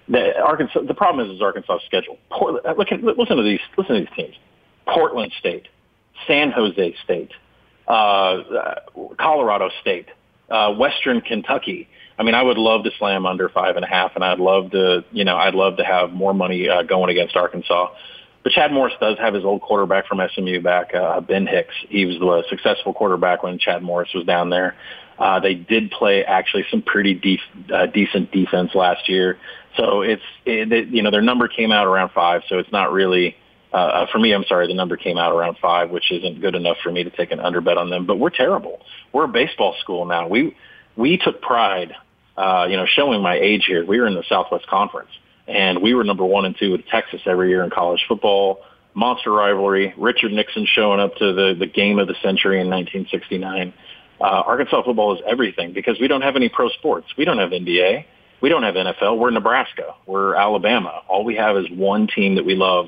the 0.07 0.39
Arkansas. 0.41 0.81
The 0.87 0.93
problem 0.93 1.27
is, 1.27 1.35
is 1.35 1.41
Arkansas' 1.41 1.79
schedule. 1.85 2.17
Portland, 2.29 2.65
uh, 2.65 2.73
look, 2.77 2.91
at, 2.91 3.03
listen 3.03 3.37
to 3.37 3.43
these. 3.43 3.59
Listen 3.77 3.95
to 3.95 4.01
these 4.01 4.15
teams: 4.15 4.35
Portland 4.87 5.31
State, 5.39 5.67
San 6.27 6.51
Jose 6.51 6.95
State, 7.03 7.31
uh, 7.87 8.41
Colorado 9.17 9.69
State, 9.81 10.07
uh, 10.49 10.73
Western 10.73 11.21
Kentucky. 11.21 11.87
I 12.19 12.23
mean, 12.23 12.35
I 12.35 12.43
would 12.43 12.57
love 12.57 12.83
to 12.83 12.91
slam 12.99 13.25
under 13.25 13.49
five 13.49 13.75
and 13.77 13.85
a 13.85 13.87
half, 13.87 14.15
and 14.15 14.23
I'd 14.23 14.39
love 14.39 14.71
to, 14.71 15.03
you 15.11 15.23
know, 15.23 15.37
I'd 15.37 15.55
love 15.55 15.77
to 15.77 15.83
have 15.83 16.11
more 16.11 16.33
money 16.33 16.69
uh, 16.69 16.83
going 16.83 17.09
against 17.09 17.35
Arkansas. 17.35 17.89
But 18.43 18.51
Chad 18.53 18.71
Morris 18.71 18.93
does 18.99 19.17
have 19.19 19.33
his 19.33 19.45
old 19.45 19.61
quarterback 19.61 20.07
from 20.07 20.19
SMU 20.33 20.61
back, 20.61 20.93
uh, 20.93 21.21
Ben 21.21 21.47
Hicks. 21.47 21.75
He 21.89 22.05
was 22.05 22.17
the 22.19 22.43
successful 22.49 22.93
quarterback 22.93 23.43
when 23.43 23.59
Chad 23.59 23.83
Morris 23.83 24.09
was 24.13 24.25
down 24.25 24.49
there. 24.49 24.75
Uh, 25.17 25.39
they 25.39 25.53
did 25.53 25.91
play 25.91 26.23
actually 26.23 26.65
some 26.71 26.81
pretty 26.81 27.13
def- 27.13 27.71
uh, 27.71 27.85
decent 27.87 28.31
defense 28.31 28.71
last 28.73 29.07
year. 29.07 29.37
So 29.77 30.01
it's, 30.01 30.21
it, 30.45 30.89
you 30.89 31.01
know, 31.01 31.11
their 31.11 31.21
number 31.21 31.47
came 31.47 31.71
out 31.71 31.87
around 31.87 32.11
five. 32.11 32.41
So 32.49 32.57
it's 32.57 32.71
not 32.71 32.91
really, 32.91 33.35
uh, 33.73 33.77
uh, 33.77 34.05
for 34.11 34.19
me, 34.19 34.33
I'm 34.33 34.43
sorry, 34.45 34.67
the 34.67 34.73
number 34.73 34.97
came 34.97 35.17
out 35.17 35.33
around 35.33 35.57
five, 35.61 35.89
which 35.89 36.11
isn't 36.11 36.41
good 36.41 36.55
enough 36.55 36.77
for 36.83 36.91
me 36.91 37.03
to 37.03 37.09
take 37.09 37.31
an 37.31 37.39
under 37.39 37.61
bet 37.61 37.77
on 37.77 37.89
them. 37.89 38.05
But 38.05 38.17
we're 38.17 38.31
terrible. 38.31 38.81
We're 39.13 39.25
a 39.25 39.29
baseball 39.29 39.75
school 39.81 40.05
now. 40.05 40.27
We, 40.27 40.55
we 40.95 41.17
took 41.17 41.41
pride, 41.41 41.93
uh, 42.37 42.67
you 42.69 42.77
know, 42.77 42.85
showing 42.85 43.21
my 43.21 43.35
age 43.35 43.65
here. 43.65 43.85
We 43.85 43.99
were 43.99 44.07
in 44.07 44.15
the 44.15 44.25
Southwest 44.27 44.67
Conference 44.67 45.11
and 45.47 45.81
we 45.81 45.93
were 45.93 46.03
number 46.03 46.25
one 46.25 46.45
and 46.45 46.55
two 46.57 46.71
with 46.71 46.85
Texas 46.87 47.21
every 47.25 47.49
year 47.49 47.63
in 47.63 47.69
college 47.69 48.03
football. 48.07 48.61
Monster 48.93 49.31
rivalry. 49.31 49.93
Richard 49.97 50.33
Nixon 50.33 50.65
showing 50.65 50.99
up 50.99 51.15
to 51.15 51.33
the, 51.33 51.55
the 51.57 51.65
game 51.65 51.97
of 51.97 52.07
the 52.07 52.15
century 52.21 52.59
in 52.59 52.69
1969 52.69 53.73
uh, 54.21 54.43
Arkansas 54.45 54.83
football 54.83 55.15
is 55.15 55.21
everything 55.27 55.73
because 55.73 55.99
we 55.99 56.07
don't 56.07 56.21
have 56.21 56.35
any 56.35 56.47
pro 56.47 56.69
sports. 56.69 57.07
We 57.17 57.25
don't 57.25 57.39
have 57.39 57.49
NBA. 57.49 58.05
We 58.41 58.49
don't 58.49 58.63
have 58.63 58.73
NFL. 58.73 59.19
We're 59.19 59.29
Nebraska. 59.29 59.93
We're 60.07 60.35
Alabama. 60.35 61.03
All 61.07 61.23
we 61.23 61.35
have 61.35 61.55
is 61.57 61.69
one 61.69 62.07
team 62.07 62.35
that 62.35 62.45
we 62.45 62.55
love. 62.55 62.87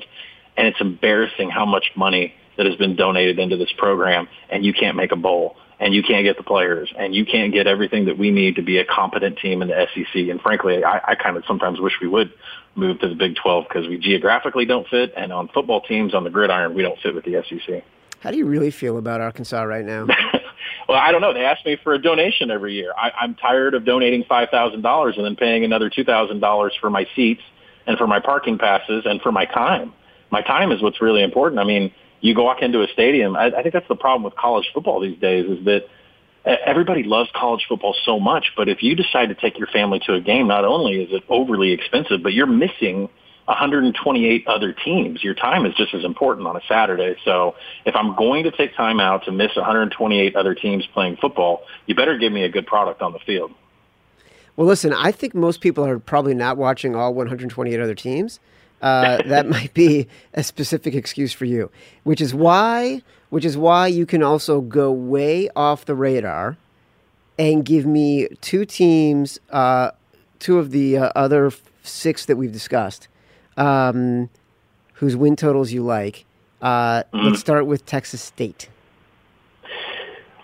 And 0.56 0.66
it's 0.66 0.80
embarrassing 0.80 1.50
how 1.50 1.64
much 1.64 1.92
money 1.96 2.34
that 2.56 2.66
has 2.66 2.76
been 2.76 2.96
donated 2.96 3.38
into 3.38 3.56
this 3.56 3.72
program 3.78 4.28
and 4.50 4.64
you 4.64 4.72
can't 4.72 4.96
make 4.96 5.12
a 5.12 5.16
bowl 5.16 5.56
and 5.80 5.94
you 5.94 6.02
can't 6.02 6.24
get 6.24 6.36
the 6.36 6.42
players 6.42 6.92
and 6.96 7.14
you 7.14 7.24
can't 7.24 7.52
get 7.52 7.66
everything 7.66 8.06
that 8.06 8.18
we 8.18 8.30
need 8.30 8.56
to 8.56 8.62
be 8.62 8.78
a 8.78 8.84
competent 8.84 9.38
team 9.38 9.62
in 9.62 9.68
the 9.68 9.86
SEC. 9.94 10.14
And 10.14 10.40
frankly, 10.40 10.84
I, 10.84 11.00
I 11.08 11.14
kind 11.14 11.36
of 11.36 11.44
sometimes 11.46 11.80
wish 11.80 11.94
we 12.00 12.08
would 12.08 12.32
move 12.74 13.00
to 13.00 13.08
the 13.08 13.14
Big 13.14 13.36
12 13.36 13.64
because 13.68 13.88
we 13.88 13.98
geographically 13.98 14.64
don't 14.64 14.86
fit 14.88 15.12
and 15.16 15.32
on 15.32 15.48
football 15.48 15.80
teams 15.80 16.14
on 16.14 16.24
the 16.24 16.30
gridiron, 16.30 16.74
we 16.74 16.82
don't 16.82 16.98
fit 17.00 17.14
with 17.14 17.24
the 17.24 17.42
SEC. 17.48 17.84
How 18.20 18.30
do 18.30 18.38
you 18.38 18.46
really 18.46 18.70
feel 18.70 18.98
about 18.98 19.20
Arkansas 19.20 19.62
right 19.62 19.84
now? 19.84 20.06
Well, 20.88 20.98
I 20.98 21.12
don't 21.12 21.20
know. 21.20 21.32
They 21.32 21.44
ask 21.44 21.64
me 21.64 21.76
for 21.82 21.94
a 21.94 21.98
donation 21.98 22.50
every 22.50 22.74
year. 22.74 22.92
I, 22.96 23.10
I'm 23.20 23.34
tired 23.34 23.74
of 23.74 23.84
donating 23.84 24.24
five 24.28 24.50
thousand 24.50 24.82
dollars 24.82 25.14
and 25.16 25.24
then 25.24 25.36
paying 25.36 25.64
another 25.64 25.90
two 25.90 26.04
thousand 26.04 26.40
dollars 26.40 26.72
for 26.80 26.90
my 26.90 27.06
seats 27.16 27.42
and 27.86 27.96
for 27.98 28.06
my 28.06 28.20
parking 28.20 28.58
passes 28.58 29.04
and 29.06 29.20
for 29.20 29.32
my 29.32 29.44
time. 29.44 29.92
My 30.30 30.42
time 30.42 30.72
is 30.72 30.82
what's 30.82 31.00
really 31.00 31.22
important. 31.22 31.60
I 31.60 31.64
mean, 31.64 31.92
you 32.20 32.34
go 32.34 32.44
walk 32.44 32.62
into 32.62 32.82
a 32.82 32.88
stadium. 32.88 33.36
I, 33.36 33.46
I 33.46 33.62
think 33.62 33.72
that's 33.72 33.88
the 33.88 33.96
problem 33.96 34.24
with 34.24 34.34
college 34.36 34.70
football 34.72 35.00
these 35.00 35.18
days 35.18 35.46
is 35.46 35.64
that 35.66 35.86
everybody 36.44 37.02
loves 37.02 37.30
college 37.34 37.64
football 37.68 37.94
so 38.04 38.20
much, 38.20 38.52
but 38.56 38.68
if 38.68 38.82
you 38.82 38.94
decide 38.94 39.30
to 39.30 39.34
take 39.34 39.58
your 39.58 39.68
family 39.68 40.00
to 40.06 40.14
a 40.14 40.20
game, 40.20 40.46
not 40.48 40.64
only 40.64 41.02
is 41.02 41.08
it 41.12 41.22
overly 41.28 41.72
expensive, 41.72 42.22
but 42.22 42.32
you're 42.32 42.46
missing 42.46 43.08
128 43.46 44.46
other 44.46 44.72
teams. 44.72 45.22
Your 45.22 45.34
time 45.34 45.66
is 45.66 45.74
just 45.74 45.92
as 45.94 46.04
important 46.04 46.46
on 46.46 46.56
a 46.56 46.60
Saturday. 46.66 47.16
So 47.24 47.56
if 47.84 47.94
I'm 47.94 48.16
going 48.16 48.44
to 48.44 48.50
take 48.50 48.74
time 48.74 49.00
out 49.00 49.24
to 49.24 49.32
miss 49.32 49.54
128 49.54 50.34
other 50.34 50.54
teams 50.54 50.86
playing 50.86 51.16
football, 51.16 51.62
you 51.86 51.94
better 51.94 52.16
give 52.16 52.32
me 52.32 52.44
a 52.44 52.48
good 52.48 52.66
product 52.66 53.02
on 53.02 53.12
the 53.12 53.18
field. 53.18 53.52
Well, 54.56 54.66
listen, 54.66 54.92
I 54.92 55.12
think 55.12 55.34
most 55.34 55.60
people 55.60 55.84
are 55.84 55.98
probably 55.98 56.34
not 56.34 56.56
watching 56.56 56.94
all 56.94 57.12
128 57.12 57.80
other 57.80 57.94
teams. 57.94 58.40
Uh, 58.80 59.22
that 59.26 59.46
might 59.48 59.74
be 59.74 60.08
a 60.32 60.42
specific 60.42 60.94
excuse 60.94 61.32
for 61.32 61.44
you, 61.44 61.70
which 62.04 62.20
is 62.20 62.34
why, 62.34 63.02
which 63.30 63.44
is 63.44 63.56
why 63.58 63.88
you 63.88 64.06
can 64.06 64.22
also 64.22 64.60
go 64.60 64.90
way 64.90 65.50
off 65.54 65.84
the 65.84 65.94
radar 65.94 66.56
and 67.38 67.64
give 67.64 67.84
me 67.84 68.28
two 68.40 68.64
teams, 68.64 69.38
uh, 69.50 69.90
two 70.38 70.58
of 70.58 70.70
the 70.70 70.96
uh, 70.96 71.12
other 71.14 71.52
six 71.82 72.24
that 72.24 72.36
we've 72.36 72.52
discussed 72.52 73.08
um, 73.56 74.30
whose 74.94 75.16
win 75.16 75.36
totals 75.36 75.72
you 75.72 75.82
like. 75.82 76.24
Uh, 76.60 77.02
mm. 77.12 77.24
Let's 77.24 77.40
start 77.40 77.66
with 77.66 77.84
Texas 77.84 78.22
State. 78.22 78.68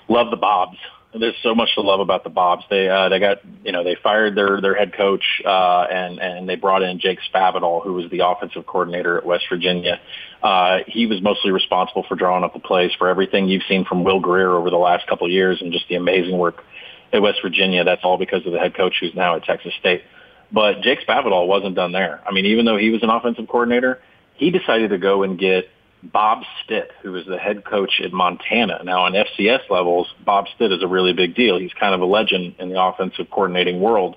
Love 0.09 0.31
the 0.31 0.37
Bobs. 0.37 0.77
There's 1.19 1.37
so 1.43 1.57
much 1.57 1.75
to 1.75 1.81
love 1.81 1.99
about 1.99 2.23
the 2.23 2.31
Bobs. 2.31 2.65
They 2.71 2.89
uh, 2.89 3.09
they 3.09 3.19
got 3.19 3.39
you 3.65 3.73
know 3.73 3.83
they 3.83 3.97
fired 4.01 4.37
their 4.37 4.61
their 4.61 4.75
head 4.75 4.93
coach 4.97 5.25
uh, 5.45 5.87
and 5.91 6.21
and 6.21 6.49
they 6.49 6.55
brought 6.55 6.83
in 6.83 7.01
Jake 7.01 7.19
Spavital, 7.33 7.83
who 7.83 7.95
was 7.95 8.09
the 8.11 8.21
offensive 8.21 8.67
coordinator 8.67 9.19
at 9.19 9.27
West 9.27 9.47
Virginia. 9.49 10.01
Uh, 10.43 10.79
he 10.87 11.07
was 11.07 11.21
mostly 11.21 11.51
responsible 11.51 12.05
for 12.09 12.15
drawing 12.15 12.45
up 12.45 12.55
the 12.55 12.61
plays 12.61 12.93
for 12.97 13.09
everything 13.09 13.49
you've 13.49 13.65
seen 13.69 13.85
from 13.85 14.05
Will 14.05 14.21
Grier 14.21 14.51
over 14.51 14.71
the 14.71 14.77
last 14.77 15.07
couple 15.09 15.27
of 15.27 15.33
years 15.33 15.61
and 15.61 15.73
just 15.73 15.89
the 15.89 15.97
amazing 15.97 16.39
work 16.39 16.63
at 17.13 17.21
West 17.21 17.39
Virginia. 17.43 17.83
That's 17.83 18.05
all 18.05 18.19
because 18.19 18.47
of 18.47 18.53
the 18.53 18.59
head 18.59 18.75
coach 18.77 18.95
who's 19.01 19.15
now 19.15 19.37
at 19.37 19.45
Texas 19.45 19.75
State. 19.81 20.03
But 20.53 20.83
Jake 20.83 21.07
Spavital 21.07 21.47
wasn't 21.47 21.77
done 21.77 21.93
there. 21.93 22.21
I 22.27 22.33
mean, 22.33 22.47
even 22.47 22.65
though 22.65 22.77
he 22.77 22.91
was 22.91 23.03
an 23.03 23.11
offensive 23.11 23.47
coordinator, 23.49 24.01
he 24.35 24.51
decided 24.51 24.91
to 24.91 24.99
go 24.99 25.23
and 25.23 25.39
get 25.39 25.69
Bob 26.03 26.43
Stitt, 26.65 26.91
who 27.03 27.13
was 27.13 27.27
the 27.27 27.39
head 27.39 27.65
coach 27.65 28.01
at 28.03 28.13
Montana. 28.13 28.83
Now, 28.85 29.05
on 29.05 29.13
FCS 29.13 29.69
levels, 29.69 30.09
Bob 30.25 30.47
Stitt 30.55 30.73
is 30.73 30.83
a 30.83 30.89
really 30.89 31.13
big 31.13 31.35
deal. 31.35 31.59
He's 31.59 31.75
kind 31.75 31.95
of 31.95 32.01
a 32.01 32.07
legend 32.07 32.55
in 32.59 32.71
the 32.71 32.83
offensive 32.83 33.31
coordinating 33.31 33.81
world. 33.81 34.17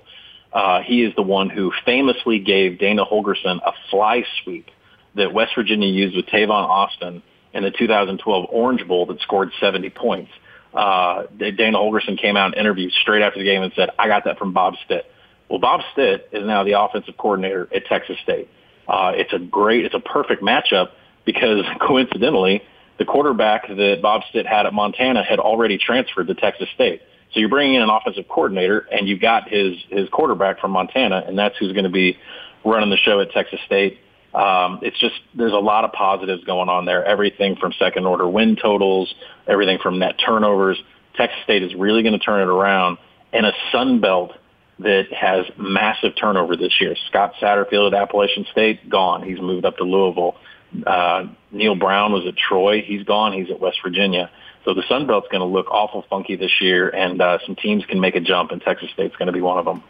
Uh, 0.52 0.80
he 0.80 1.02
is 1.02 1.14
the 1.16 1.22
one 1.22 1.50
who 1.50 1.72
famously 1.84 2.38
gave 2.38 2.78
Dana 2.78 3.04
Holgorsen 3.04 3.60
a 3.64 3.72
fly 3.90 4.24
sweep 4.42 4.70
that 5.14 5.32
West 5.32 5.52
Virginia 5.54 5.88
used 5.88 6.16
with 6.16 6.26
Tavon 6.26 6.50
Austin 6.50 7.22
in 7.52 7.62
the 7.62 7.70
2012 7.70 8.46
Orange 8.50 8.86
Bowl 8.86 9.06
that 9.06 9.20
scored 9.20 9.50
70 9.60 9.90
points. 9.90 10.30
Uh, 10.72 11.24
Dana 11.36 11.78
Holgorsen 11.78 12.20
came 12.20 12.36
out 12.36 12.46
and 12.46 12.54
interviewed 12.54 12.92
straight 13.00 13.22
after 13.22 13.38
the 13.38 13.44
game 13.44 13.62
and 13.62 13.72
said, 13.76 13.90
I 13.98 14.08
got 14.08 14.24
that 14.24 14.38
from 14.38 14.52
Bob 14.52 14.74
Stitt. 14.84 15.10
Well, 15.48 15.58
Bob 15.58 15.80
Stitt 15.92 16.28
is 16.32 16.46
now 16.46 16.64
the 16.64 16.80
offensive 16.80 17.16
coordinator 17.16 17.68
at 17.74 17.86
Texas 17.86 18.16
State. 18.22 18.48
Uh, 18.88 19.12
it's 19.14 19.32
a 19.32 19.38
great, 19.38 19.84
it's 19.84 19.94
a 19.94 20.00
perfect 20.00 20.42
matchup 20.42 20.90
because 21.24 21.64
coincidentally, 21.80 22.62
the 22.98 23.04
quarterback 23.04 23.66
that 23.68 23.98
Bob 24.02 24.22
Stitt 24.30 24.46
had 24.46 24.66
at 24.66 24.72
Montana 24.72 25.24
had 25.24 25.38
already 25.38 25.78
transferred 25.78 26.28
to 26.28 26.34
Texas 26.34 26.68
State. 26.74 27.02
So 27.32 27.40
you're 27.40 27.48
bringing 27.48 27.74
in 27.74 27.82
an 27.82 27.90
offensive 27.90 28.28
coordinator, 28.28 28.86
and 28.92 29.08
you've 29.08 29.20
got 29.20 29.48
his 29.48 29.74
his 29.90 30.08
quarterback 30.10 30.60
from 30.60 30.70
Montana, 30.70 31.24
and 31.26 31.36
that's 31.36 31.56
who's 31.58 31.72
going 31.72 31.84
to 31.84 31.90
be 31.90 32.16
running 32.64 32.90
the 32.90 32.96
show 32.96 33.20
at 33.20 33.32
Texas 33.32 33.58
State. 33.66 33.98
Um, 34.32 34.80
it's 34.82 34.98
just 34.98 35.14
there's 35.34 35.52
a 35.52 35.58
lot 35.58 35.84
of 35.84 35.92
positives 35.92 36.44
going 36.44 36.68
on 36.68 36.84
there. 36.84 37.04
Everything 37.04 37.56
from 37.56 37.72
second 37.78 38.06
order 38.06 38.28
win 38.28 38.56
totals, 38.56 39.12
everything 39.48 39.78
from 39.82 39.98
net 39.98 40.16
turnovers. 40.24 40.80
Texas 41.16 41.38
State 41.44 41.62
is 41.62 41.74
really 41.74 42.02
going 42.02 42.18
to 42.18 42.24
turn 42.24 42.40
it 42.40 42.50
around, 42.50 42.98
and 43.32 43.46
a 43.46 43.52
Sun 43.72 44.00
Belt 44.00 44.32
that 44.80 45.12
has 45.12 45.46
massive 45.56 46.12
turnover 46.16 46.56
this 46.56 46.80
year. 46.80 46.96
Scott 47.08 47.34
Satterfield 47.40 47.92
at 47.92 47.94
Appalachian 47.94 48.46
State, 48.50 48.88
gone. 48.88 49.22
He's 49.22 49.40
moved 49.40 49.64
up 49.64 49.76
to 49.76 49.84
Louisville. 49.84 50.36
Uh, 50.84 51.26
Neal 51.52 51.76
Brown 51.76 52.12
was 52.12 52.26
at 52.26 52.36
Troy. 52.36 52.82
He's 52.82 53.04
gone. 53.04 53.32
He's 53.32 53.50
at 53.50 53.60
West 53.60 53.78
Virginia. 53.82 54.30
So 54.64 54.74
the 54.74 54.82
Sun 54.88 55.06
Belt's 55.06 55.28
going 55.30 55.40
to 55.40 55.46
look 55.46 55.70
awful 55.70 56.04
funky 56.08 56.36
this 56.36 56.60
year, 56.60 56.88
and 56.88 57.20
uh, 57.20 57.38
some 57.46 57.54
teams 57.54 57.84
can 57.84 58.00
make 58.00 58.16
a 58.16 58.20
jump, 58.20 58.50
and 58.50 58.60
Texas 58.62 58.90
State's 58.92 59.14
going 59.16 59.26
to 59.26 59.32
be 59.32 59.42
one 59.42 59.58
of 59.58 59.64
them. 59.64 59.82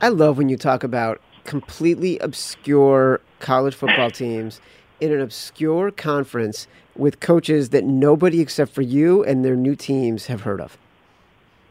I 0.00 0.08
love 0.08 0.36
when 0.36 0.48
you 0.48 0.58
talk 0.58 0.84
about 0.84 1.20
completely 1.44 2.18
obscure 2.18 3.20
college 3.40 3.74
football 3.74 4.10
teams 4.12 4.60
in 5.00 5.12
an 5.12 5.20
obscure 5.20 5.90
conference 5.90 6.66
with 6.94 7.20
coaches 7.20 7.70
that 7.70 7.84
nobody 7.84 8.40
except 8.40 8.72
for 8.72 8.82
you 8.82 9.24
and 9.24 9.44
their 9.44 9.56
new 9.56 9.74
teams 9.74 10.26
have 10.26 10.42
heard 10.42 10.60
of. 10.60 10.76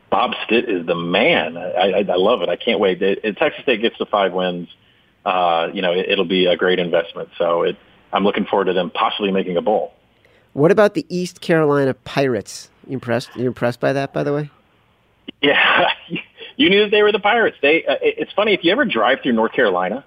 Bob 0.10 0.34
Stitt 0.46 0.70
is 0.70 0.86
the 0.86 0.96
man. 0.96 1.58
I, 1.58 1.92
I, 1.92 2.06
I 2.08 2.16
love 2.16 2.42
it. 2.42 2.50
I 2.50 2.56
can't 2.56 2.80
wait. 2.80 3.02
It, 3.02 3.20
it, 3.24 3.38
Texas 3.38 3.64
State 3.64 3.82
gets 3.82 3.98
the 3.98 4.06
five 4.06 4.34
wins. 4.34 4.70
Uh, 5.26 5.70
you 5.74 5.82
know, 5.82 5.92
it, 5.92 6.18
will 6.18 6.26
be 6.26 6.46
a 6.46 6.56
great 6.56 6.80
investment. 6.80 7.30
So 7.38 7.64
it, 7.64 7.76
I'm 8.14 8.24
looking 8.24 8.46
forward 8.46 8.66
to 8.66 8.74
them 8.74 8.92
possibly 8.92 9.32
making 9.32 9.58
a 9.58 9.62
bowl. 9.62 9.94
What 10.54 10.72
about 10.72 10.94
the 10.94 11.06
East 11.10 11.42
Carolina 11.42 11.94
Pirates? 11.94 12.70
You 12.88 12.94
impressed? 12.94 13.36
You 13.36 13.48
impressed 13.48 13.80
by 13.80 13.94
that, 13.94 14.14
by 14.14 14.24
the 14.24 14.34
way? 14.34 14.50
Yeah, 15.42 15.90
you 16.56 16.70
knew 16.70 16.84
that 16.84 16.92
they 16.92 17.02
were 17.02 17.12
the 17.12 17.20
Pirates. 17.20 17.58
They. 17.62 17.84
Uh, 17.86 17.96
it's 18.02 18.32
funny 18.34 18.54
if 18.54 18.64
you 18.64 18.72
ever 18.72 18.86
drive 18.86 19.20
through 19.22 19.34
North 19.34 19.52
Carolina 19.52 20.06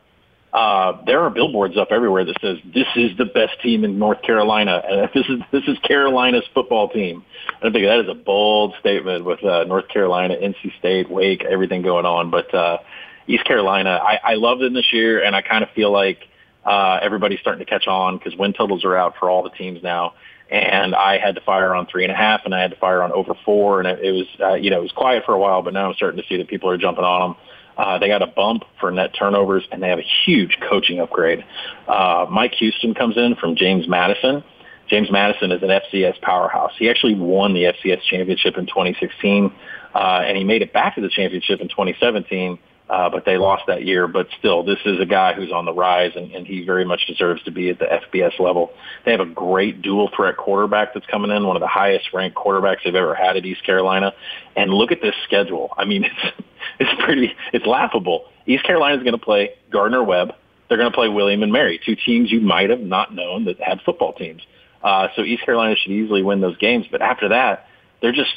uh, 0.52 1.04
there 1.04 1.20
are 1.20 1.30
billboards 1.30 1.76
up 1.76 1.88
everywhere 1.90 2.24
that 2.24 2.36
says 2.40 2.56
this 2.72 2.86
is 2.96 3.16
the 3.18 3.26
best 3.26 3.60
team 3.62 3.84
in 3.84 3.98
North 3.98 4.22
Carolina, 4.22 4.82
and 4.88 5.10
this 5.14 5.26
is 5.28 5.40
this 5.52 5.64
is 5.68 5.78
Carolina's 5.80 6.44
football 6.54 6.88
team. 6.88 7.24
I 7.58 7.70
think 7.70 7.84
that 7.84 8.00
is 8.00 8.08
a 8.08 8.14
bold 8.14 8.74
statement 8.80 9.24
with 9.24 9.44
uh, 9.44 9.64
North 9.64 9.88
Carolina, 9.88 10.36
NC 10.36 10.78
State, 10.78 11.10
Wake, 11.10 11.44
everything 11.44 11.82
going 11.82 12.06
on. 12.06 12.30
But 12.30 12.52
uh, 12.54 12.78
East 13.26 13.44
Carolina, 13.44 14.00
I, 14.02 14.18
I 14.24 14.34
loved 14.34 14.62
it 14.62 14.72
this 14.72 14.92
year, 14.92 15.22
and 15.22 15.36
I 15.36 15.42
kind 15.42 15.62
of 15.62 15.70
feel 15.70 15.92
like 15.92 16.20
uh, 16.64 16.98
everybody's 17.02 17.40
starting 17.40 17.64
to 17.64 17.70
catch 17.70 17.86
on 17.86 18.18
because 18.18 18.36
win 18.36 18.52
totals 18.52 18.84
are 18.84 18.96
out 18.96 19.14
for 19.18 19.30
all 19.30 19.42
the 19.42 19.50
teams 19.50 19.82
now. 19.82 20.14
And 20.50 20.94
I 20.94 21.18
had 21.18 21.34
to 21.34 21.42
fire 21.42 21.74
on 21.74 21.86
three 21.86 22.04
and 22.04 22.12
a 22.12 22.16
half, 22.16 22.42
and 22.46 22.54
I 22.54 22.62
had 22.62 22.70
to 22.70 22.76
fire 22.78 23.02
on 23.02 23.12
over 23.12 23.34
four, 23.44 23.80
and 23.80 23.88
it, 23.88 24.02
it 24.02 24.12
was 24.12 24.26
uh, 24.40 24.54
you 24.54 24.70
know 24.70 24.78
it 24.78 24.82
was 24.82 24.92
quiet 24.92 25.24
for 25.26 25.34
a 25.34 25.38
while, 25.38 25.60
but 25.60 25.74
now 25.74 25.88
I'm 25.88 25.94
starting 25.94 26.22
to 26.22 26.26
see 26.26 26.38
that 26.38 26.48
people 26.48 26.70
are 26.70 26.78
jumping 26.78 27.04
on 27.04 27.30
them. 27.30 27.38
Uh, 27.78 27.96
they 27.98 28.08
got 28.08 28.22
a 28.22 28.26
bump 28.26 28.64
for 28.80 28.90
net 28.90 29.14
turnovers, 29.16 29.62
and 29.70 29.82
they 29.82 29.88
have 29.88 30.00
a 30.00 30.06
huge 30.26 30.58
coaching 30.68 31.00
upgrade. 31.00 31.44
Uh, 31.86 32.26
Mike 32.28 32.52
Houston 32.54 32.92
comes 32.92 33.16
in 33.16 33.36
from 33.36 33.54
James 33.54 33.88
Madison. 33.88 34.42
James 34.90 35.10
Madison 35.10 35.52
is 35.52 35.62
an 35.62 35.68
FCS 35.68 36.20
powerhouse. 36.20 36.72
He 36.78 36.90
actually 36.90 37.14
won 37.14 37.54
the 37.54 37.64
FCS 37.64 38.02
championship 38.02 38.56
in 38.56 38.66
2016, 38.66 39.52
uh, 39.94 39.98
and 39.98 40.36
he 40.36 40.44
made 40.44 40.62
it 40.62 40.72
back 40.72 40.96
to 40.96 41.00
the 41.00 41.08
championship 41.08 41.60
in 41.60 41.68
2017 41.68 42.58
uh, 42.88 43.10
but 43.10 43.24
they 43.24 43.36
lost 43.36 43.64
that 43.66 43.84
year. 43.84 44.08
But 44.08 44.28
still, 44.38 44.62
this 44.62 44.78
is 44.84 45.00
a 45.00 45.06
guy 45.06 45.34
who's 45.34 45.52
on 45.52 45.64
the 45.64 45.72
rise, 45.72 46.12
and, 46.16 46.32
and 46.32 46.46
he 46.46 46.64
very 46.64 46.84
much 46.84 47.06
deserves 47.06 47.42
to 47.44 47.50
be 47.50 47.70
at 47.70 47.78
the 47.78 47.86
FBS 47.86 48.38
level. 48.38 48.70
They 49.04 49.10
have 49.12 49.20
a 49.20 49.26
great 49.26 49.82
dual 49.82 50.10
threat 50.14 50.36
quarterback 50.36 50.94
that's 50.94 51.06
coming 51.06 51.30
in, 51.30 51.46
one 51.46 51.56
of 51.56 51.60
the 51.60 51.68
highest 51.68 52.12
ranked 52.12 52.36
quarterbacks 52.36 52.78
they've 52.84 52.94
ever 52.94 53.14
had 53.14 53.36
at 53.36 53.44
East 53.44 53.64
Carolina. 53.64 54.14
And 54.56 54.72
look 54.72 54.92
at 54.92 55.02
this 55.02 55.14
schedule. 55.24 55.72
I 55.76 55.84
mean, 55.84 56.04
it's 56.24 56.44
it's 56.80 57.02
pretty, 57.02 57.34
it's 57.52 57.66
laughable. 57.66 58.24
East 58.46 58.64
Carolina 58.64 58.96
is 58.96 59.02
going 59.02 59.18
to 59.18 59.24
play 59.24 59.50
Gardner 59.70 60.02
Webb. 60.02 60.34
They're 60.68 60.78
going 60.78 60.90
to 60.90 60.94
play 60.94 61.08
William 61.08 61.42
and 61.42 61.52
Mary, 61.52 61.80
two 61.84 61.96
teams 61.96 62.30
you 62.30 62.40
might 62.40 62.70
have 62.70 62.80
not 62.80 63.14
known 63.14 63.46
that 63.46 63.60
had 63.60 63.80
football 63.84 64.12
teams. 64.12 64.42
Uh, 64.82 65.08
so 65.16 65.22
East 65.22 65.44
Carolina 65.44 65.76
should 65.76 65.92
easily 65.92 66.22
win 66.22 66.40
those 66.40 66.56
games. 66.58 66.86
But 66.90 67.02
after 67.02 67.30
that, 67.30 67.66
they're 68.00 68.12
just 68.12 68.30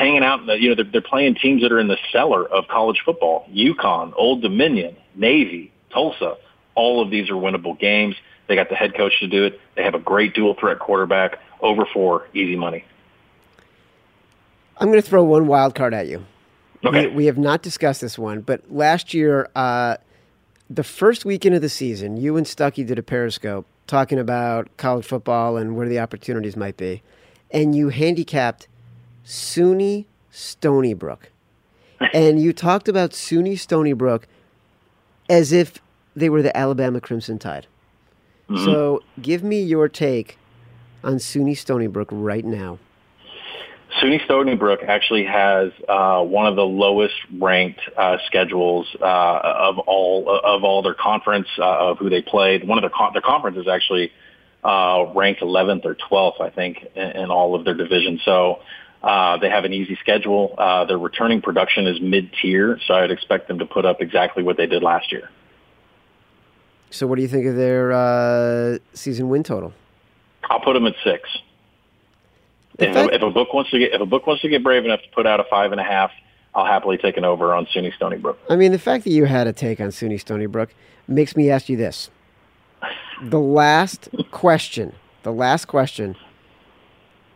hanging 0.00 0.24
out. 0.24 0.40
In 0.40 0.46
the, 0.46 0.58
you 0.58 0.70
know, 0.70 0.74
they're, 0.74 0.90
they're 0.90 1.00
playing 1.02 1.34
teams 1.34 1.62
that 1.62 1.70
are 1.70 1.78
in 1.78 1.86
the 1.86 1.98
cellar 2.10 2.48
of 2.48 2.66
college 2.68 3.02
football. 3.04 3.46
UConn, 3.52 4.14
Old 4.16 4.40
Dominion, 4.40 4.96
Navy, 5.14 5.70
Tulsa. 5.92 6.36
All 6.74 7.02
of 7.02 7.10
these 7.10 7.28
are 7.28 7.34
winnable 7.34 7.78
games. 7.78 8.16
They 8.48 8.56
got 8.56 8.70
the 8.70 8.74
head 8.74 8.94
coach 8.96 9.12
to 9.20 9.28
do 9.28 9.44
it. 9.44 9.60
They 9.76 9.84
have 9.84 9.94
a 9.94 9.98
great 9.98 10.34
dual 10.34 10.54
threat 10.54 10.78
quarterback. 10.78 11.38
Over 11.60 11.84
four, 11.84 12.26
easy 12.32 12.56
money. 12.56 12.86
I'm 14.78 14.88
going 14.88 15.00
to 15.00 15.06
throw 15.06 15.22
one 15.22 15.46
wild 15.46 15.74
card 15.74 15.92
at 15.92 16.06
you. 16.08 16.24
Okay. 16.82 17.08
We, 17.08 17.14
we 17.14 17.26
have 17.26 17.36
not 17.36 17.60
discussed 17.60 18.00
this 18.00 18.18
one, 18.18 18.40
but 18.40 18.72
last 18.72 19.12
year, 19.12 19.50
uh, 19.54 19.98
the 20.70 20.82
first 20.82 21.26
weekend 21.26 21.54
of 21.54 21.60
the 21.60 21.68
season, 21.68 22.16
you 22.16 22.38
and 22.38 22.46
Stuckey 22.46 22.86
did 22.86 22.98
a 22.98 23.02
Periscope 23.02 23.66
talking 23.86 24.18
about 24.18 24.74
college 24.78 25.04
football 25.04 25.58
and 25.58 25.76
where 25.76 25.86
the 25.86 25.98
opportunities 25.98 26.56
might 26.56 26.78
be, 26.78 27.02
and 27.50 27.74
you 27.74 27.90
handicapped 27.90 28.68
SUNY 29.24 30.06
Stony 30.30 30.94
Brook. 30.94 31.30
and 32.14 32.40
you 32.40 32.52
talked 32.52 32.88
about 32.88 33.10
SUNY 33.10 33.58
Stony 33.58 33.92
Brook 33.92 34.26
as 35.28 35.52
if 35.52 35.80
they 36.16 36.28
were 36.28 36.42
the 36.42 36.56
Alabama 36.56 37.00
Crimson 37.00 37.38
Tide. 37.38 37.66
Mm-hmm. 38.48 38.64
So 38.64 39.02
give 39.20 39.44
me 39.44 39.62
your 39.62 39.88
take 39.88 40.38
on 41.04 41.14
SUNY 41.14 41.56
Stony 41.56 41.86
Brook 41.86 42.08
right 42.10 42.44
now. 42.44 42.78
SUNY 44.00 44.24
Stony 44.24 44.54
Brook 44.54 44.80
actually 44.86 45.24
has 45.24 45.72
uh, 45.88 46.22
one 46.22 46.46
of 46.46 46.56
the 46.56 46.64
lowest 46.64 47.14
ranked 47.38 47.80
uh, 47.96 48.18
schedules 48.26 48.86
uh, 49.00 49.04
of 49.04 49.78
all 49.80 50.28
of 50.28 50.64
all 50.64 50.82
their 50.82 50.94
conference 50.94 51.48
uh, 51.58 51.90
of 51.90 51.98
who 51.98 52.08
they 52.08 52.22
played. 52.22 52.66
One 52.66 52.78
of 52.78 52.82
their 52.82 52.90
con- 52.90 53.12
their 53.12 53.22
conference 53.22 53.58
is 53.58 53.68
actually 53.68 54.12
uh, 54.62 55.06
ranked 55.14 55.40
11th 55.40 55.84
or 55.84 55.96
12th, 55.96 56.40
I 56.40 56.50
think, 56.50 56.86
in, 56.94 57.10
in 57.10 57.30
all 57.30 57.54
of 57.54 57.64
their 57.64 57.74
divisions. 57.74 58.20
So 58.24 58.60
uh, 59.02 59.38
they 59.38 59.48
have 59.48 59.64
an 59.64 59.72
easy 59.72 59.96
schedule. 60.00 60.54
Uh, 60.58 60.84
their 60.84 60.98
returning 60.98 61.40
production 61.40 61.86
is 61.86 62.00
mid-tier, 62.00 62.78
so 62.86 62.94
I'd 62.94 63.10
expect 63.10 63.48
them 63.48 63.58
to 63.58 63.66
put 63.66 63.86
up 63.86 64.00
exactly 64.00 64.42
what 64.42 64.56
they 64.56 64.66
did 64.66 64.82
last 64.82 65.10
year. 65.10 65.30
So, 66.90 67.06
what 67.06 67.16
do 67.16 67.22
you 67.22 67.28
think 67.28 67.46
of 67.46 67.56
their 67.56 67.92
uh, 67.92 68.78
season 68.92 69.28
win 69.28 69.42
total? 69.42 69.72
I'll 70.44 70.60
put 70.60 70.74
them 70.74 70.86
at 70.86 70.94
six. 71.04 71.28
If, 72.78 72.96
if, 72.96 73.22
a 73.22 73.30
book 73.30 73.52
wants 73.52 73.70
to 73.70 73.78
get 73.78 73.92
if 73.92 74.00
a 74.00 74.06
book 74.06 74.26
wants 74.26 74.42
to 74.42 74.48
get 74.48 74.62
brave 74.62 74.84
enough 74.84 75.02
to 75.02 75.08
put 75.10 75.26
out 75.26 75.38
a 75.38 75.44
five 75.44 75.70
and 75.70 75.80
a 75.80 75.84
half, 75.84 76.10
I'll 76.54 76.64
happily 76.64 76.96
take 76.96 77.16
an 77.16 77.24
over 77.24 77.54
on 77.54 77.66
SUNY 77.66 77.94
Stony 77.94 78.16
Brook. 78.16 78.38
I 78.48 78.56
mean, 78.56 78.72
the 78.72 78.78
fact 78.78 79.04
that 79.04 79.10
you 79.10 79.26
had 79.26 79.46
a 79.46 79.52
take 79.52 79.80
on 79.80 79.88
SUNY 79.88 80.18
Stony 80.18 80.46
Brook 80.46 80.74
makes 81.06 81.36
me 81.36 81.50
ask 81.50 81.68
you 81.68 81.76
this: 81.76 82.10
the 83.22 83.38
last 83.38 84.08
question, 84.30 84.94
the 85.22 85.32
last 85.32 85.66
question, 85.66 86.16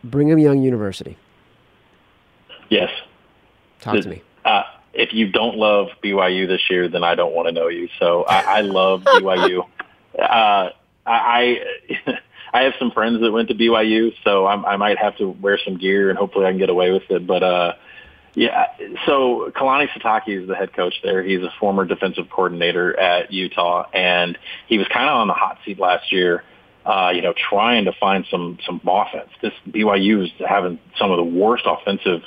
Brigham 0.03 0.39
Young 0.39 0.61
University. 0.61 1.17
Yes. 2.69 2.89
Talk 3.81 3.95
the, 3.95 4.01
to 4.01 4.09
me. 4.09 4.21
Uh, 4.43 4.63
if 4.93 5.13
you 5.13 5.29
don't 5.31 5.57
love 5.57 5.89
BYU 6.03 6.47
this 6.47 6.61
year, 6.69 6.87
then 6.87 7.03
I 7.03 7.15
don't 7.15 7.33
want 7.33 7.47
to 7.47 7.51
know 7.51 7.67
you. 7.67 7.89
So 7.99 8.23
I, 8.23 8.59
I 8.59 8.61
love 8.61 9.01
BYU. 9.05 9.67
Uh, 10.17 10.69
I 11.05 11.61
I 12.53 12.61
have 12.63 12.73
some 12.79 12.91
friends 12.91 13.19
that 13.19 13.31
went 13.31 13.49
to 13.49 13.55
BYU, 13.55 14.13
so 14.23 14.47
I'm, 14.47 14.65
I 14.65 14.77
might 14.77 14.97
have 14.97 15.17
to 15.17 15.29
wear 15.29 15.59
some 15.63 15.77
gear 15.77 16.09
and 16.09 16.17
hopefully 16.17 16.45
I 16.45 16.51
can 16.51 16.57
get 16.57 16.69
away 16.69 16.91
with 16.91 17.03
it. 17.09 17.27
But 17.27 17.43
uh, 17.43 17.73
yeah, 18.33 18.67
so 19.05 19.51
Kalani 19.53 19.89
Sitake 19.89 20.41
is 20.41 20.47
the 20.47 20.55
head 20.55 20.73
coach 20.73 20.93
there. 21.03 21.21
He's 21.21 21.41
a 21.41 21.53
former 21.59 21.83
defensive 21.83 22.29
coordinator 22.29 22.97
at 22.97 23.33
Utah, 23.33 23.87
and 23.93 24.37
he 24.67 24.77
was 24.77 24.87
kind 24.87 25.09
of 25.09 25.17
on 25.17 25.27
the 25.27 25.33
hot 25.33 25.59
seat 25.65 25.79
last 25.79 26.11
year. 26.11 26.43
Uh, 26.85 27.11
you 27.15 27.21
know, 27.21 27.33
trying 27.33 27.85
to 27.85 27.91
find 27.93 28.25
some 28.29 28.59
some 28.65 28.79
offense. 28.87 29.29
This 29.41 29.53
BYU 29.67 30.25
is 30.25 30.31
having 30.47 30.79
some 30.97 31.11
of 31.11 31.17
the 31.17 31.23
worst 31.23 31.63
offensive 31.65 32.21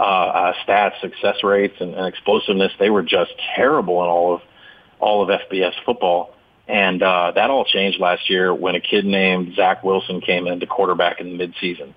uh, 0.00 0.02
uh, 0.02 0.52
stats, 0.66 0.98
success 1.02 1.44
rates, 1.44 1.76
and, 1.78 1.94
and 1.94 2.06
explosiveness. 2.06 2.72
They 2.78 2.88
were 2.88 3.02
just 3.02 3.32
terrible 3.54 4.02
in 4.02 4.08
all 4.08 4.34
of 4.34 4.40
all 4.98 5.22
of 5.22 5.40
FBS 5.40 5.74
football. 5.84 6.34
And 6.66 7.02
uh, 7.02 7.32
that 7.34 7.50
all 7.50 7.64
changed 7.64 8.00
last 8.00 8.30
year 8.30 8.54
when 8.54 8.74
a 8.76 8.80
kid 8.80 9.04
named 9.04 9.54
Zach 9.56 9.82
Wilson 9.84 10.20
came 10.20 10.46
into 10.46 10.66
quarterback 10.66 11.20
in 11.20 11.36
the 11.36 11.46
midseason. 11.46 11.92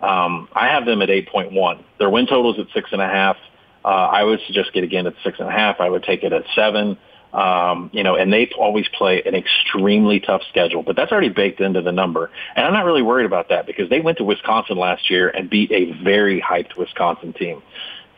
Um, 0.00 0.48
I 0.54 0.68
have 0.68 0.86
them 0.86 1.02
at 1.02 1.08
8.1. 1.08 1.84
Their 1.98 2.08
win 2.08 2.26
total 2.26 2.54
is 2.54 2.60
at 2.60 2.72
six 2.72 2.90
and 2.92 3.02
a 3.02 3.06
half. 3.06 3.36
Uh, 3.84 3.88
I 3.88 4.22
would 4.22 4.40
suggest 4.46 4.72
get 4.72 4.84
again 4.84 5.06
at 5.06 5.14
six 5.24 5.38
and 5.38 5.48
a 5.48 5.52
half. 5.52 5.80
I 5.80 5.90
would 5.90 6.04
take 6.04 6.22
it 6.22 6.32
at 6.32 6.44
seven. 6.54 6.96
Um, 7.32 7.88
you 7.94 8.02
know, 8.02 8.14
and 8.14 8.30
they 8.30 8.50
always 8.58 8.86
play 8.88 9.22
an 9.24 9.34
extremely 9.34 10.20
tough 10.20 10.42
schedule, 10.50 10.82
but 10.82 10.96
that's 10.96 11.10
already 11.12 11.30
baked 11.30 11.60
into 11.60 11.80
the 11.80 11.92
number. 11.92 12.30
And 12.54 12.66
I'm 12.66 12.74
not 12.74 12.84
really 12.84 13.00
worried 13.00 13.24
about 13.24 13.48
that 13.48 13.66
because 13.66 13.88
they 13.88 14.00
went 14.00 14.18
to 14.18 14.24
Wisconsin 14.24 14.76
last 14.76 15.08
year 15.08 15.30
and 15.30 15.48
beat 15.48 15.72
a 15.72 15.92
very 16.04 16.42
hyped 16.42 16.76
Wisconsin 16.76 17.32
team. 17.32 17.62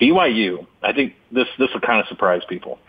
BYU, 0.01 0.67
I 0.83 0.93
think 0.93 1.15
this 1.31 1.47
this 1.59 1.71
will 1.73 1.81
kind 1.81 2.01
of 2.01 2.09
surprise 2.09 2.43
people. 2.49 2.81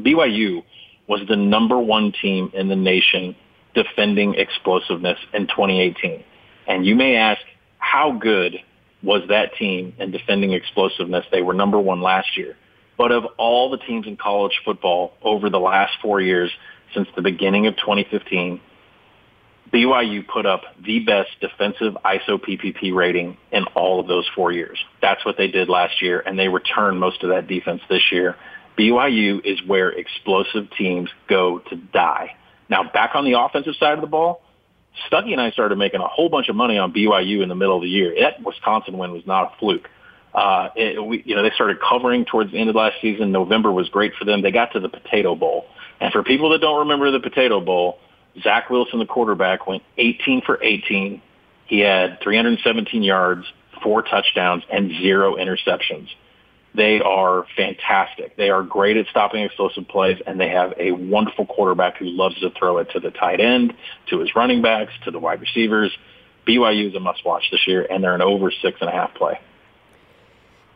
BYU 0.00 0.64
was 1.06 1.22
the 1.26 1.36
number 1.36 1.78
one 1.78 2.12
team 2.12 2.50
in 2.52 2.68
the 2.68 2.76
nation 2.76 3.34
defending 3.74 4.34
explosiveness 4.34 5.18
in 5.32 5.46
2018. 5.46 6.22
And 6.66 6.84
you 6.84 6.94
may 6.94 7.16
ask, 7.16 7.40
how 7.78 8.12
good 8.12 8.56
was 9.02 9.22
that 9.28 9.54
team 9.54 9.94
in 9.98 10.10
defending 10.10 10.52
explosiveness? 10.52 11.24
They 11.30 11.42
were 11.42 11.54
number 11.54 11.78
one 11.78 12.02
last 12.02 12.36
year. 12.36 12.56
But 12.98 13.12
of 13.12 13.24
all 13.38 13.70
the 13.70 13.78
teams 13.78 14.06
in 14.06 14.16
college 14.16 14.60
football 14.64 15.12
over 15.22 15.48
the 15.48 15.60
last 15.60 15.94
four 16.02 16.20
years, 16.20 16.50
since 16.94 17.08
the 17.14 17.22
beginning 17.22 17.68
of 17.68 17.76
2015, 17.76 18.60
BYU 19.72 20.26
put 20.26 20.46
up 20.46 20.62
the 20.84 20.98
best 21.00 21.30
defensive 21.40 21.96
ISO 22.04 22.40
PPP 22.40 22.92
rating 22.94 23.36
in 23.52 23.64
all 23.74 24.00
of 24.00 24.08
those 24.08 24.26
four 24.34 24.50
years. 24.50 24.78
That's 25.00 25.24
what 25.24 25.36
they 25.36 25.46
did 25.46 25.68
last 25.68 26.02
year, 26.02 26.20
and 26.24 26.38
they 26.38 26.48
returned 26.48 26.98
most 26.98 27.22
of 27.22 27.30
that 27.30 27.46
defense 27.46 27.82
this 27.88 28.10
year. 28.10 28.36
BYU 28.78 29.44
is 29.44 29.60
where 29.66 29.90
explosive 29.90 30.68
teams 30.76 31.10
go 31.28 31.58
to 31.70 31.76
die. 31.76 32.34
Now, 32.68 32.90
back 32.90 33.14
on 33.14 33.24
the 33.24 33.38
offensive 33.38 33.74
side 33.78 33.94
of 33.94 34.00
the 34.00 34.06
ball, 34.06 34.42
Stuckey 35.10 35.32
and 35.32 35.40
I 35.40 35.50
started 35.50 35.76
making 35.76 36.00
a 36.00 36.08
whole 36.08 36.28
bunch 36.28 36.48
of 36.48 36.56
money 36.56 36.78
on 36.78 36.92
BYU 36.92 37.42
in 37.42 37.48
the 37.48 37.54
middle 37.54 37.76
of 37.76 37.82
the 37.82 37.88
year. 37.88 38.14
That 38.20 38.42
Wisconsin 38.42 38.98
win 38.98 39.12
was 39.12 39.26
not 39.26 39.52
a 39.52 39.58
fluke. 39.58 39.88
Uh, 40.34 40.68
it, 40.76 41.04
we, 41.04 41.22
you 41.24 41.34
know, 41.34 41.42
they 41.42 41.50
started 41.50 41.78
covering 41.80 42.24
towards 42.24 42.52
the 42.52 42.58
end 42.58 42.68
of 42.68 42.76
last 42.76 42.96
season. 43.00 43.32
November 43.32 43.72
was 43.72 43.88
great 43.88 44.14
for 44.14 44.24
them. 44.24 44.42
They 44.42 44.50
got 44.50 44.72
to 44.72 44.80
the 44.80 44.88
Potato 44.88 45.34
Bowl. 45.34 45.66
And 46.00 46.12
for 46.12 46.22
people 46.22 46.50
that 46.50 46.60
don't 46.60 46.80
remember 46.80 47.10
the 47.10 47.20
Potato 47.20 47.60
Bowl, 47.60 47.98
Zach 48.42 48.70
Wilson, 48.70 48.98
the 48.98 49.06
quarterback, 49.06 49.66
went 49.66 49.82
18 49.96 50.42
for 50.42 50.62
18. 50.62 51.20
He 51.66 51.80
had 51.80 52.20
317 52.22 53.02
yards, 53.02 53.44
four 53.82 54.02
touchdowns, 54.02 54.62
and 54.70 54.90
zero 55.00 55.36
interceptions. 55.36 56.08
They 56.74 57.00
are 57.00 57.44
fantastic. 57.56 58.36
They 58.36 58.50
are 58.50 58.62
great 58.62 58.96
at 58.96 59.06
stopping 59.08 59.42
explosive 59.42 59.88
plays, 59.88 60.18
and 60.26 60.38
they 60.38 60.50
have 60.50 60.74
a 60.78 60.92
wonderful 60.92 61.46
quarterback 61.46 61.96
who 61.96 62.06
loves 62.06 62.38
to 62.40 62.50
throw 62.50 62.78
it 62.78 62.90
to 62.92 63.00
the 63.00 63.10
tight 63.10 63.40
end, 63.40 63.74
to 64.10 64.20
his 64.20 64.34
running 64.36 64.62
backs, 64.62 64.92
to 65.04 65.10
the 65.10 65.18
wide 65.18 65.40
receivers. 65.40 65.90
BYU 66.46 66.88
is 66.88 66.94
a 66.94 67.00
must-watch 67.00 67.50
this 67.50 67.66
year, 67.66 67.86
and 67.90 68.04
they're 68.04 68.14
an 68.14 68.22
over 68.22 68.50
six 68.62 68.78
and 68.80 68.88
a 68.88 68.92
half 68.92 69.14
play. 69.14 69.40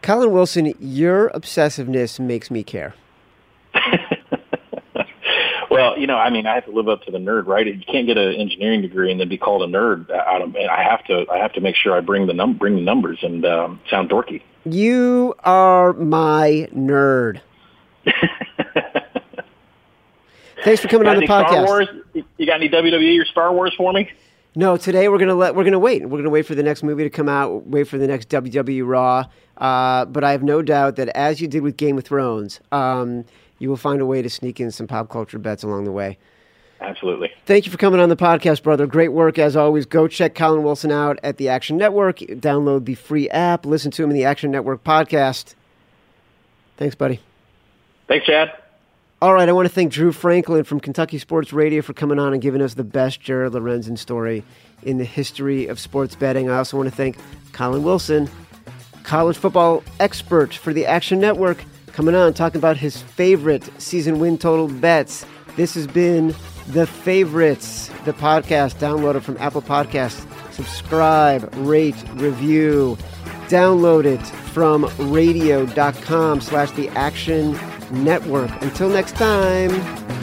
Collin 0.03 0.33
Wilson, 0.33 0.75
your 0.81 1.31
obsessiveness 1.31 2.19
makes 2.19 2.51
me 2.51 2.65
care. 2.65 2.95
well, 5.71 5.97
you 5.97 6.09
know, 6.09 6.17
I 6.17 6.29
mean, 6.31 6.47
I 6.47 6.55
have 6.57 6.65
to 6.65 6.73
live 6.73 6.89
up 6.89 7.05
to 7.05 7.13
the 7.13 7.19
nerd, 7.19 7.47
right? 7.47 7.67
You 7.67 7.81
can't 7.87 8.07
get 8.07 8.19
an 8.19 8.35
engineering 8.35 8.83
degree 8.83 9.13
and 9.13 9.21
then 9.21 9.29
be 9.29 9.39
called 9.39 9.63
a 9.63 9.67
nerd. 9.67 10.11
Of, 10.11 10.57
I 10.57 10.83
have 10.83 11.05
to, 11.05 11.25
I 11.31 11.39
have 11.39 11.53
to 11.53 11.61
make 11.61 11.77
sure 11.77 11.97
I 11.97 12.01
bring 12.01 12.27
the 12.27 12.35
num- 12.35 12.59
bring 12.59 12.75
the 12.75 12.83
numbers 12.83 13.21
and 13.23 13.45
um, 13.47 13.81
sound 13.89 14.11
dorky. 14.11 14.43
You 14.65 15.35
are 15.45 15.93
my 15.93 16.69
nerd. 16.75 17.41
Thanks 20.65 20.81
for 20.81 20.89
coming 20.89 21.09
on 21.09 21.17
the 21.17 21.27
podcast. 21.27 21.49
Star 21.49 21.65
Wars? 21.65 21.89
You 22.15 22.47
got 22.47 22.57
any 22.57 22.69
WWE 22.69 23.21
or 23.21 23.25
Star 23.25 23.53
Wars 23.53 23.73
for 23.77 23.93
me? 23.93 24.11
No, 24.55 24.77
today 24.77 25.09
we're 25.09 25.19
gonna 25.19 25.35
let 25.35 25.55
we're 25.55 25.65
gonna 25.65 25.79
wait. 25.79 26.07
We're 26.07 26.19
gonna 26.19 26.29
wait 26.31 26.45
for 26.45 26.55
the 26.55 26.63
next 26.63 26.83
movie 26.83 27.05
to 27.05 27.11
come 27.11 27.29
out. 27.29 27.67
Wait 27.67 27.85
for 27.85 27.97
the 27.97 28.07
next 28.07 28.29
WWE 28.29 28.87
Raw. 28.87 29.25
Uh, 29.57 30.05
but 30.05 30.25
I 30.25 30.33
have 30.33 30.43
no 30.43 30.61
doubt 30.61 30.97
that 30.97 31.09
as 31.11 31.41
you 31.41 31.49
did 31.49 31.63
with 31.63 31.77
Game 31.79 31.97
of 31.97 32.05
Thrones, 32.05 32.61
um, 32.71 33.25
you 33.59 33.71
will 33.71 33.77
find 33.77 34.01
a 34.03 34.07
way 34.07 34.21
to 34.21 34.29
sneak 34.29 34.61
in 34.61 34.71
some 34.71 34.87
pop 34.87 35.09
culture 35.09 35.39
bets 35.39 35.63
along 35.63 35.85
the 35.85 35.93
way. 35.93 36.19
Absolutely. 36.83 37.31
Thank 37.47 37.65
you 37.65 37.73
for 37.73 37.79
coming 37.79 38.01
on 38.01 38.09
the 38.09 38.17
podcast, 38.17 38.63
brother. 38.63 38.87
Great 38.87 39.13
work 39.13 39.39
as 39.39 39.57
always. 39.57 39.87
Go 39.87 40.09
check 40.09 40.35
Collin 40.35 40.65
Wilson 40.65 40.91
out 40.91 41.19
at 41.23 41.37
the 41.37 41.49
Action 41.49 41.77
Network. 41.77 42.19
Download 42.19 42.85
the 42.85 42.97
free 42.97 43.31
app. 43.31 43.65
Listen 43.65 43.91
to 43.93 44.03
him 44.03 44.11
in 44.11 44.17
the 44.17 44.25
Action 44.25 44.51
Network 44.51 44.83
podcast. 44.83 45.55
Thanks, 46.77 46.97
buddy. 46.97 47.21
Thanks, 48.09 48.27
Chad. 48.27 48.62
All 49.23 49.35
right, 49.35 49.49
I 49.49 49.53
want 49.53 49.69
to 49.69 49.73
thank 49.73 49.93
Drew 49.93 50.11
Franklin 50.11 50.65
from 50.65 50.81
Kentucky 50.81 51.17
Sports 51.17 51.53
Radio 51.53 51.81
for 51.81 51.93
coming 51.93 52.19
on 52.19 52.33
and 52.33 52.43
giving 52.43 52.61
us 52.61 52.75
the 52.75 52.83
best 52.83 53.21
Jared 53.21 53.53
Lorenzen 53.53 53.97
story 53.97 54.43
in 54.83 54.99
the 54.99 55.05
history 55.05 55.69
of 55.69 55.79
sports 55.79 56.17
betting. 56.17 56.51
I 56.51 56.57
also 56.57 56.77
want 56.77 56.89
to 56.89 56.95
thank 56.97 57.19
Collin 57.53 57.85
Wilson, 57.85 58.29
college 59.05 59.37
football 59.37 59.85
expert 60.01 60.53
for 60.53 60.73
the 60.73 60.87
Action 60.87 61.21
Network, 61.21 61.65
coming 61.93 62.17
on 62.17 62.35
talking 62.35 62.59
about 62.59 62.77
his 62.77 63.01
favorite 63.01 63.63
season 63.81 64.19
win 64.19 64.39
total 64.39 64.67
bets. 64.67 65.25
This 65.55 65.75
has 65.75 65.87
been 65.87 66.35
The 66.71 66.89
Favorites, 66.89 67.91
the 68.05 68.15
podcast. 68.15 68.81
Download 68.81 69.15
it 69.15 69.21
from 69.21 69.37
Apple 69.37 69.63
Podcasts. 69.63 70.27
Subscribe, 70.53 71.49
rate, 71.59 71.95
review. 72.15 72.99
Download 73.47 74.05
it 74.05 74.27
from 74.51 74.91
radio.com 74.99 76.41
slash 76.41 76.73
the 76.73 76.89
action 76.89 77.57
network. 77.93 78.51
Until 78.63 78.89
next 78.89 79.17
time, 79.17 79.71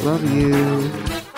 love 0.03 0.23
you. 0.33 1.28